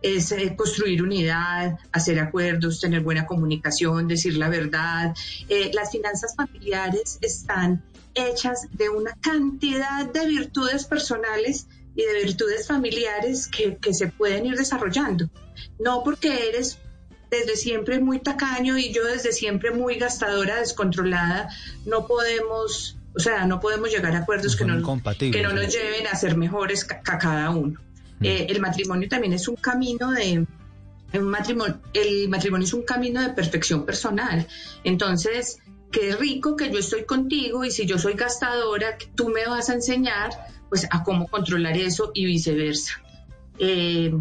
es 0.02 0.36
construir 0.58 1.02
unidad, 1.02 1.78
hacer 1.94 2.20
acuerdos, 2.20 2.82
tener 2.82 3.02
buena 3.02 3.26
comunicación, 3.26 4.08
decir 4.08 4.36
la 4.38 4.50
verdad. 4.50 5.14
las 5.74 5.92
finanzas 5.92 6.36
familiares 6.36 7.18
están 7.22 7.84
hechas 8.14 8.68
de 8.74 8.90
una 8.90 9.16
cantidad 9.22 10.06
de 10.12 10.28
virtudes 10.28 10.86
personales 10.86 11.68
y 11.96 12.04
de 12.04 12.24
virtudes 12.24 12.68
familiares 12.68 13.48
que, 13.48 13.94
se 13.94 14.08
pueden 14.08 14.46
ir 14.46 14.56
desarrollando. 14.56 15.30
No 15.80 16.04
porque 16.04 16.50
eres 16.50 16.80
desde 17.30 17.56
siempre 17.56 18.00
muy 18.00 18.20
tacaño 18.20 18.78
y 18.78 18.92
yo 18.92 19.06
desde 19.06 19.32
siempre 19.32 19.72
muy 19.72 19.96
gastadora, 19.96 20.60
descontrolada, 20.60 21.50
no 21.86 22.08
podemos, 22.08 22.98
o 23.16 23.20
sea, 23.20 23.46
no 23.46 23.60
podemos 23.60 23.92
llegar 23.92 24.16
a 24.16 24.20
acuerdos 24.20 24.56
que 24.56 24.66
no, 24.66 25.02
que 25.18 25.42
no 25.42 25.54
nos 25.54 25.74
lleven 25.74 26.08
a 26.08 26.16
ser 26.16 26.38
mejores 26.38 26.88
a 26.90 27.18
cada 27.18 27.50
uno. 27.52 27.80
Mm. 28.20 28.26
Eh, 28.26 28.48
el 28.50 28.60
matrimonio 28.60 29.10
también 29.10 29.34
es 29.34 29.48
un 29.48 29.56
camino 29.56 30.12
de, 30.12 30.46
un 31.14 31.24
matrimonio, 31.24 31.80
el 31.94 32.30
matrimonio 32.30 32.66
es 32.66 32.74
un 32.74 32.84
camino 32.84 33.22
de 33.22 33.30
perfección 33.30 33.86
personal. 33.86 34.48
Entonces, 34.84 35.60
qué 35.92 36.16
rico 36.16 36.56
que 36.56 36.72
yo 36.72 36.80
estoy 36.80 37.06
contigo 37.06 37.64
y 37.64 37.72
si 37.72 37.86
yo 37.86 37.98
soy 37.98 38.14
gastadora, 38.14 38.98
tú 39.16 39.30
me 39.30 39.46
vas 39.46 39.70
a 39.70 39.74
enseñar 39.74 40.32
pues 40.74 40.88
a 40.90 41.04
cómo 41.04 41.28
controlar 41.28 41.78
eso 41.78 42.10
y 42.16 42.26
viceversa. 42.26 43.00
Eh, 43.60 44.12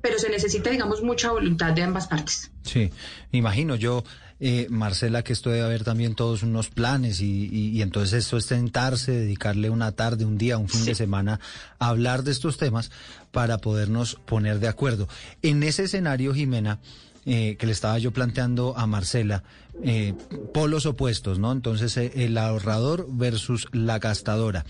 pero 0.00 0.16
se 0.20 0.30
necesita, 0.30 0.70
digamos, 0.70 1.02
mucha 1.02 1.32
voluntad 1.32 1.72
de 1.72 1.82
ambas 1.82 2.06
partes. 2.06 2.52
Sí, 2.62 2.92
me 3.32 3.40
imagino 3.40 3.74
yo, 3.74 4.04
eh, 4.38 4.68
Marcela, 4.70 5.24
que 5.24 5.32
esto 5.32 5.50
debe 5.50 5.64
haber 5.64 5.82
también 5.82 6.14
todos 6.14 6.44
unos 6.44 6.70
planes 6.70 7.20
y, 7.20 7.82
entonces 7.82 8.12
esto 8.22 8.36
es 8.36 8.46
tentarse, 8.46 9.10
dedicarle 9.10 9.70
una 9.70 9.90
tarde, 9.90 10.24
un 10.24 10.38
día, 10.38 10.56
un 10.56 10.68
fin 10.68 10.84
de 10.84 10.94
semana 10.94 11.40
a 11.80 11.88
hablar 11.88 12.22
de 12.22 12.30
estos 12.30 12.58
temas 12.58 12.92
para 13.32 13.58
podernos 13.58 14.20
poner 14.24 14.60
de 14.60 14.68
acuerdo. 14.68 15.08
En 15.42 15.64
ese 15.64 15.82
escenario, 15.82 16.32
Jimena, 16.32 16.78
eh, 17.26 17.56
que 17.58 17.66
le 17.66 17.72
estaba 17.72 17.98
yo 17.98 18.12
planteando 18.12 18.78
a 18.78 18.86
Marcela, 18.86 19.42
eh, 19.82 20.14
polos 20.54 20.86
opuestos, 20.86 21.38
¿no? 21.38 21.52
Entonces, 21.52 21.96
eh, 21.98 22.10
el 22.14 22.38
ahorrador 22.38 23.06
versus 23.10 23.68
la 23.72 23.98
gastadora. 23.98 24.64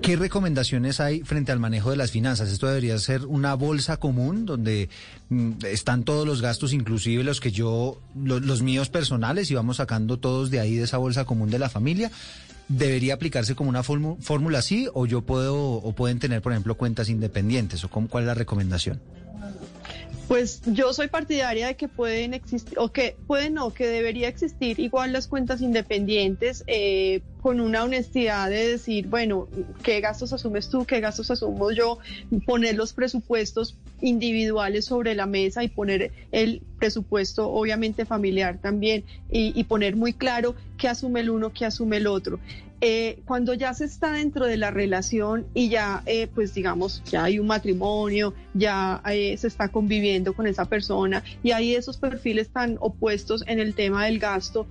¿Qué 0.00 0.16
recomendaciones 0.16 0.98
hay 0.98 1.20
frente 1.20 1.52
al 1.52 1.58
manejo 1.58 1.90
de 1.90 1.96
las 1.96 2.10
finanzas? 2.10 2.50
Esto 2.50 2.68
debería 2.68 2.98
ser 2.98 3.26
una 3.26 3.52
bolsa 3.52 3.98
común 3.98 4.46
donde 4.46 4.88
mm, 5.28 5.52
están 5.66 6.04
todos 6.04 6.26
los 6.26 6.40
gastos, 6.40 6.72
inclusive 6.72 7.22
los 7.22 7.38
que 7.40 7.50
yo, 7.50 8.00
los 8.14 8.62
míos 8.62 8.88
personales, 8.88 9.50
y 9.50 9.54
vamos 9.54 9.76
sacando 9.76 10.18
todos 10.18 10.50
de 10.50 10.60
ahí 10.60 10.76
de 10.76 10.84
esa 10.84 10.96
bolsa 10.96 11.26
común 11.26 11.50
de 11.50 11.58
la 11.58 11.68
familia. 11.68 12.10
¿Debería 12.68 13.14
aplicarse 13.14 13.54
como 13.54 13.68
una 13.68 13.82
fórmula 13.82 14.58
así 14.58 14.88
o 14.94 15.04
yo 15.04 15.22
puedo 15.22 15.56
o 15.56 15.92
pueden 15.92 16.18
tener, 16.18 16.40
por 16.40 16.52
ejemplo, 16.52 16.74
cuentas 16.74 17.10
independientes 17.10 17.84
o 17.84 17.90
cuál 17.90 18.24
es 18.24 18.26
la 18.26 18.34
recomendación? 18.34 19.00
Pues 20.28 20.60
yo 20.66 20.92
soy 20.92 21.08
partidaria 21.08 21.68
de 21.68 21.76
que 21.76 21.88
pueden 21.88 22.34
existir, 22.34 22.78
o 22.78 22.92
que 22.92 23.16
pueden 23.26 23.54
no, 23.54 23.72
que 23.72 23.86
debería 23.86 24.28
existir 24.28 24.78
igual 24.78 25.10
las 25.14 25.26
cuentas 25.26 25.62
independientes 25.62 26.64
eh, 26.66 27.22
con 27.40 27.60
una 27.60 27.84
honestidad 27.84 28.50
de 28.50 28.72
decir, 28.72 29.06
bueno, 29.06 29.48
¿qué 29.82 30.00
gastos 30.00 30.32
asumes 30.32 30.68
tú? 30.68 30.84
¿Qué 30.84 31.00
gastos 31.00 31.30
asumo 31.30 31.70
yo? 31.72 31.98
Poner 32.46 32.74
los 32.74 32.92
presupuestos 32.92 33.76
individuales 34.00 34.86
sobre 34.86 35.14
la 35.14 35.26
mesa 35.26 35.62
y 35.64 35.68
poner 35.68 36.12
el 36.32 36.62
presupuesto 36.78 37.50
obviamente 37.50 38.04
familiar 38.04 38.58
también 38.58 39.04
y, 39.30 39.62
poner 39.64 39.96
muy 39.96 40.12
claro 40.12 40.54
qué 40.78 40.88
asume 40.88 41.20
el 41.20 41.30
uno, 41.30 41.52
qué 41.52 41.64
asume 41.64 41.98
el 41.98 42.06
otro. 42.06 42.40
Eh, 42.80 43.22
cuando 43.24 43.54
ya 43.54 43.74
se 43.74 43.84
está 43.84 44.12
dentro 44.12 44.46
de 44.46 44.56
la 44.56 44.70
relación 44.70 45.46
y 45.52 45.68
ya, 45.68 46.02
eh, 46.06 46.28
pues 46.32 46.54
digamos, 46.54 47.02
ya 47.10 47.24
hay 47.24 47.40
un 47.40 47.48
matrimonio, 47.48 48.34
ya 48.54 49.02
eh, 49.10 49.36
se 49.36 49.48
está 49.48 49.68
conviviendo 49.68 50.32
con 50.32 50.46
esa 50.46 50.64
persona 50.64 51.24
y 51.42 51.50
hay 51.50 51.74
esos 51.74 51.96
perfiles 51.96 52.50
tan 52.50 52.76
opuestos 52.80 53.42
en 53.48 53.58
el 53.58 53.74
tema 53.74 54.04
del 54.04 54.20
gasto, 54.20 54.68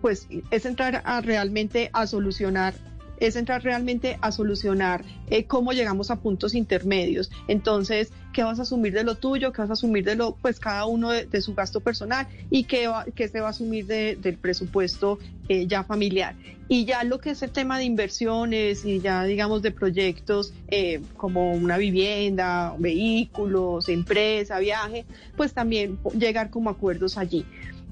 pues 0.00 0.26
es 0.50 0.66
entrar 0.66 1.02
a 1.04 1.20
realmente 1.20 1.90
a 1.92 2.06
solucionar 2.06 2.74
es 3.18 3.36
entrar 3.36 3.62
realmente 3.62 4.18
a 4.20 4.32
solucionar 4.32 5.04
eh, 5.30 5.44
cómo 5.44 5.72
llegamos 5.72 6.10
a 6.10 6.16
puntos 6.16 6.54
intermedios. 6.54 7.30
Entonces, 7.48 8.12
¿qué 8.32 8.42
vas 8.42 8.58
a 8.58 8.62
asumir 8.62 8.92
de 8.92 9.04
lo 9.04 9.14
tuyo? 9.14 9.52
¿Qué 9.52 9.62
vas 9.62 9.70
a 9.70 9.74
asumir 9.74 10.04
de 10.04 10.16
lo, 10.16 10.36
pues 10.36 10.60
cada 10.60 10.86
uno 10.86 11.10
de, 11.10 11.40
su 11.40 11.54
gasto 11.54 11.80
personal? 11.80 12.26
¿Y 12.50 12.64
qué, 12.64 12.88
va, 12.88 13.04
qué 13.14 13.28
se 13.28 13.40
va 13.40 13.48
a 13.48 13.50
asumir 13.50 13.86
del 13.86 14.36
presupuesto 14.38 15.18
eh, 15.48 15.66
ya 15.66 15.84
familiar? 15.84 16.34
Y 16.68 16.86
ya 16.86 17.04
lo 17.04 17.18
que 17.20 17.30
es 17.30 17.42
el 17.42 17.50
tema 17.50 17.78
de 17.78 17.84
inversiones 17.84 18.84
y 18.86 19.00
ya 19.00 19.24
digamos 19.24 19.60
de 19.60 19.70
proyectos 19.70 20.54
eh, 20.68 21.02
como 21.16 21.52
una 21.52 21.76
vivienda, 21.76 22.74
vehículos, 22.78 23.88
empresa, 23.88 24.58
viaje, 24.58 25.04
pues 25.36 25.52
también 25.52 25.98
llegar 26.18 26.50
como 26.50 26.70
acuerdos 26.70 27.18
allí. 27.18 27.44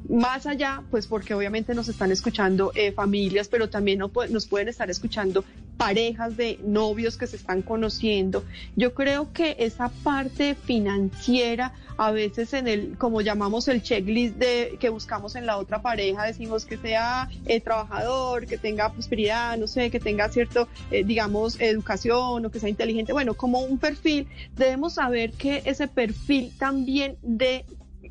Más 0.09 0.47
allá, 0.47 0.83
pues 0.91 1.07
porque 1.07 1.35
obviamente 1.35 1.75
nos 1.75 1.89
están 1.89 2.11
escuchando 2.11 2.73
eh, 2.75 2.93
familias, 2.93 3.49
pero 3.49 3.71
también 3.71 4.01
nos 4.01 4.47
pueden 4.47 4.69
estar 4.69 4.91
escuchando 4.91 5.45
parejas 5.77 6.37
de 6.37 6.59
novios 6.65 7.17
que 7.17 7.27
se 7.27 7.37
están 7.37 7.63
conociendo. 7.63 8.45
Yo 8.77 8.95
creo 8.95 9.33
que 9.33 9.57
esa 9.59 9.89
parte 9.89 10.55
financiera, 10.55 11.73
a 11.97 12.11
veces 12.11 12.53
en 12.53 12.69
el, 12.69 12.97
como 12.99 13.21
llamamos 13.21 13.69
el 13.69 13.83
checklist 13.83 14.37
de 14.37 14.77
que 14.81 14.89
buscamos 14.89 15.35
en 15.35 15.47
la 15.47 15.57
otra 15.57 15.83
pareja, 15.83 16.25
decimos 16.25 16.65
que 16.65 16.77
sea 16.77 17.29
eh, 17.47 17.61
trabajador, 17.61 18.47
que 18.47 18.59
tenga 18.59 18.93
prosperidad, 18.93 19.57
no 19.57 19.67
sé, 19.67 19.91
que 19.91 20.01
tenga 20.01 20.29
cierto, 20.29 20.69
eh, 20.91 21.05
digamos, 21.05 21.61
educación 21.61 22.45
o 22.45 22.51
que 22.51 22.61
sea 22.61 22.69
inteligente. 22.69 23.13
Bueno, 23.13 23.35
como 23.35 23.61
un 23.61 23.79
perfil, 23.79 24.29
debemos 24.57 24.95
saber 24.95 25.33
que 25.33 25.63
ese 25.65 25.89
perfil 25.89 26.53
también 26.59 27.17
de 27.23 27.65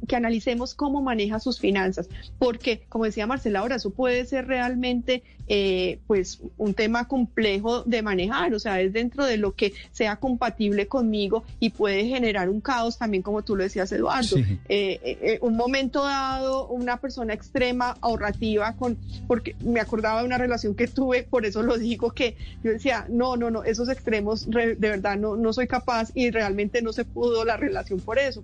que 0.07 0.15
analicemos 0.15 0.73
cómo 0.73 1.01
maneja 1.01 1.39
sus 1.39 1.59
finanzas, 1.59 2.09
porque, 2.39 2.83
como 2.89 3.05
decía 3.05 3.27
Marcela 3.27 3.59
ahora, 3.59 3.75
eso 3.75 3.91
puede 3.91 4.25
ser 4.25 4.47
realmente 4.47 5.23
eh, 5.47 5.99
pues 6.07 6.39
un 6.57 6.73
tema 6.73 7.07
complejo 7.07 7.83
de 7.83 8.01
manejar, 8.01 8.53
o 8.53 8.59
sea, 8.59 8.81
es 8.81 8.93
dentro 8.93 9.25
de 9.25 9.37
lo 9.37 9.53
que 9.53 9.73
sea 9.91 10.15
compatible 10.15 10.87
conmigo 10.87 11.43
y 11.59 11.71
puede 11.71 12.05
generar 12.05 12.49
un 12.49 12.61
caos 12.61 12.97
también, 12.97 13.23
como 13.23 13.41
tú 13.43 13.55
lo 13.55 13.63
decías, 13.63 13.91
Eduardo. 13.91 14.37
Eh, 14.69 14.99
eh, 15.03 15.39
un 15.41 15.57
momento 15.57 16.03
dado, 16.03 16.67
una 16.67 16.97
persona 16.97 17.33
extrema, 17.33 17.97
ahorrativa, 18.01 18.73
con, 18.73 18.97
porque 19.27 19.55
me 19.65 19.79
acordaba 19.79 20.21
de 20.21 20.25
una 20.27 20.37
relación 20.37 20.75
que 20.75 20.87
tuve, 20.87 21.23
por 21.23 21.45
eso 21.45 21.61
lo 21.61 21.77
digo, 21.77 22.11
que 22.11 22.37
yo 22.63 22.71
decía, 22.71 23.05
no, 23.09 23.35
no, 23.35 23.51
no, 23.51 23.63
esos 23.63 23.89
extremos 23.89 24.49
de 24.49 24.75
verdad 24.75 25.17
no, 25.17 25.35
no 25.35 25.51
soy 25.51 25.67
capaz 25.67 26.11
y 26.13 26.31
realmente 26.31 26.81
no 26.81 26.93
se 26.93 27.03
pudo 27.03 27.43
la 27.43 27.57
relación 27.57 27.99
por 27.99 28.17
eso, 28.19 28.43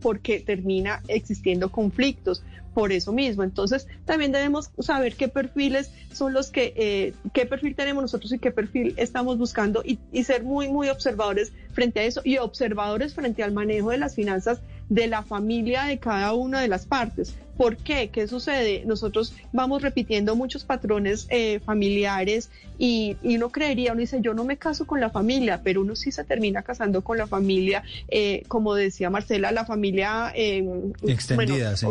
porque 0.00 0.40
termina 0.40 1.02
existiendo 1.08 1.70
conflictos 1.70 2.42
por 2.74 2.92
eso 2.92 3.12
mismo. 3.12 3.44
Entonces, 3.44 3.86
también 4.04 4.32
debemos 4.32 4.70
saber 4.80 5.14
qué 5.14 5.28
perfiles 5.28 5.90
son 6.12 6.33
los 6.34 6.50
que, 6.50 6.74
eh, 6.76 7.14
qué 7.32 7.46
perfil 7.46 7.74
tenemos 7.74 8.02
nosotros 8.02 8.30
y 8.32 8.38
qué 8.38 8.50
perfil 8.50 8.92
estamos 8.98 9.38
buscando 9.38 9.82
y, 9.82 9.98
ser 10.24 10.42
muy, 10.42 10.68
muy 10.68 10.88
observadores 10.90 11.52
frente 11.72 12.00
a 12.00 12.02
eso 12.02 12.20
y 12.24 12.36
observadores 12.38 13.14
frente 13.14 13.42
al 13.42 13.52
manejo 13.52 13.90
de 13.90 13.98
las 13.98 14.14
finanzas 14.14 14.60
de 14.90 15.06
la 15.06 15.22
familia 15.22 15.84
de 15.84 15.98
cada 15.98 16.34
una 16.34 16.60
de 16.60 16.68
las 16.68 16.84
partes. 16.84 17.34
¿Por 17.56 17.76
qué? 17.76 18.10
¿Qué 18.10 18.26
sucede? 18.26 18.82
Nosotros 18.84 19.32
vamos 19.52 19.80
repitiendo 19.80 20.34
muchos 20.34 20.64
patrones 20.64 21.26
eh, 21.30 21.60
familiares 21.60 22.50
y, 22.78 23.16
uno 23.22 23.50
creería, 23.50 23.92
uno 23.92 24.00
dice, 24.00 24.18
yo 24.20 24.34
no 24.34 24.44
me 24.44 24.56
caso 24.56 24.86
con 24.86 25.00
la 25.00 25.10
familia, 25.10 25.60
pero 25.62 25.80
uno 25.80 25.94
sí 25.94 26.10
se 26.10 26.24
termina 26.24 26.62
casando 26.62 27.02
con 27.02 27.16
la 27.16 27.26
familia, 27.26 27.84
eh, 28.08 28.42
como 28.48 28.74
decía 28.74 29.08
Marcela, 29.08 29.52
la 29.52 29.64
familia... 29.64 30.32
Extendida, 30.34 31.76
sí 31.76 31.86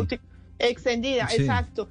Extendida, 0.58 1.28
exacto. 1.32 1.88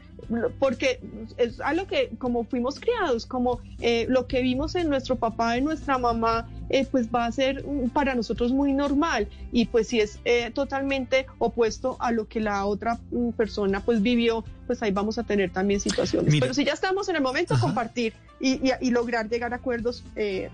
Porque 0.59 0.99
es 1.37 1.59
algo 1.61 1.87
que 1.87 2.11
como 2.17 2.43
fuimos 2.45 2.79
criados, 2.79 3.25
como 3.25 3.59
eh, 3.79 4.05
lo 4.09 4.27
que 4.27 4.41
vimos 4.41 4.75
en 4.75 4.89
nuestro 4.89 5.17
papá, 5.17 5.57
en 5.57 5.65
nuestra 5.65 5.97
mamá, 5.97 6.49
eh, 6.69 6.85
pues 6.89 7.09
va 7.13 7.25
a 7.25 7.31
ser 7.31 7.65
para 7.93 8.15
nosotros 8.15 8.51
muy 8.51 8.73
normal. 8.73 9.27
Y 9.51 9.65
pues 9.65 9.87
si 9.87 9.99
es 9.99 10.19
eh, 10.25 10.51
totalmente 10.51 11.27
opuesto 11.39 11.97
a 11.99 12.11
lo 12.11 12.27
que 12.27 12.39
la 12.39 12.65
otra 12.65 12.99
mm, 13.11 13.31
persona 13.31 13.81
pues 13.81 14.01
vivió, 14.01 14.43
pues 14.67 14.81
ahí 14.81 14.91
vamos 14.91 15.17
a 15.17 15.23
tener 15.23 15.51
también 15.51 15.79
situaciones. 15.79 16.33
Pero 16.39 16.53
si 16.53 16.65
ya 16.65 16.73
estamos 16.73 17.09
en 17.09 17.15
el 17.15 17.21
momento, 17.21 17.59
compartir 17.59 18.13
y, 18.39 18.59
y, 18.81 18.91
lograr 18.91 19.29
llegar 19.29 19.53
a 19.53 19.57
acuerdos 19.57 20.03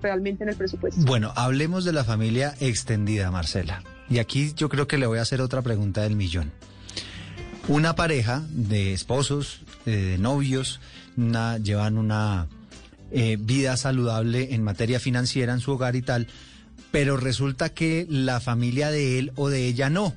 realmente 0.02 0.44
en 0.44 0.50
el 0.50 0.56
presupuesto. 0.56 1.02
Bueno, 1.06 1.32
hablemos 1.36 1.86
de 1.86 1.94
la 1.94 2.04
familia 2.04 2.54
extendida, 2.60 3.32
Marcela. 3.32 3.84
Y 4.10 4.20
aquí 4.20 4.54
yo 4.56 4.70
creo 4.70 4.88
que 4.88 4.98
le 4.98 5.06
voy 5.06 5.20
a 5.20 5.22
hacer 5.22 5.42
otra 5.42 5.62
pregunta 5.62 6.02
del 6.02 6.16
millón. 6.16 6.52
Una 7.68 7.96
pareja 7.96 8.44
de 8.50 8.94
esposos, 8.94 9.62
eh, 9.86 9.92
de 9.92 10.18
novios, 10.18 10.80
llevan 11.16 11.98
una 11.98 12.48
eh, 13.12 13.38
vida 13.40 13.78
saludable 13.78 14.54
en 14.54 14.64
materia 14.64 15.00
financiera 15.00 15.54
en 15.54 15.60
su 15.60 15.74
hogar 15.74 15.96
y 15.96 16.02
tal, 16.02 16.28
pero 16.92 17.18
resulta 17.18 17.70
que 17.70 18.08
la 18.10 18.40
familia 18.40 18.90
de 18.90 19.20
él 19.20 19.32
o 19.36 19.50
de 19.50 19.68
ella 19.68 19.90
no. 19.90 20.16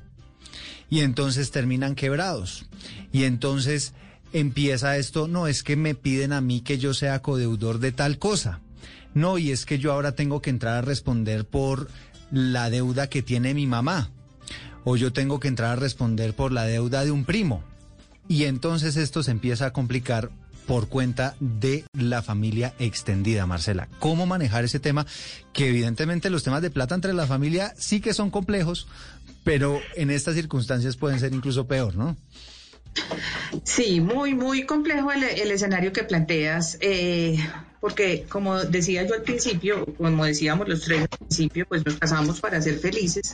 Y 0.89 1.01
entonces 1.01 1.51
terminan 1.51 1.95
quebrados. 1.95 2.65
Y 3.11 3.23
entonces 3.23 3.93
empieza 4.31 4.97
esto, 4.97 5.27
no 5.27 5.47
es 5.47 5.63
que 5.63 5.75
me 5.75 5.95
piden 5.95 6.33
a 6.33 6.41
mí 6.41 6.61
que 6.61 6.77
yo 6.77 6.93
sea 6.93 7.21
codeudor 7.21 7.79
de 7.79 7.91
tal 7.91 8.17
cosa. 8.17 8.61
No, 9.13 9.37
y 9.37 9.51
es 9.51 9.65
que 9.65 9.77
yo 9.77 9.91
ahora 9.91 10.13
tengo 10.13 10.41
que 10.41 10.49
entrar 10.49 10.75
a 10.75 10.81
responder 10.81 11.45
por 11.45 11.87
la 12.31 12.71
deuda 12.71 13.07
que 13.09 13.21
tiene 13.21 13.53
mi 13.53 13.67
mamá 13.67 14.09
o 14.83 14.95
yo 14.95 15.13
tengo 15.13 15.39
que 15.39 15.47
entrar 15.47 15.71
a 15.71 15.75
responder 15.75 16.33
por 16.35 16.51
la 16.51 16.65
deuda 16.65 17.03
de 17.03 17.11
un 17.11 17.25
primo. 17.25 17.63
Y 18.27 18.45
entonces 18.45 18.95
esto 18.95 19.23
se 19.23 19.31
empieza 19.31 19.67
a 19.67 19.73
complicar 19.73 20.29
por 20.65 20.87
cuenta 20.87 21.35
de 21.39 21.83
la 21.93 22.21
familia 22.21 22.73
extendida, 22.79 23.45
Marcela. 23.45 23.89
¿Cómo 23.99 24.25
manejar 24.25 24.63
ese 24.63 24.79
tema? 24.79 25.05
Que 25.51 25.69
evidentemente 25.69 26.29
los 26.29 26.43
temas 26.43 26.61
de 26.61 26.69
plata 26.69 26.95
entre 26.95 27.13
la 27.13 27.27
familia 27.27 27.73
sí 27.77 27.99
que 27.99 28.13
son 28.13 28.29
complejos, 28.29 28.87
pero 29.43 29.81
en 29.95 30.09
estas 30.09 30.35
circunstancias 30.35 30.95
pueden 30.95 31.19
ser 31.19 31.33
incluso 31.33 31.67
peor, 31.67 31.95
¿no? 31.95 32.15
Sí, 33.63 33.99
muy, 33.99 34.35
muy 34.35 34.65
complejo 34.65 35.11
el, 35.11 35.23
escenario 35.23 35.91
que 35.91 36.03
planteas, 36.03 36.77
eh, 36.79 37.37
porque 37.81 38.25
como 38.29 38.63
decía 38.63 39.05
yo 39.05 39.15
al 39.15 39.23
principio, 39.23 39.85
como 39.97 40.25
decíamos 40.25 40.69
los 40.69 40.81
tres 40.81 41.01
al 41.01 41.17
principio, 41.17 41.65
pues 41.67 41.83
nos 41.85 41.95
casamos 41.95 42.39
para 42.39 42.61
ser 42.61 42.77
felices 42.77 43.33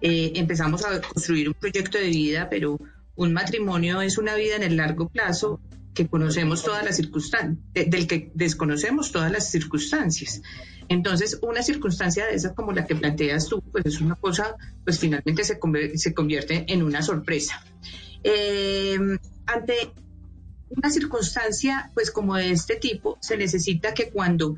eh, 0.00 0.32
empezamos 0.36 0.84
a 0.84 1.00
construir 1.00 1.48
un 1.48 1.54
proyecto 1.54 1.98
de 1.98 2.08
vida, 2.08 2.48
pero 2.48 2.78
un 3.16 3.32
matrimonio 3.32 4.00
es 4.00 4.18
una 4.18 4.34
vida 4.34 4.56
en 4.56 4.62
el 4.62 4.76
largo 4.76 5.08
plazo 5.08 5.60
que 5.94 6.06
conocemos 6.06 6.62
todas 6.62 6.84
las 6.84 6.96
circunstancias, 6.96 7.58
del 7.74 8.06
que 8.06 8.30
desconocemos 8.34 9.12
todas 9.12 9.30
las 9.30 9.50
circunstancias. 9.50 10.40
Entonces, 10.88 11.38
una 11.42 11.62
circunstancia 11.62 12.26
de 12.26 12.34
esas 12.34 12.52
como 12.52 12.72
la 12.72 12.86
que 12.86 12.96
planteas 12.96 13.48
tú, 13.48 13.62
pues 13.62 13.86
es 13.86 14.00
una 14.00 14.14
cosa, 14.14 14.56
pues 14.84 14.98
finalmente 14.98 15.44
se, 15.44 15.58
se 15.94 16.14
convierte 16.14 16.64
en 16.68 16.82
una 16.82 17.02
sorpresa. 17.02 17.64
Eh, 18.24 18.98
ante 19.46 19.74
una 20.70 20.90
circunstancia, 20.90 21.90
pues 21.94 22.10
como 22.10 22.36
de 22.36 22.50
este 22.50 22.76
tipo, 22.76 23.18
se 23.20 23.36
necesita 23.36 23.92
que 23.92 24.10
cuando 24.10 24.56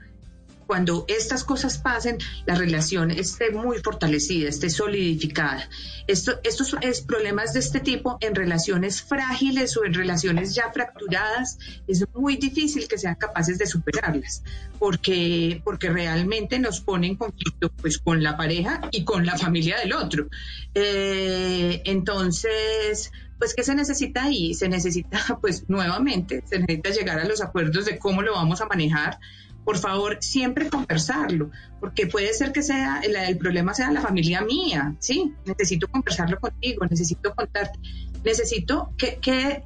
cuando 0.67 1.05
estas 1.09 1.45
cosas 1.45 1.79
pasen, 1.79 2.19
la 2.47 2.55
relación 2.55 3.11
esté 3.11 3.51
muy 3.51 3.79
fortalecida, 3.79 4.49
esté 4.49 4.71
solidificada. 4.71 5.69
Esto, 6.07 6.41
estos 6.43 6.75
es, 6.81 7.01
problemas 7.01 7.53
de 7.53 7.61
este 7.61 7.81
tipo 7.81 8.19
en 8.21 8.35
relaciones 8.35 9.03
frágiles 9.03 9.77
o 9.77 9.85
en 9.85 9.95
relaciones 9.95 10.55
ya 10.55 10.71
fracturadas, 10.73 11.59
es 11.87 12.05
muy 12.15 12.37
difícil 12.37 12.89
que 12.89 12.99
sean 12.99 13.15
capaces 13.15 13.59
de 13.59 13.67
superarlas, 13.67 14.43
porque, 14.79 15.61
porque 15.65 15.91
realmente 15.91 16.59
nos 16.59 16.81
pone 16.81 17.07
en 17.07 17.17
conflicto 17.17 17.71
pues, 17.81 17.99
con 17.99 18.23
la 18.23 18.37
pareja 18.37 18.81
y 18.91 19.05
con 19.05 19.27
la 19.27 19.39
familia 19.39 19.79
del 19.79 19.93
otro. 19.93 20.29
Eh, 20.75 21.83
entonces, 21.85 23.13
pues, 23.39 23.55
¿qué 23.55 23.65
se 23.65 23.75
necesita 23.75 24.25
ahí? 24.25 24.55
Se 24.55 24.69
necesita, 24.69 25.39
pues, 25.41 25.69
nuevamente, 25.69 26.45
se 26.47 26.61
necesita 26.61 26.91
llegar 26.91 27.19
a 27.19 27.25
los 27.25 27.41
acuerdos 27.41 27.87
de 27.87 27.99
cómo 27.99 28.23
lo 28.23 28.35
vamos 28.35 28.61
a 28.61 28.67
manejar 28.67 29.19
por 29.65 29.79
favor, 29.79 30.19
siempre 30.21 30.69
conversarlo, 30.69 31.51
porque 31.81 32.07
puede 32.07 32.33
ser 32.35 32.53
que 32.53 32.63
sea 32.63 33.01
el, 33.01 33.39
problema 33.39 33.75
sea 33.75 33.93
la 33.93 34.01
familia 34.01 34.41
mía, 34.43 34.95
¿sí? 34.99 35.35
Necesito 35.45 35.89
conversarlo 35.89 36.41
contigo, 36.41 36.85
necesito 36.87 37.35
contarte, 37.35 37.79
necesito 38.25 38.93
que, 38.97 39.17
que 39.17 39.63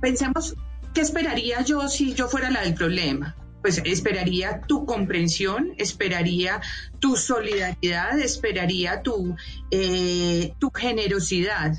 pensemos 0.00 0.54
qué 0.92 1.00
esperaría 1.00 1.62
yo 1.62 1.88
si 1.88 2.14
yo 2.14 2.28
fuera 2.28 2.50
la 2.50 2.62
del 2.62 2.74
problema. 2.74 3.34
Pues 3.62 3.80
esperaría 3.86 4.60
tu 4.60 4.84
comprensión, 4.84 5.72
esperaría 5.78 6.60
tu 6.98 7.16
solidaridad, 7.16 8.18
esperaría 8.18 9.00
tu, 9.00 9.36
eh, 9.70 10.52
tu 10.58 10.70
generosidad, 10.70 11.74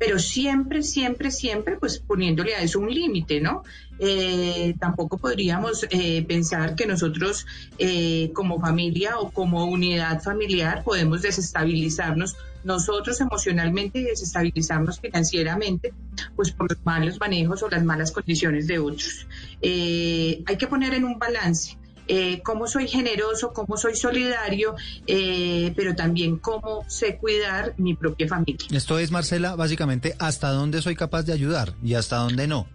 pero 0.00 0.18
siempre, 0.18 0.82
siempre, 0.82 1.30
siempre, 1.30 1.76
pues 1.76 1.98
poniéndole 1.98 2.54
a 2.54 2.62
eso 2.62 2.80
un 2.80 2.92
límite, 2.92 3.38
¿no? 3.38 3.62
Eh, 3.98 4.74
tampoco 4.80 5.18
podríamos 5.18 5.86
eh, 5.90 6.24
pensar 6.26 6.74
que 6.74 6.86
nosotros 6.86 7.46
eh, 7.76 8.30
como 8.32 8.58
familia 8.58 9.18
o 9.18 9.30
como 9.30 9.66
unidad 9.66 10.22
familiar 10.22 10.82
podemos 10.84 11.20
desestabilizarnos 11.20 12.34
nosotros 12.64 13.20
emocionalmente 13.20 13.98
y 13.98 14.04
desestabilizarnos 14.04 15.00
financieramente, 15.00 15.92
pues 16.34 16.50
por 16.50 16.70
los 16.70 16.82
malos 16.82 17.20
manejos 17.20 17.62
o 17.62 17.68
las 17.68 17.84
malas 17.84 18.10
condiciones 18.10 18.66
de 18.68 18.78
otros. 18.78 19.26
hay 19.62 20.56
que 20.58 20.66
poner 20.66 20.94
en 20.94 21.04
un 21.04 21.18
balance 21.18 21.76
eh, 22.08 22.40
cómo 22.42 22.66
soy 22.66 22.88
generoso, 22.88 23.52
cómo 23.52 23.76
soy 23.76 23.94
solidario, 23.96 24.74
eh, 25.06 25.72
pero 25.76 25.94
también 25.94 26.38
cómo 26.38 26.84
sé 26.88 27.16
cuidar 27.16 27.74
mi 27.78 27.94
propia 27.94 28.28
familia. 28.28 28.66
Esto 28.70 28.98
es, 28.98 29.10
Marcela, 29.10 29.56
básicamente 29.56 30.14
hasta 30.18 30.50
dónde 30.50 30.82
soy 30.82 30.96
capaz 30.96 31.22
de 31.22 31.32
ayudar 31.32 31.74
y 31.82 31.94
hasta 31.94 32.16
dónde 32.16 32.46
no. 32.46 32.66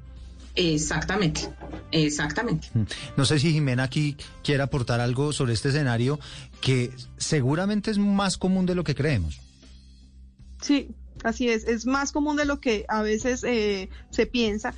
Exactamente, 0.55 1.49
exactamente. 1.91 2.69
Mm. 2.73 2.83
No 3.17 3.25
sé 3.25 3.39
si 3.39 3.51
Jimena 3.51 3.83
aquí 3.83 4.15
quiere 4.43 4.63
aportar 4.63 5.01
algo 5.01 5.33
sobre 5.33 5.53
este 5.53 5.69
escenario 5.69 6.19
que 6.61 6.91
seguramente 7.17 7.91
es 7.91 7.97
más 7.97 8.37
común 8.37 8.65
de 8.65 8.75
lo 8.75 8.83
que 8.83 8.95
creemos. 8.95 9.41
Sí, 10.61 10.89
así 11.23 11.49
es, 11.49 11.65
es 11.65 11.85
más 11.85 12.11
común 12.11 12.37
de 12.37 12.45
lo 12.45 12.59
que 12.59 12.85
a 12.87 13.01
veces 13.01 13.43
eh, 13.43 13.89
se 14.09 14.25
piensa. 14.25 14.73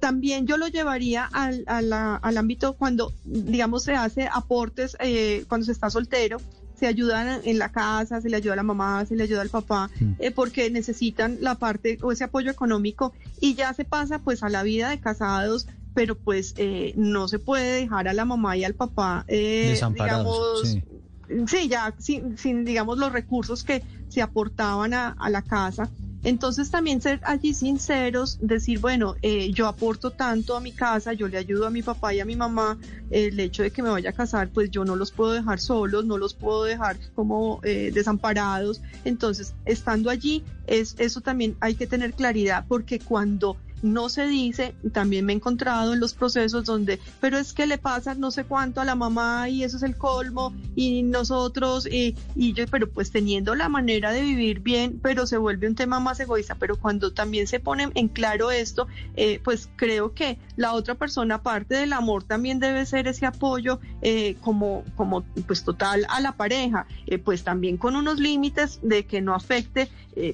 También 0.00 0.46
yo 0.46 0.56
lo 0.56 0.66
llevaría 0.68 1.24
al, 1.26 1.62
a 1.66 1.82
la- 1.82 2.16
al 2.16 2.36
ámbito 2.38 2.72
cuando, 2.74 3.12
digamos, 3.24 3.84
se 3.84 3.94
hace 3.94 4.28
aportes 4.32 4.96
eh, 4.98 5.44
cuando 5.48 5.66
se 5.66 5.72
está 5.72 5.90
soltero, 5.90 6.40
se 6.74 6.86
ayudan 6.86 7.42
en 7.44 7.58
la 7.58 7.68
casa, 7.68 8.22
se 8.22 8.30
le 8.30 8.36
ayuda 8.38 8.54
a 8.54 8.56
la 8.56 8.62
mamá, 8.62 9.04
se 9.04 9.14
le 9.14 9.24
ayuda 9.24 9.42
al 9.42 9.50
papá, 9.50 9.90
eh, 10.18 10.30
porque 10.30 10.70
necesitan 10.70 11.36
la 11.42 11.54
parte 11.56 11.98
o 12.00 12.10
ese 12.12 12.24
apoyo 12.24 12.50
económico 12.50 13.12
y 13.38 13.54
ya 13.54 13.74
se 13.74 13.84
pasa 13.84 14.18
pues 14.20 14.42
a 14.42 14.48
la 14.48 14.62
vida 14.62 14.88
de 14.88 14.98
casados, 14.98 15.66
pero 15.92 16.14
pues 16.14 16.54
eh, 16.56 16.94
no 16.96 17.28
se 17.28 17.38
puede 17.38 17.80
dejar 17.82 18.08
a 18.08 18.14
la 18.14 18.24
mamá 18.24 18.56
y 18.56 18.64
al 18.64 18.72
papá, 18.74 19.26
eh, 19.28 19.66
Desamparados, 19.68 20.62
digamos, 20.62 21.46
sí. 21.46 21.46
sí, 21.46 21.68
ya 21.68 21.94
sin, 21.98 22.38
sin, 22.38 22.64
digamos, 22.64 22.96
los 22.96 23.12
recursos 23.12 23.62
que 23.62 23.82
se 24.08 24.22
aportaban 24.22 24.94
a, 24.94 25.08
a 25.10 25.28
la 25.28 25.42
casa. 25.42 25.90
Entonces 26.22 26.70
también 26.70 27.00
ser 27.00 27.20
allí 27.24 27.54
sinceros, 27.54 28.38
decir, 28.40 28.78
bueno, 28.78 29.14
eh, 29.22 29.50
yo 29.52 29.66
aporto 29.66 30.10
tanto 30.10 30.56
a 30.56 30.60
mi 30.60 30.72
casa, 30.72 31.12
yo 31.14 31.28
le 31.28 31.38
ayudo 31.38 31.66
a 31.66 31.70
mi 31.70 31.82
papá 31.82 32.12
y 32.12 32.20
a 32.20 32.24
mi 32.24 32.36
mamá, 32.36 32.78
el 33.10 33.40
hecho 33.40 33.62
de 33.62 33.70
que 33.70 33.82
me 33.82 33.88
vaya 33.88 34.10
a 34.10 34.12
casar, 34.12 34.50
pues 34.50 34.70
yo 34.70 34.84
no 34.84 34.96
los 34.96 35.12
puedo 35.12 35.32
dejar 35.32 35.60
solos, 35.60 36.04
no 36.04 36.18
los 36.18 36.34
puedo 36.34 36.64
dejar 36.64 36.98
como 37.14 37.60
eh, 37.62 37.90
desamparados. 37.94 38.82
Entonces, 39.04 39.54
estando 39.64 40.10
allí, 40.10 40.44
es, 40.66 40.94
eso 40.98 41.20
también 41.20 41.56
hay 41.60 41.74
que 41.74 41.86
tener 41.86 42.12
claridad, 42.12 42.64
porque 42.68 42.98
cuando 42.98 43.56
no 43.82 44.08
se 44.08 44.26
dice, 44.26 44.74
también 44.92 45.24
me 45.26 45.32
he 45.32 45.36
encontrado 45.36 45.92
en 45.94 46.00
los 46.00 46.14
procesos 46.14 46.64
donde, 46.64 47.00
pero 47.20 47.38
es 47.38 47.52
que 47.52 47.66
le 47.66 47.78
pasa 47.78 48.14
no 48.14 48.30
sé 48.30 48.44
cuánto 48.44 48.80
a 48.80 48.84
la 48.84 48.94
mamá 48.94 49.48
y 49.48 49.64
eso 49.64 49.76
es 49.76 49.82
el 49.82 49.96
colmo 49.96 50.54
y 50.76 51.02
nosotros 51.02 51.86
y, 51.86 52.16
y 52.34 52.52
yo, 52.52 52.64
pero 52.70 52.88
pues 52.88 53.10
teniendo 53.10 53.54
la 53.54 53.68
manera 53.68 54.12
de 54.12 54.22
vivir 54.22 54.60
bien, 54.60 54.98
pero 55.02 55.26
se 55.26 55.36
vuelve 55.36 55.68
un 55.68 55.74
tema 55.74 56.00
más 56.00 56.20
egoísta, 56.20 56.54
pero 56.54 56.76
cuando 56.76 57.12
también 57.12 57.46
se 57.46 57.60
pone 57.60 57.90
en 57.94 58.08
claro 58.08 58.50
esto, 58.50 58.86
eh, 59.16 59.40
pues 59.42 59.68
creo 59.76 60.14
que 60.14 60.38
la 60.56 60.72
otra 60.72 60.94
persona, 60.94 61.36
aparte 61.36 61.74
del 61.74 61.92
amor, 61.92 62.24
también 62.24 62.60
debe 62.60 62.84
ser 62.86 63.08
ese 63.08 63.26
apoyo 63.26 63.80
eh, 64.02 64.36
como, 64.40 64.84
como 64.96 65.22
pues 65.46 65.64
total 65.64 66.06
a 66.08 66.20
la 66.20 66.32
pareja, 66.32 66.86
eh, 67.06 67.18
pues 67.18 67.44
también 67.44 67.76
con 67.76 67.96
unos 67.96 68.18
límites 68.18 68.80
de 68.82 69.04
que 69.04 69.20
no 69.20 69.34
afecte 69.34 69.88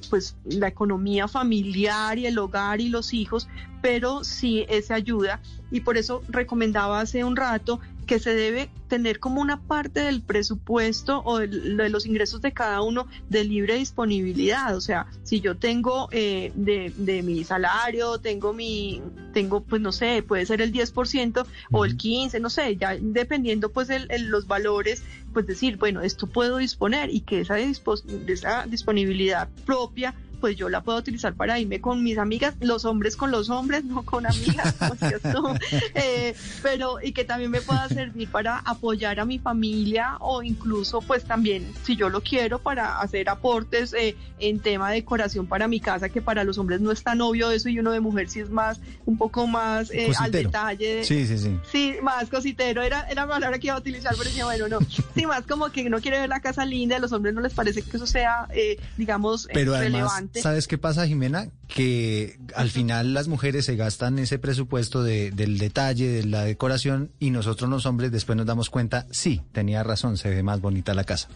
pues 0.09 0.35
la 0.43 0.67
economía 0.67 1.27
familiar 1.29 2.17
y 2.17 2.25
el 2.25 2.37
hogar 2.39 2.81
y 2.81 2.89
los 2.89 3.13
hijos, 3.13 3.36
pero 3.81 4.23
sí 4.23 4.65
esa 4.69 4.95
ayuda. 4.95 5.41
Y 5.71 5.81
por 5.81 5.97
eso 5.97 6.23
recomendaba 6.29 6.99
hace 7.01 7.23
un 7.23 7.35
rato 7.35 7.79
que 8.05 8.19
se 8.19 8.33
debe 8.33 8.69
tener 8.87 9.19
como 9.19 9.41
una 9.41 9.59
parte 9.59 9.99
del 9.99 10.21
presupuesto 10.21 11.21
o 11.25 11.39
de, 11.39 11.47
de 11.47 11.89
los 11.89 12.05
ingresos 12.05 12.41
de 12.41 12.53
cada 12.53 12.81
uno 12.81 13.05
de 13.27 13.43
libre 13.43 13.75
disponibilidad. 13.75 14.75
O 14.77 14.81
sea, 14.81 15.07
si 15.23 15.41
yo 15.41 15.57
tengo 15.57 16.07
eh, 16.11 16.53
de, 16.55 16.93
de 16.95 17.21
mi 17.21 17.43
salario, 17.43 18.17
tengo 18.19 18.53
mi, 18.53 19.01
tengo 19.33 19.59
pues 19.61 19.81
no 19.81 19.91
sé, 19.91 20.23
puede 20.23 20.45
ser 20.45 20.61
el 20.61 20.71
10% 20.71 21.45
o 21.71 21.83
el 21.83 21.97
15%, 21.97 22.39
no 22.39 22.49
sé, 22.49 22.77
ya 22.77 22.95
dependiendo 22.97 23.69
pues 23.73 23.89
el, 23.89 24.07
el- 24.09 24.27
los 24.29 24.47
valores, 24.47 25.03
pues 25.33 25.45
decir, 25.45 25.75
bueno, 25.77 26.01
esto 26.01 26.27
puedo 26.27 26.57
disponer 26.57 27.13
y 27.13 27.19
que 27.21 27.43
de 27.43 28.33
esa 28.33 28.65
disponibilidad 28.67 29.49
propia 29.65 30.15
pues 30.39 30.55
yo 30.55 30.69
la 30.69 30.81
puedo 30.81 30.97
utilizar 30.97 31.33
para 31.33 31.59
irme 31.59 31.81
con 31.81 32.03
mis 32.03 32.17
amigas, 32.17 32.55
los 32.59 32.85
hombres 32.85 33.15
con 33.15 33.31
los 33.31 33.49
hombres, 33.49 33.83
no 33.83 34.03
con 34.03 34.25
amigas, 34.25 34.75
decías 34.99 35.21
tú. 35.21 35.47
Eh, 35.95 36.35
pero 36.61 37.01
y 37.01 37.11
que 37.11 37.25
también 37.25 37.51
me 37.51 37.61
pueda 37.61 37.87
servir 37.89 38.29
para 38.29 38.59
apoyar 38.59 39.19
a 39.19 39.25
mi 39.25 39.39
familia 39.39 40.17
o 40.19 40.43
incluso 40.43 41.01
pues 41.01 41.23
también, 41.23 41.71
si 41.83 41.95
yo 41.95 42.09
lo 42.09 42.21
quiero, 42.21 42.59
para 42.59 42.99
hacer 42.99 43.29
aportes 43.29 43.93
eh, 43.93 44.15
en 44.39 44.59
tema 44.59 44.89
de 44.89 44.95
decoración 44.95 45.47
para 45.47 45.67
mi 45.67 45.79
casa, 45.79 46.09
que 46.09 46.21
para 46.21 46.43
los 46.43 46.57
hombres 46.57 46.81
no 46.81 46.91
es 46.91 47.03
tan 47.03 47.21
obvio 47.21 47.51
eso 47.51 47.69
y 47.69 47.79
uno 47.79 47.91
de 47.91 47.99
mujer 47.99 48.29
sí 48.29 48.39
es 48.39 48.49
más, 48.49 48.79
un 49.05 49.17
poco 49.17 49.47
más 49.47 49.91
eh, 49.91 50.11
al 50.19 50.31
detalle. 50.31 51.03
Sí, 51.03 51.25
sí, 51.25 51.37
sí. 51.37 51.57
Sí, 51.71 51.95
más 52.01 52.29
cositero, 52.29 52.81
era, 52.81 53.07
era 53.09 53.25
la 53.25 53.33
palabra 53.33 53.59
que 53.59 53.67
iba 53.67 53.75
a 53.75 53.79
utilizar, 53.79 54.13
pero 54.17 54.25
decía, 54.25 54.45
bueno, 54.45 54.67
no. 54.67 54.79
Sí, 55.15 55.25
más 55.25 55.43
como 55.43 55.71
que 55.71 55.89
no 55.89 55.99
quiere 55.99 56.19
ver 56.19 56.29
la 56.29 56.39
casa 56.39 56.65
linda, 56.65 56.97
a 56.97 56.99
los 56.99 57.11
hombres 57.11 57.33
no 57.33 57.41
les 57.41 57.53
parece 57.53 57.81
que 57.81 57.97
eso 57.97 58.05
sea, 58.05 58.47
eh, 58.53 58.77
digamos, 58.97 59.45
eh, 59.45 59.51
Pero 59.53 59.75
además, 59.75 59.93
relevante. 59.93 60.26
¿Sabes 60.33 60.67
qué 60.67 60.77
pasa, 60.77 61.07
Jimena? 61.07 61.49
Que 61.67 62.39
al 62.55 62.69
final 62.69 63.13
las 63.13 63.27
mujeres 63.27 63.65
se 63.65 63.75
gastan 63.75 64.19
ese 64.19 64.39
presupuesto 64.39 65.03
de, 65.03 65.31
del 65.31 65.57
detalle, 65.57 66.07
de 66.07 66.23
la 66.25 66.43
decoración, 66.43 67.11
y 67.19 67.31
nosotros 67.31 67.69
los 67.69 67.85
hombres 67.85 68.11
después 68.11 68.37
nos 68.37 68.45
damos 68.45 68.69
cuenta, 68.69 69.07
sí, 69.11 69.41
tenía 69.51 69.83
razón, 69.83 70.17
se 70.17 70.29
ve 70.29 70.43
más 70.43 70.61
bonita 70.61 70.93
la 70.93 71.03
casa. 71.03 71.29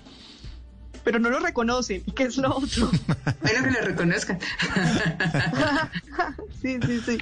Pero 1.04 1.20
no 1.20 1.30
lo 1.30 1.40
reconocen, 1.40 2.04
que 2.16 2.24
es 2.24 2.38
lo 2.38 2.56
otro. 2.56 2.90
Bueno, 3.42 3.64
que 3.64 3.72
lo 3.72 3.82
reconozcan. 3.82 4.40
sí, 6.62 6.78
sí, 6.86 7.00
sí. 7.02 7.18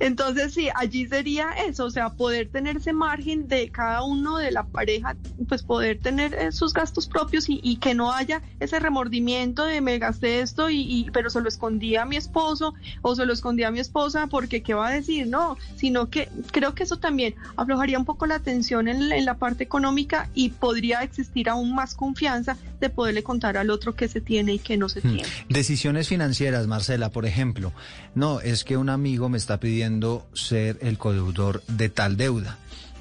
Entonces, 0.00 0.54
sí, 0.54 0.68
allí 0.74 1.06
sería 1.06 1.50
eso, 1.66 1.84
o 1.86 1.90
sea, 1.90 2.10
poder 2.10 2.48
tener 2.48 2.76
ese 2.78 2.92
margen 2.92 3.48
de 3.48 3.70
cada 3.70 4.02
uno 4.02 4.38
de 4.38 4.50
la 4.50 4.64
pareja, 4.64 5.16
pues 5.48 5.62
poder 5.62 6.00
tener 6.00 6.34
eh, 6.34 6.52
sus 6.52 6.72
gastos 6.72 7.06
propios 7.06 7.48
y, 7.48 7.60
y 7.62 7.76
que 7.76 7.94
no 7.94 8.12
haya 8.12 8.42
ese 8.60 8.78
remordimiento 8.80 9.64
de 9.64 9.80
me 9.80 9.98
gasté 9.98 10.40
esto 10.40 10.70
y, 10.70 10.80
y- 10.80 11.10
pero 11.10 11.30
se 11.30 11.40
lo 11.40 11.48
escondí 11.48 11.96
a 11.96 12.04
mi 12.04 12.16
esposo 12.16 12.74
o 13.02 13.14
se 13.14 13.26
lo 13.26 13.32
escondí 13.32 13.64
a 13.64 13.70
mi 13.70 13.80
esposa 13.80 14.26
porque 14.26 14.62
qué 14.62 14.74
va 14.74 14.88
a 14.88 14.92
decir, 14.92 15.26
no, 15.26 15.58
sino 15.76 16.08
que 16.08 16.28
creo 16.50 16.74
que 16.74 16.84
eso 16.84 16.96
también 16.96 17.34
aflojaría 17.56 17.98
un 17.98 18.04
poco 18.04 18.26
la 18.26 18.38
tensión 18.38 18.88
en, 18.88 19.08
la- 19.08 19.16
en 19.16 19.24
la 19.24 19.34
parte 19.34 19.64
económica 19.64 20.28
y 20.34 20.50
podría 20.50 21.02
existir 21.02 21.48
aún 21.48 21.74
más 21.74 21.94
confianza 21.94 22.56
de 22.80 22.88
poderle 23.02 23.24
contar 23.24 23.56
al 23.56 23.68
otro 23.70 23.96
qué 23.96 24.06
se 24.06 24.20
tiene 24.20 24.54
y 24.54 24.58
qué 24.60 24.76
no 24.76 24.88
se 24.88 25.00
Hmm. 25.00 25.14
tiene. 25.14 25.28
Decisiones 25.48 26.06
financieras, 26.06 26.68
Marcela, 26.68 27.10
por 27.10 27.26
ejemplo. 27.26 27.72
No, 28.14 28.40
es 28.40 28.62
que 28.62 28.76
un 28.76 28.88
amigo 28.88 29.28
me 29.28 29.38
está 29.38 29.58
pidiendo 29.58 30.24
ser 30.34 30.78
el 30.82 30.98
codeudor 30.98 31.64
de 31.66 31.88
tal 31.88 32.16
deuda. 32.16 32.58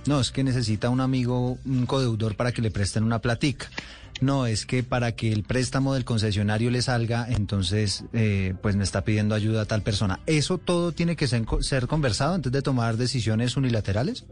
No, 0.07 0.19
es 0.19 0.31
que 0.31 0.43
necesita 0.43 0.89
un 0.89 1.01
amigo, 1.01 1.59
un 1.65 1.85
codeudor 1.85 2.35
para 2.35 2.51
que 2.51 2.63
le 2.63 2.71
presten 2.71 3.03
una 3.03 3.19
platica. 3.19 3.69
No, 4.21 4.47
es 4.47 4.65
que 4.65 4.81
para 4.83 5.11
que 5.11 5.31
el 5.31 5.43
préstamo 5.43 5.93
del 5.93 6.03
concesionario 6.03 6.71
le 6.71 6.81
salga, 6.81 7.27
entonces, 7.29 8.03
eh, 8.13 8.55
pues 8.63 8.75
me 8.75 8.83
está 8.83 9.03
pidiendo 9.03 9.35
ayuda 9.35 9.61
a 9.61 9.65
tal 9.65 9.83
persona. 9.83 10.19
¿Eso 10.25 10.57
todo 10.57 10.91
tiene 10.91 11.15
que 11.15 11.27
ser, 11.27 11.43
ser 11.59 11.85
conversado 11.87 12.33
antes 12.33 12.51
de 12.51 12.61
tomar 12.63 12.97
decisiones 12.97 13.55
unilaterales? 13.55 14.25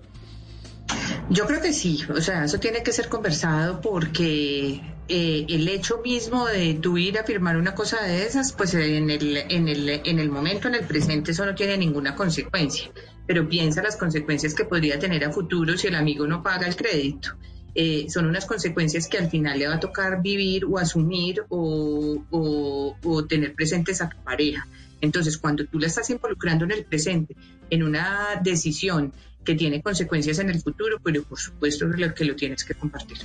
Yo 1.29 1.45
creo 1.45 1.61
que 1.61 1.73
sí, 1.73 1.99
o 2.09 2.21
sea, 2.21 2.45
eso 2.45 2.59
tiene 2.59 2.81
que 2.81 2.91
ser 2.91 3.07
conversado 3.07 3.81
porque 3.81 4.81
eh, 5.07 5.45
el 5.47 5.67
hecho 5.67 6.01
mismo 6.03 6.47
de 6.47 6.73
tú 6.75 6.97
ir 6.97 7.19
a 7.19 7.23
firmar 7.23 7.57
una 7.57 7.75
cosa 7.75 8.01
de 8.01 8.25
esas, 8.25 8.51
pues 8.53 8.73
en 8.73 9.09
el, 9.11 9.37
en, 9.37 9.67
el, 9.67 9.89
en 9.89 10.19
el 10.19 10.29
momento, 10.29 10.67
en 10.67 10.75
el 10.75 10.85
presente, 10.85 11.31
eso 11.31 11.45
no 11.45 11.53
tiene 11.53 11.77
ninguna 11.77 12.15
consecuencia. 12.15 12.91
Pero 13.27 13.47
piensa 13.47 13.83
las 13.83 13.95
consecuencias 13.95 14.55
que 14.55 14.65
podría 14.65 14.97
tener 14.97 15.23
a 15.23 15.31
futuro 15.31 15.77
si 15.77 15.87
el 15.87 15.95
amigo 15.95 16.25
no 16.25 16.41
paga 16.41 16.67
el 16.67 16.75
crédito. 16.75 17.29
Eh, 17.75 18.07
son 18.09 18.25
unas 18.25 18.45
consecuencias 18.47 19.07
que 19.07 19.19
al 19.19 19.29
final 19.29 19.59
le 19.59 19.67
va 19.67 19.75
a 19.75 19.79
tocar 19.79 20.23
vivir 20.23 20.65
o 20.65 20.79
asumir 20.79 21.43
o, 21.49 22.17
o- 22.31 22.97
o 23.03 23.25
tener 23.25 23.53
presentes 23.53 24.01
a 24.01 24.09
tu 24.09 24.17
pareja. 24.23 24.67
Entonces, 25.01 25.37
cuando 25.37 25.63
tú 25.65 25.79
la 25.79 25.85
estás 25.87 26.09
involucrando 26.09 26.65
en 26.65 26.71
el 26.71 26.83
presente, 26.85 27.35
en 27.69 27.83
una 27.83 28.41
decisión 28.43 29.13
que 29.49 29.55
tiene 29.55 29.81
consecuencias 29.81 30.37
en 30.37 30.51
el 30.51 30.61
futuro, 30.61 30.99
pero 31.03 31.23
por 31.23 31.39
supuesto 31.39 31.89
que 31.89 31.97
lo, 31.97 32.13
que 32.13 32.23
lo 32.23 32.35
tienes 32.35 32.63
que 32.63 32.75
compartir. 32.75 33.17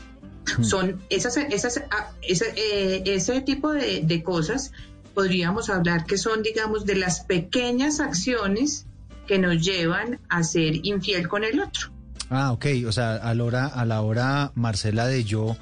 Son 0.62 1.02
esas, 1.10 1.36
esas, 1.36 1.82
ah, 1.90 2.12
ese, 2.22 2.46
eh, 2.56 3.02
ese 3.04 3.42
tipo 3.42 3.74
de, 3.74 4.00
de 4.02 4.22
cosas, 4.22 4.72
podríamos 5.12 5.68
hablar 5.68 6.06
que 6.06 6.16
son, 6.16 6.42
digamos, 6.42 6.86
de 6.86 6.94
las 6.96 7.20
pequeñas 7.20 8.00
acciones 8.00 8.86
que 9.26 9.38
nos 9.38 9.62
llevan 9.62 10.18
a 10.30 10.42
ser 10.44 10.86
infiel 10.86 11.28
con 11.28 11.44
el 11.44 11.60
otro. 11.60 11.90
Ah, 12.30 12.52
ok. 12.52 12.66
O 12.86 12.92
sea, 12.92 13.16
a 13.16 13.34
la 13.34 13.44
hora, 13.44 13.66
a 13.66 13.84
la 13.84 14.00
hora 14.00 14.50
Marcela, 14.54 15.06
de 15.06 15.24
yo 15.24 15.58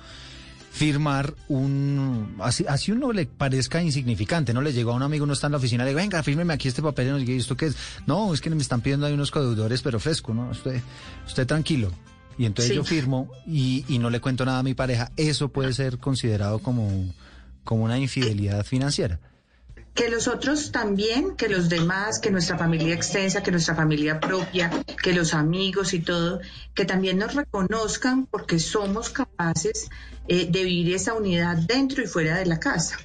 firmar 0.72 1.34
un... 1.48 2.36
Así, 2.40 2.64
así 2.66 2.92
uno 2.92 3.12
le 3.12 3.26
parezca 3.26 3.82
insignificante, 3.82 4.54
¿no? 4.54 4.62
Le 4.62 4.72
llegó 4.72 4.92
a 4.92 4.94
un 4.94 5.02
amigo, 5.02 5.24
uno 5.24 5.34
está 5.34 5.46
en 5.48 5.52
la 5.52 5.58
oficina, 5.58 5.84
le 5.84 5.90
digo, 5.90 6.00
venga, 6.00 6.22
fírmeme 6.22 6.54
aquí 6.54 6.66
este 6.68 6.80
papel, 6.80 7.08
y 7.08 7.10
no 7.10 7.18
¿y 7.18 7.36
esto 7.36 7.56
qué 7.56 7.66
es? 7.66 7.76
No, 8.06 8.32
es 8.32 8.40
que 8.40 8.48
me 8.48 8.56
están 8.62 8.80
pidiendo 8.80 9.06
ahí 9.06 9.12
unos 9.12 9.30
codeudores, 9.30 9.82
pero 9.82 10.00
fresco, 10.00 10.32
¿no? 10.32 10.48
Usted, 10.50 10.80
usted 11.26 11.46
tranquilo. 11.46 11.92
Y 12.38 12.46
entonces 12.46 12.70
Sí. 12.70 12.76
yo 12.76 12.84
firmo 12.84 13.30
y, 13.46 13.84
y 13.88 13.98
no 13.98 14.08
le 14.08 14.20
cuento 14.20 14.46
nada 14.46 14.60
a 14.60 14.62
mi 14.62 14.72
pareja. 14.72 15.12
Eso 15.18 15.50
puede 15.50 15.74
ser 15.74 15.98
considerado 15.98 16.60
como, 16.60 17.12
como 17.64 17.84
una 17.84 17.98
infidelidad 17.98 18.64
financiera. 18.64 19.20
Que 19.94 20.08
los 20.08 20.26
otros 20.26 20.72
también, 20.72 21.36
que 21.36 21.48
los 21.48 21.68
demás, 21.68 22.18
que 22.18 22.30
nuestra 22.30 22.56
familia 22.56 22.94
extensa, 22.94 23.42
que 23.42 23.50
nuestra 23.50 23.74
familia 23.74 24.20
propia, 24.20 24.70
que 25.02 25.12
los 25.12 25.34
amigos 25.34 25.92
y 25.92 26.00
todo, 26.00 26.40
que 26.74 26.84
también 26.84 27.18
nos 27.18 27.34
reconozcan 27.34 28.26
porque 28.26 28.58
somos 28.58 29.10
capaces 29.10 29.90
eh, 30.28 30.48
de 30.50 30.64
vivir 30.64 30.94
esa 30.94 31.12
unidad 31.14 31.56
dentro 31.56 32.02
y 32.02 32.06
fuera 32.06 32.38
de 32.38 32.46
la 32.46 32.58
casa. 32.58 32.96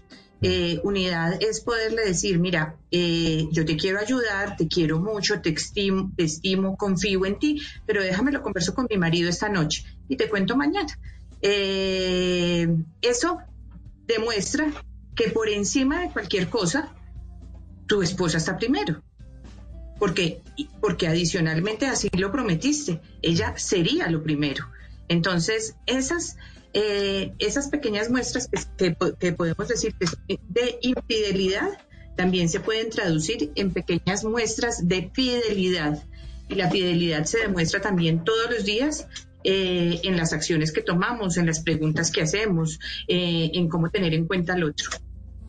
Eh, 0.42 0.80
unidad 0.84 1.42
es 1.42 1.62
poderle 1.62 2.06
decir, 2.06 2.40
mira, 2.40 2.76
eh, 2.92 3.50
yo 3.52 3.66
te 3.66 3.76
quiero 3.76 4.00
ayudar, 4.00 4.56
te 4.56 4.68
quiero 4.68 5.00
mucho, 5.00 5.42
te 5.42 5.50
estimo, 5.50 6.12
te 6.16 6.24
estimo, 6.24 6.78
confío 6.78 7.26
en 7.26 7.40
ti, 7.40 7.62
pero 7.86 8.02
déjame 8.02 8.32
lo 8.32 8.44
converso 8.44 8.74
con 8.74 8.88
mi 8.90 8.98
marido 8.98 9.30
esta 9.30 9.50
noche 9.50 9.84
y 10.08 10.16
te 10.16 10.30
cuento 10.30 10.56
mañana. 10.56 10.98
eso 11.42 13.40
demuestra 14.06 14.72
que 15.18 15.30
por 15.30 15.50
encima 15.50 16.02
de 16.02 16.10
cualquier 16.12 16.48
cosa, 16.48 16.94
tu 17.88 18.02
esposa 18.02 18.38
está 18.38 18.56
primero. 18.58 19.02
Porque, 20.00 20.42
porque 20.80 21.08
adicionalmente 21.08 21.88
así 21.88 22.08
lo 22.16 22.32
prometiste, 22.32 23.02
ella 23.24 23.56
sería 23.58 24.10
lo 24.10 24.22
primero. 24.22 24.68
Entonces, 25.08 25.76
esas, 25.88 26.38
eh, 26.74 27.34
esas 27.40 27.70
pequeñas 27.70 28.12
muestras 28.12 28.48
que, 28.78 28.92
podemos 29.32 29.68
decir 29.68 29.96
de 30.28 30.78
infidelidad 30.82 31.80
también 32.16 32.48
se 32.48 32.60
pueden 32.60 32.92
traducir 32.92 33.52
en 33.56 33.72
pequeñas 33.72 34.24
muestras 34.24 34.88
de 34.88 35.10
fidelidad. 35.14 36.04
Y 36.48 36.56
la 36.56 36.70
fidelidad 36.70 37.26
se 37.26 37.40
demuestra 37.40 37.82
también 37.82 38.24
todos 38.24 38.52
los 38.52 38.66
días 38.66 39.08
eh, 39.44 40.00
en 40.04 40.16
las 40.16 40.32
acciones 40.32 40.72
que 40.72 40.82
tomamos, 40.82 41.38
en 41.38 41.48
las 41.48 41.62
preguntas 41.62 42.12
que 42.12 42.22
hacemos, 42.22 42.80
eh, 43.08 43.50
en 43.54 43.68
cómo 43.68 43.90
tener 43.90 44.14
en 44.14 44.28
cuenta 44.28 44.54
al 44.54 44.64
otro. 44.64 44.92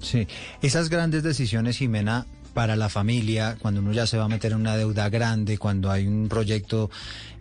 Sí, 0.00 0.26
esas 0.62 0.88
grandes 0.88 1.22
decisiones, 1.22 1.78
Jimena, 1.78 2.26
para 2.54 2.76
la 2.76 2.88
familia, 2.88 3.56
cuando 3.60 3.80
uno 3.80 3.92
ya 3.92 4.06
se 4.06 4.16
va 4.16 4.24
a 4.24 4.28
meter 4.28 4.52
en 4.52 4.58
una 4.58 4.76
deuda 4.76 5.08
grande, 5.08 5.58
cuando 5.58 5.90
hay 5.90 6.06
un 6.06 6.28
proyecto 6.28 6.90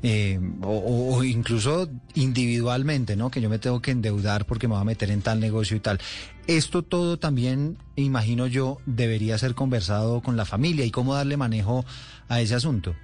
eh, 0.03 0.39
o, 0.61 1.23
incluso 1.23 1.89
individualmente, 2.13 3.15
¿no? 3.15 3.31
Que 3.31 3.41
yo 3.41 3.49
me 3.49 3.57
tengo 3.57 3.81
que 3.81 3.91
endeudar 3.91 4.45
porque 4.45 4.67
me 4.67 4.75
va 4.75 4.81
a 4.81 4.85
meter 4.85 5.09
en 5.09 5.21
tal 5.21 5.39
negocio 5.39 5.75
y 5.75 5.79
tal. 5.79 5.99
Esto 6.45 6.83
todo 6.83 7.17
también, 7.17 7.77
imagino 7.95 8.47
yo, 8.47 8.77
debería 8.85 9.37
ser 9.37 9.55
conversado 9.55 10.21
con 10.21 10.37
la 10.37 10.45
familia 10.45 10.85
y 10.85 10.91
cómo 10.91 11.15
darle 11.15 11.35
manejo 11.35 11.83
a 12.29 12.39
ese 12.39 12.55
asunto. 12.55 12.95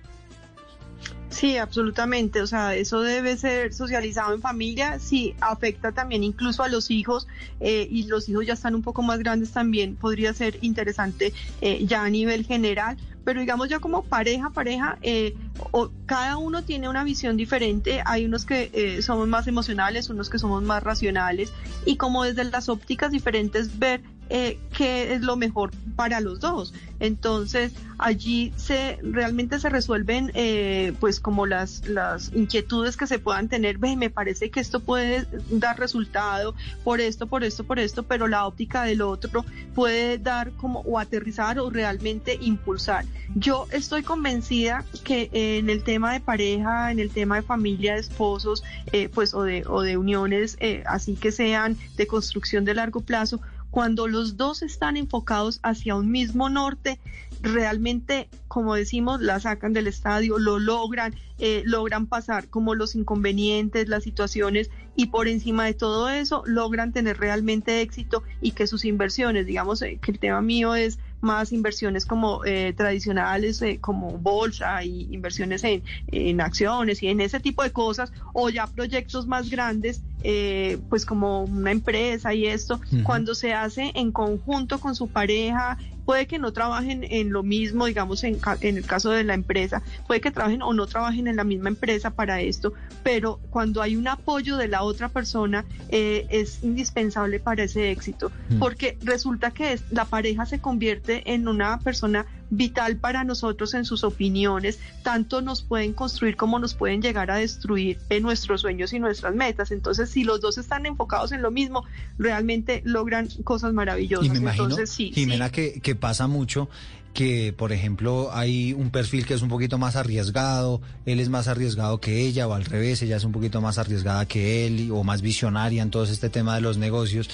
Sí, 1.33 1.57
absolutamente. 1.57 2.41
O 2.41 2.47
sea, 2.47 2.75
eso 2.75 3.01
debe 3.01 3.35
ser 3.37 3.73
socializado 3.73 4.35
en 4.35 4.41
familia. 4.41 4.99
Sí, 4.99 5.35
afecta 5.41 5.91
también 5.91 6.23
incluso 6.23 6.63
a 6.63 6.69
los 6.69 6.91
hijos 6.91 7.27
eh, 7.59 7.87
y 7.89 8.03
los 8.03 8.29
hijos 8.29 8.45
ya 8.45 8.53
están 8.53 8.75
un 8.75 8.83
poco 8.83 9.01
más 9.01 9.19
grandes 9.19 9.51
también. 9.51 9.95
Podría 9.95 10.33
ser 10.33 10.59
interesante 10.61 11.33
eh, 11.61 11.83
ya 11.85 12.03
a 12.03 12.09
nivel 12.09 12.45
general. 12.45 12.97
Pero 13.25 13.39
digamos 13.39 13.69
ya 13.69 13.79
como 13.79 14.03
pareja, 14.03 14.49
pareja, 14.49 14.97
eh, 15.01 15.33
o, 15.71 15.89
cada 16.05 16.37
uno 16.37 16.63
tiene 16.63 16.89
una 16.89 17.03
visión 17.03 17.37
diferente. 17.37 18.03
Hay 18.05 18.25
unos 18.25 18.45
que 18.45 19.01
somos 19.01 19.27
más 19.27 19.47
emocionales, 19.47 20.09
unos 20.09 20.29
que 20.29 20.37
somos 20.37 20.61
más 20.61 20.83
racionales. 20.83 21.51
Y 21.85 21.95
como 21.95 22.25
desde 22.25 22.43
las 22.43 22.69
ópticas 22.69 23.11
diferentes 23.11 23.79
ver 23.79 24.01
eh, 24.35 24.57
qué 24.75 25.13
es 25.13 25.21
lo 25.21 25.35
mejor 25.35 25.69
para 25.95 26.19
los 26.19 26.39
dos. 26.39 26.73
Entonces, 26.99 27.71
allí 27.99 28.51
se 28.57 28.97
realmente 29.03 29.59
se 29.59 29.69
resuelven 29.69 30.31
eh, 30.33 30.93
pues 30.99 31.19
como 31.19 31.45
las, 31.45 31.87
las 31.87 32.33
inquietudes 32.33 32.97
que 32.97 33.05
se 33.05 33.19
puedan 33.19 33.47
tener. 33.47 33.77
Ve, 33.77 33.95
me 33.95 34.09
parece 34.09 34.49
que 34.49 34.59
esto 34.59 34.79
puede 34.79 35.27
dar 35.51 35.77
resultado 35.77 36.55
por 36.83 36.99
esto, 36.99 37.27
por 37.27 37.43
esto, 37.43 37.63
por 37.63 37.77
esto, 37.77 38.01
pero 38.01 38.27
la 38.27 38.47
óptica 38.47 38.83
del 38.85 39.03
otro 39.03 39.45
puede 39.75 40.17
dar 40.17 40.51
como 40.53 40.79
o 40.79 40.97
aterrizar 40.97 41.59
o 41.59 41.69
realmente 41.69 42.39
impulsar. 42.41 43.05
Yo 43.35 43.67
estoy 43.71 44.01
convencida 44.01 44.83
que 45.03 45.29
en 45.31 45.69
el 45.69 45.83
tema 45.83 46.11
de 46.11 46.21
pareja, 46.21 46.91
en 46.91 46.97
el 46.97 47.11
tema 47.11 47.35
de 47.35 47.43
familia, 47.43 47.93
de 47.93 47.99
esposos, 47.99 48.63
eh, 48.91 49.09
pues 49.09 49.35
o 49.35 49.43
de, 49.43 49.63
o 49.67 49.81
de 49.81 49.97
uniones, 49.97 50.57
eh, 50.59 50.83
así 50.87 51.15
que 51.15 51.31
sean 51.31 51.77
de 51.97 52.07
construcción 52.07 52.65
de 52.65 52.73
largo 52.73 53.01
plazo, 53.01 53.39
cuando 53.73 54.07
los 54.07 54.37
dos 54.37 54.61
están 54.61 54.97
enfocados 54.97 55.59
hacia 55.63 55.95
un 55.95 56.11
mismo 56.11 56.47
norte, 56.47 56.99
realmente, 57.41 58.29
como 58.47 58.75
decimos, 58.75 59.19
la 59.19 59.39
sacan 59.39 59.73
del 59.73 59.87
estadio, 59.87 60.37
lo 60.37 60.59
logran, 60.59 61.15
eh, 61.39 61.63
logran 61.65 62.05
pasar 62.05 62.49
como 62.49 62.75
los 62.75 62.93
inconvenientes, 62.93 63.89
las 63.89 64.03
situaciones 64.03 64.69
y 64.95 65.07
por 65.07 65.27
encima 65.27 65.65
de 65.65 65.73
todo 65.73 66.07
eso 66.11 66.43
logran 66.45 66.93
tener 66.93 67.17
realmente 67.17 67.81
éxito 67.81 68.21
y 68.41 68.51
que 68.51 68.67
sus 68.67 68.85
inversiones, 68.85 69.47
digamos 69.47 69.81
eh, 69.81 69.97
que 69.99 70.11
el 70.11 70.19
tema 70.19 70.43
mío 70.43 70.75
es 70.75 70.99
más 71.23 71.51
inversiones 71.51 72.05
como 72.05 72.45
eh, 72.45 72.73
tradicionales, 72.75 73.61
eh, 73.61 73.79
como 73.79 74.11
bolsa 74.11 74.83
y 74.83 75.07
inversiones 75.11 75.63
en, 75.63 75.83
en, 76.07 76.41
acciones 76.41 77.01
y 77.01 77.07
en 77.07 77.21
ese 77.21 77.39
tipo 77.39 77.63
de 77.63 77.71
cosas, 77.71 78.11
o 78.33 78.49
ya 78.49 78.67
proyectos 78.67 79.25
más 79.25 79.49
grandes, 79.49 80.01
eh, 80.21 80.77
pues 80.89 81.05
como 81.05 81.43
una 81.43 81.71
empresa 81.71 82.33
y 82.33 82.45
esto, 82.45 82.79
cuando 83.03 83.35
se 83.35 83.53
hace 83.53 83.91
en 83.95 84.11
conjunto 84.11 84.79
con 84.79 84.95
su 84.95 85.07
pareja, 85.07 85.77
puede 86.05 86.27
que 86.27 86.39
no 86.39 86.53
trabajen 86.53 87.05
en 87.09 87.31
lo 87.31 87.43
mismo, 87.43 87.85
digamos, 87.85 88.23
en, 88.23 88.39
en, 88.61 88.77
el 88.77 88.85
caso 88.85 89.09
de 89.09 89.23
la 89.23 89.33
empresa, 89.33 89.81
puede 90.07 90.21
que 90.21 90.31
trabajen 90.31 90.61
o 90.61 90.73
no 90.73 90.87
trabajen 90.87 91.27
en 91.27 91.35
la 91.35 91.43
misma 91.43 91.69
empresa 91.69 92.11
para 92.11 92.41
esto, 92.41 92.73
pero 93.03 93.39
cuando 93.49 93.81
hay 93.81 93.95
un 93.95 94.07
apoyo 94.07 94.57
de 94.57 94.67
la 94.67 94.83
otra 94.83 95.09
persona, 95.09 95.65
eh, 95.89 96.25
es 96.29 96.63
indispensable 96.63 97.39
para 97.39 97.63
ese 97.63 97.91
éxito, 97.91 98.31
porque 98.59 98.97
resulta 99.03 99.51
que 99.51 99.73
es, 99.73 99.83
la 99.91 100.05
pareja 100.05 100.45
se 100.45 100.59
convierte 100.59 101.33
en 101.33 101.47
una 101.47 101.79
persona 101.79 102.25
vital 102.57 102.97
para 102.97 103.23
nosotros 103.23 103.73
en 103.73 103.85
sus 103.85 104.03
opiniones, 104.03 104.79
tanto 105.03 105.41
nos 105.41 105.61
pueden 105.61 105.93
construir 105.93 106.35
como 106.35 106.59
nos 106.59 106.73
pueden 106.73 107.01
llegar 107.01 107.31
a 107.31 107.37
destruir 107.37 107.99
en 108.09 108.23
nuestros 108.23 108.61
sueños 108.61 108.93
y 108.93 108.99
nuestras 108.99 109.35
metas. 109.35 109.71
Entonces, 109.71 110.09
si 110.09 110.23
los 110.23 110.41
dos 110.41 110.57
están 110.57 110.85
enfocados 110.85 111.31
en 111.31 111.41
lo 111.41 111.51
mismo, 111.51 111.85
realmente 112.17 112.81
logran 112.85 113.27
cosas 113.43 113.73
maravillosas. 113.73 114.27
Y 114.27 114.29
me 114.29 114.37
imagino, 114.37 114.65
Entonces, 114.65 114.89
sí, 114.89 115.11
Jimena, 115.13 115.49
Que, 115.49 115.79
que 115.81 115.95
pasa 115.95 116.27
mucho 116.27 116.69
que, 117.13 117.53
por 117.53 117.71
ejemplo, 117.71 118.29
hay 118.33 118.73
un 118.73 118.89
perfil 118.89 119.25
que 119.25 119.35
es 119.35 119.41
un 119.41 119.49
poquito 119.49 119.77
más 119.77 119.95
arriesgado, 119.95 120.81
él 121.05 121.19
es 121.19 121.29
más 121.29 121.47
arriesgado 121.47 122.01
que 122.01 122.21
ella, 122.21 122.47
o 122.47 122.53
al 122.53 122.65
revés, 122.65 123.01
ella 123.03 123.17
es 123.17 123.23
un 123.23 123.31
poquito 123.31 123.61
más 123.61 123.77
arriesgada 123.77 124.25
que 124.25 124.65
él, 124.65 124.89
o 124.91 125.03
más 125.03 125.21
visionaria 125.21 125.83
en 125.83 125.91
todo 125.91 126.03
este 126.03 126.29
tema 126.29 126.55
de 126.55 126.61
los 126.61 126.77
negocios. 126.77 127.29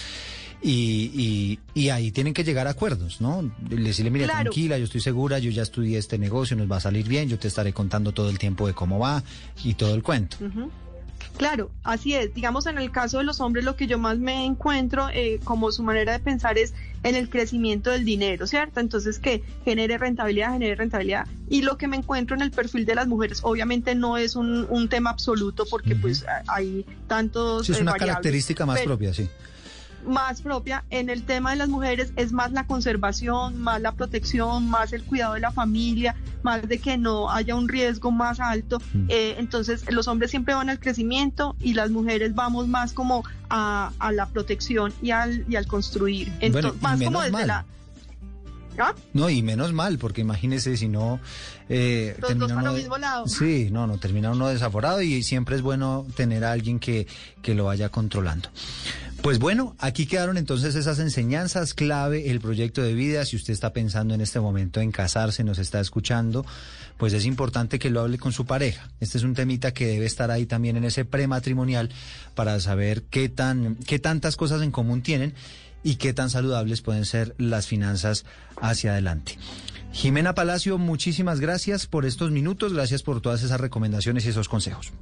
Y, 0.61 1.57
y, 1.73 1.89
ahí 1.89 2.11
tienen 2.11 2.33
que 2.33 2.43
llegar 2.43 2.67
a 2.67 2.71
acuerdos, 2.71 3.21
¿no? 3.21 3.49
Decirle, 3.61 4.11
mira, 4.11 4.27
tranquila, 4.27 4.77
yo 4.77 4.83
estoy 4.83 4.99
segura, 4.99 5.39
yo 5.39 5.49
ya 5.51 5.63
estudié 5.63 5.97
este 5.97 6.17
negocio, 6.17 6.57
nos 6.57 6.69
va 6.69 6.77
a 6.77 6.81
salir 6.81 7.07
bien, 7.07 7.29
yo 7.29 7.39
te 7.39 7.47
estaré 7.47 7.71
contando 7.71 8.11
todo 8.11 8.29
el 8.29 8.37
tiempo 8.37 8.67
de 8.67 8.73
cómo 8.73 8.99
va 8.99 9.23
y 9.63 9.75
todo 9.75 9.95
el 9.95 10.03
cuento. 10.03 10.37
Claro, 11.37 11.71
así 11.83 12.15
es. 12.15 12.33
Digamos, 12.33 12.65
en 12.65 12.77
el 12.77 12.91
caso 12.91 13.19
de 13.19 13.23
los 13.23 13.39
hombres, 13.39 13.63
lo 13.63 13.77
que 13.77 13.87
yo 13.87 13.97
más 13.97 14.17
me 14.17 14.45
encuentro 14.45 15.07
eh, 15.13 15.39
como 15.45 15.71
su 15.71 15.83
manera 15.83 16.11
de 16.11 16.19
pensar 16.19 16.57
es 16.57 16.73
en 17.03 17.15
el 17.15 17.29
crecimiento 17.29 17.91
del 17.91 18.03
dinero, 18.03 18.45
¿cierto? 18.45 18.81
Entonces, 18.81 19.19
que 19.19 19.41
genere 19.63 19.97
rentabilidad, 19.97 20.51
genere 20.51 20.75
rentabilidad. 20.75 21.27
Y 21.49 21.61
lo 21.61 21.77
que 21.77 21.87
me 21.87 21.95
encuentro 21.95 22.35
en 22.35 22.41
el 22.41 22.51
perfil 22.51 22.85
de 22.85 22.95
las 22.95 23.07
mujeres, 23.07 23.39
obviamente 23.43 23.95
no 23.95 24.17
es 24.17 24.35
un, 24.35 24.67
un 24.69 24.89
tema 24.89 25.11
absoluto 25.11 25.65
porque 25.69 25.95
pues 25.95 26.25
hay 26.47 26.85
tantos... 27.07 27.65
Sí, 27.65 27.71
es 27.71 27.77
eh, 27.77 27.81
una 27.83 27.91
variables, 27.91 28.15
característica 28.15 28.65
más 28.65 28.79
pero- 28.79 28.89
propia, 28.89 29.13
sí. 29.13 29.29
Más 30.05 30.41
propia 30.41 30.83
en 30.89 31.09
el 31.09 31.23
tema 31.23 31.51
de 31.51 31.55
las 31.57 31.69
mujeres 31.69 32.13
es 32.15 32.31
más 32.31 32.51
la 32.51 32.65
conservación, 32.67 33.59
más 33.61 33.81
la 33.81 33.91
protección, 33.93 34.69
más 34.69 34.93
el 34.93 35.03
cuidado 35.03 35.33
de 35.33 35.39
la 35.41 35.51
familia, 35.51 36.15
más 36.43 36.67
de 36.67 36.79
que 36.79 36.97
no 36.97 37.29
haya 37.31 37.55
un 37.55 37.67
riesgo 37.67 38.11
más 38.11 38.39
alto. 38.39 38.81
Eh, 39.07 39.35
entonces 39.37 39.83
los 39.91 40.07
hombres 40.07 40.31
siempre 40.31 40.53
van 40.53 40.69
al 40.69 40.79
crecimiento 40.79 41.55
y 41.59 41.73
las 41.73 41.91
mujeres 41.91 42.33
vamos 42.35 42.67
más 42.67 42.93
como 42.93 43.23
a, 43.49 43.91
a 43.99 44.11
la 44.11 44.25
protección 44.27 44.93
y 45.01 45.11
al, 45.11 45.45
y 45.49 45.55
al 45.55 45.67
construir. 45.67 46.27
Bueno, 46.39 46.45
Entonces, 46.57 46.79
y 46.79 46.83
más 46.83 47.01
como 47.03 47.19
desde 47.21 47.31
mal. 47.31 47.47
la... 47.47 47.65
¿Ah? 48.81 48.95
No, 49.13 49.29
y 49.29 49.41
menos 49.43 49.73
mal, 49.73 49.97
porque 49.97 50.21
imagínese 50.21 50.77
si 50.77 50.87
no... 50.87 51.19
Eh, 51.67 52.15
Los 52.19 52.29
termina 52.29 52.45
dos 52.47 52.55
para 52.55 52.61
uno 52.61 52.69
lo 52.69 52.73
de- 52.75 52.79
mismo 52.79 52.97
lado. 52.97 53.27
Sí, 53.27 53.67
no, 53.71 53.85
no, 53.87 53.97
termina 53.97 54.31
uno 54.31 54.47
desaforado 54.47 55.01
y 55.01 55.21
siempre 55.21 55.57
es 55.57 55.61
bueno 55.61 56.07
tener 56.15 56.45
a 56.45 56.53
alguien 56.53 56.79
que, 56.79 57.05
que 57.41 57.55
lo 57.55 57.65
vaya 57.65 57.89
controlando. 57.89 58.47
Pues 59.21 59.37
bueno, 59.37 59.75
aquí 59.79 60.05
quedaron 60.05 60.37
entonces 60.37 60.75
esas 60.75 60.97
enseñanzas 60.99 61.73
clave, 61.73 62.31
el 62.31 62.39
proyecto 62.39 62.81
de 62.81 62.93
vida. 62.93 63.25
Si 63.25 63.35
usted 63.35 63.51
está 63.51 63.73
pensando 63.73 64.13
en 64.13 64.21
este 64.21 64.39
momento 64.39 64.79
en 64.79 64.91
casarse, 64.91 65.43
nos 65.43 65.59
está 65.59 65.81
escuchando, 65.81 66.45
pues 66.97 67.11
es 67.11 67.25
importante 67.25 67.79
que 67.79 67.89
lo 67.89 67.99
hable 67.99 68.17
con 68.17 68.31
su 68.31 68.45
pareja. 68.45 68.89
Este 69.01 69.17
es 69.17 69.25
un 69.25 69.33
temita 69.33 69.73
que 69.73 69.87
debe 69.87 70.05
estar 70.05 70.31
ahí 70.31 70.45
también 70.45 70.77
en 70.77 70.85
ese 70.85 71.03
prematrimonial 71.03 71.89
para 72.33 72.57
saber 72.61 73.03
qué 73.03 73.27
tan, 73.27 73.75
qué 73.75 73.99
tantas 73.99 74.37
cosas 74.37 74.61
en 74.61 74.71
común 74.71 75.01
tienen 75.01 75.33
y 75.83 75.95
qué 75.95 76.13
tan 76.13 76.29
saludables 76.29 76.81
pueden 76.81 77.03
ser 77.03 77.35
las 77.37 77.67
finanzas 77.67 78.25
hacia 78.61 78.91
adelante. 78.91 79.37
Jimena 79.91 80.33
Palacio, 80.33 80.77
muchísimas 80.77 81.41
gracias 81.41 81.87
por 81.87 82.05
estos 82.05 82.31
minutos, 82.31 82.73
gracias 82.73 83.03
por 83.03 83.19
todas 83.19 83.43
esas 83.43 83.59
recomendaciones 83.59 84.25
y 84.25 84.29
esos 84.29 84.47
consejos. 84.47 84.93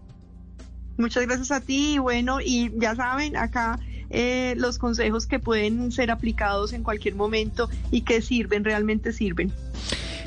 Muchas 0.97 1.27
gracias 1.27 1.51
a 1.51 1.61
ti 1.61 1.99
bueno, 1.99 2.41
y 2.41 2.71
ya 2.79 2.95
saben, 2.95 3.37
acá 3.37 3.79
eh, 4.09 4.55
los 4.57 4.77
consejos 4.77 5.27
que 5.27 5.39
pueden 5.39 5.91
ser 5.91 6.11
aplicados 6.11 6.73
en 6.73 6.83
cualquier 6.83 7.15
momento 7.15 7.69
y 7.91 8.01
que 8.01 8.21
sirven, 8.21 8.63
realmente 8.63 9.13
sirven. 9.13 9.51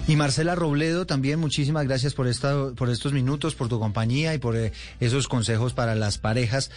Y 0.09 0.17
Marcela 0.17 0.55
Robledo, 0.55 1.07
también 1.07 1.39
muchísimas 1.39 1.87
gracias 1.87 2.15
por, 2.15 2.27
esta, 2.27 2.71
por 2.73 2.91
estos 2.91 3.13
minutos, 3.13 3.55
por 3.55 3.69
tu 3.69 3.79
compañía 3.79 4.35
y 4.35 4.39
por 4.39 4.57
eh, 4.57 4.73
esos 4.99 5.29
consejos 5.29 5.73
para 5.73 5.95
las 5.95 6.19
parejas 6.19 6.71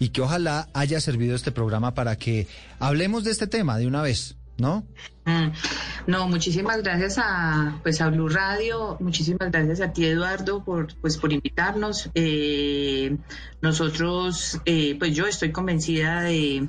y 0.00 0.08
que 0.08 0.22
ojalá 0.22 0.68
haya 0.72 1.00
servido 1.00 1.36
este 1.36 1.52
programa 1.52 1.94
para 1.94 2.16
que 2.16 2.48
hablemos 2.78 3.22
de 3.22 3.30
este 3.30 3.46
tema 3.46 3.78
de 3.78 3.86
una 3.86 4.02
vez. 4.02 4.36
¿No? 4.60 4.86
Mm, 5.24 5.50
no, 6.06 6.28
muchísimas 6.28 6.82
gracias 6.82 7.18
a 7.18 7.78
pues 7.82 8.00
a 8.00 8.08
Blue 8.08 8.28
Radio, 8.28 8.96
muchísimas 9.00 9.50
gracias 9.50 9.80
a 9.80 9.92
ti 9.92 10.06
Eduardo 10.06 10.64
por 10.64 10.94
pues 11.00 11.18
por 11.18 11.32
invitarnos. 11.32 12.10
Eh, 12.14 13.16
nosotros, 13.60 14.60
eh, 14.64 14.96
pues 14.98 15.14
yo 15.14 15.26
estoy 15.26 15.52
convencida 15.52 16.22
de, 16.22 16.66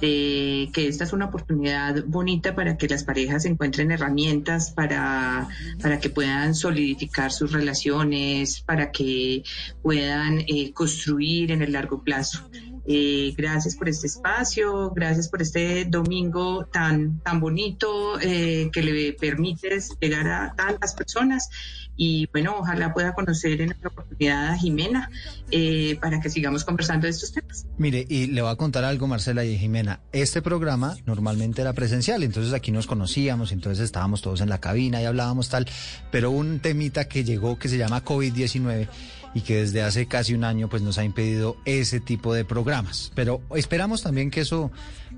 que 0.00 0.88
esta 0.88 1.04
es 1.04 1.12
una 1.14 1.26
oportunidad 1.26 2.04
bonita 2.06 2.54
para 2.54 2.76
que 2.76 2.88
las 2.88 3.04
parejas 3.04 3.46
encuentren 3.46 3.90
herramientas 3.90 4.70
para, 4.70 5.48
para 5.80 5.98
que 5.98 6.10
puedan 6.10 6.54
solidificar 6.54 7.32
sus 7.32 7.52
relaciones, 7.52 8.60
para 8.60 8.90
que 8.90 9.44
puedan 9.82 10.40
eh, 10.40 10.72
construir 10.74 11.52
en 11.52 11.62
el 11.62 11.72
largo 11.72 12.02
plazo. 12.02 12.50
Eh, 12.86 13.32
gracias 13.36 13.76
por 13.76 13.88
este 13.88 14.06
espacio, 14.06 14.90
gracias 14.90 15.28
por 15.28 15.40
este 15.40 15.86
domingo 15.86 16.66
tan, 16.66 17.20
tan 17.20 17.40
bonito 17.40 18.20
eh, 18.20 18.68
que 18.72 18.82
le 18.82 19.12
permites 19.14 19.96
llegar 20.00 20.28
a 20.28 20.54
tantas 20.54 20.94
personas 20.94 21.48
y 21.96 22.28
bueno, 22.32 22.56
ojalá 22.58 22.92
pueda 22.92 23.14
conocer 23.14 23.60
en 23.60 23.72
otra 23.72 23.88
oportunidad 23.88 24.48
a 24.48 24.58
Jimena 24.58 25.10
eh, 25.50 25.96
para 26.00 26.20
que 26.20 26.28
sigamos 26.28 26.64
conversando 26.64 27.06
de 27.06 27.10
estos 27.10 27.32
temas. 27.32 27.66
Mire, 27.78 28.04
y 28.08 28.26
le 28.26 28.42
voy 28.42 28.50
a 28.50 28.56
contar 28.56 28.84
algo, 28.84 29.06
Marcela 29.06 29.44
y 29.44 29.56
Jimena. 29.56 30.00
Este 30.12 30.42
programa 30.42 30.96
normalmente 31.06 31.62
era 31.62 31.72
presencial, 31.72 32.22
entonces 32.22 32.52
aquí 32.52 32.72
nos 32.72 32.86
conocíamos, 32.86 33.52
entonces 33.52 33.84
estábamos 33.84 34.22
todos 34.22 34.40
en 34.40 34.48
la 34.48 34.60
cabina 34.60 35.00
y 35.00 35.04
hablábamos 35.04 35.48
tal, 35.48 35.66
pero 36.10 36.30
un 36.30 36.58
temita 36.60 37.06
que 37.06 37.24
llegó 37.24 37.58
que 37.58 37.68
se 37.68 37.78
llama 37.78 38.04
COVID-19 38.04 38.88
y 39.34 39.40
que 39.40 39.56
desde 39.56 39.82
hace 39.82 40.06
casi 40.06 40.34
un 40.34 40.44
año 40.44 40.68
pues 40.68 40.82
nos 40.82 40.98
ha 40.98 41.04
impedido 41.04 41.56
ese 41.64 42.00
tipo 42.00 42.32
de 42.32 42.44
programas. 42.44 43.12
Pero 43.14 43.42
esperamos 43.54 44.02
también 44.02 44.30
que 44.30 44.40
eso 44.40 44.70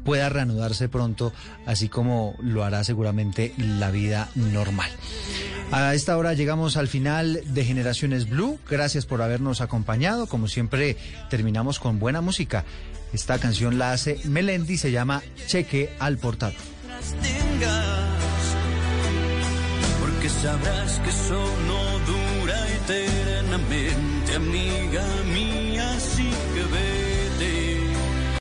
pueda 0.04 0.28
reanudarse 0.28 0.88
pronto, 0.88 1.32
así 1.66 1.88
como 1.88 2.34
lo 2.40 2.64
hará 2.64 2.84
seguramente 2.84 3.52
la 3.58 3.90
vida 3.90 4.30
normal. 4.34 4.90
A 5.72 5.94
esta 5.94 6.16
hora 6.16 6.32
llegamos 6.32 6.76
al 6.76 6.86
final 6.86 7.42
de 7.44 7.64
Generaciones 7.64 8.28
Blue. 8.28 8.58
Gracias 8.70 9.04
por 9.04 9.20
habernos 9.20 9.60
acompañado. 9.60 10.28
Como 10.28 10.46
siempre, 10.46 10.96
terminamos 11.28 11.80
con 11.80 11.98
buena 11.98 12.20
música. 12.20 12.64
Esta 13.12 13.38
canción 13.38 13.78
la 13.78 13.92
hace 13.92 14.20
Melendi, 14.24 14.78
se 14.78 14.92
llama 14.92 15.22
Cheque 15.46 15.90
al 15.98 16.18
portal. 16.18 16.54
Porque 20.00 20.28
sabrás 20.28 21.00
que 21.00 21.10
eso 21.10 21.44
no 21.66 22.25
eternamente, 22.88 24.36
amiga 24.36 25.04
mía, 25.24 25.90
así 25.96 26.30
que 26.54 26.62
ve. 26.72 26.95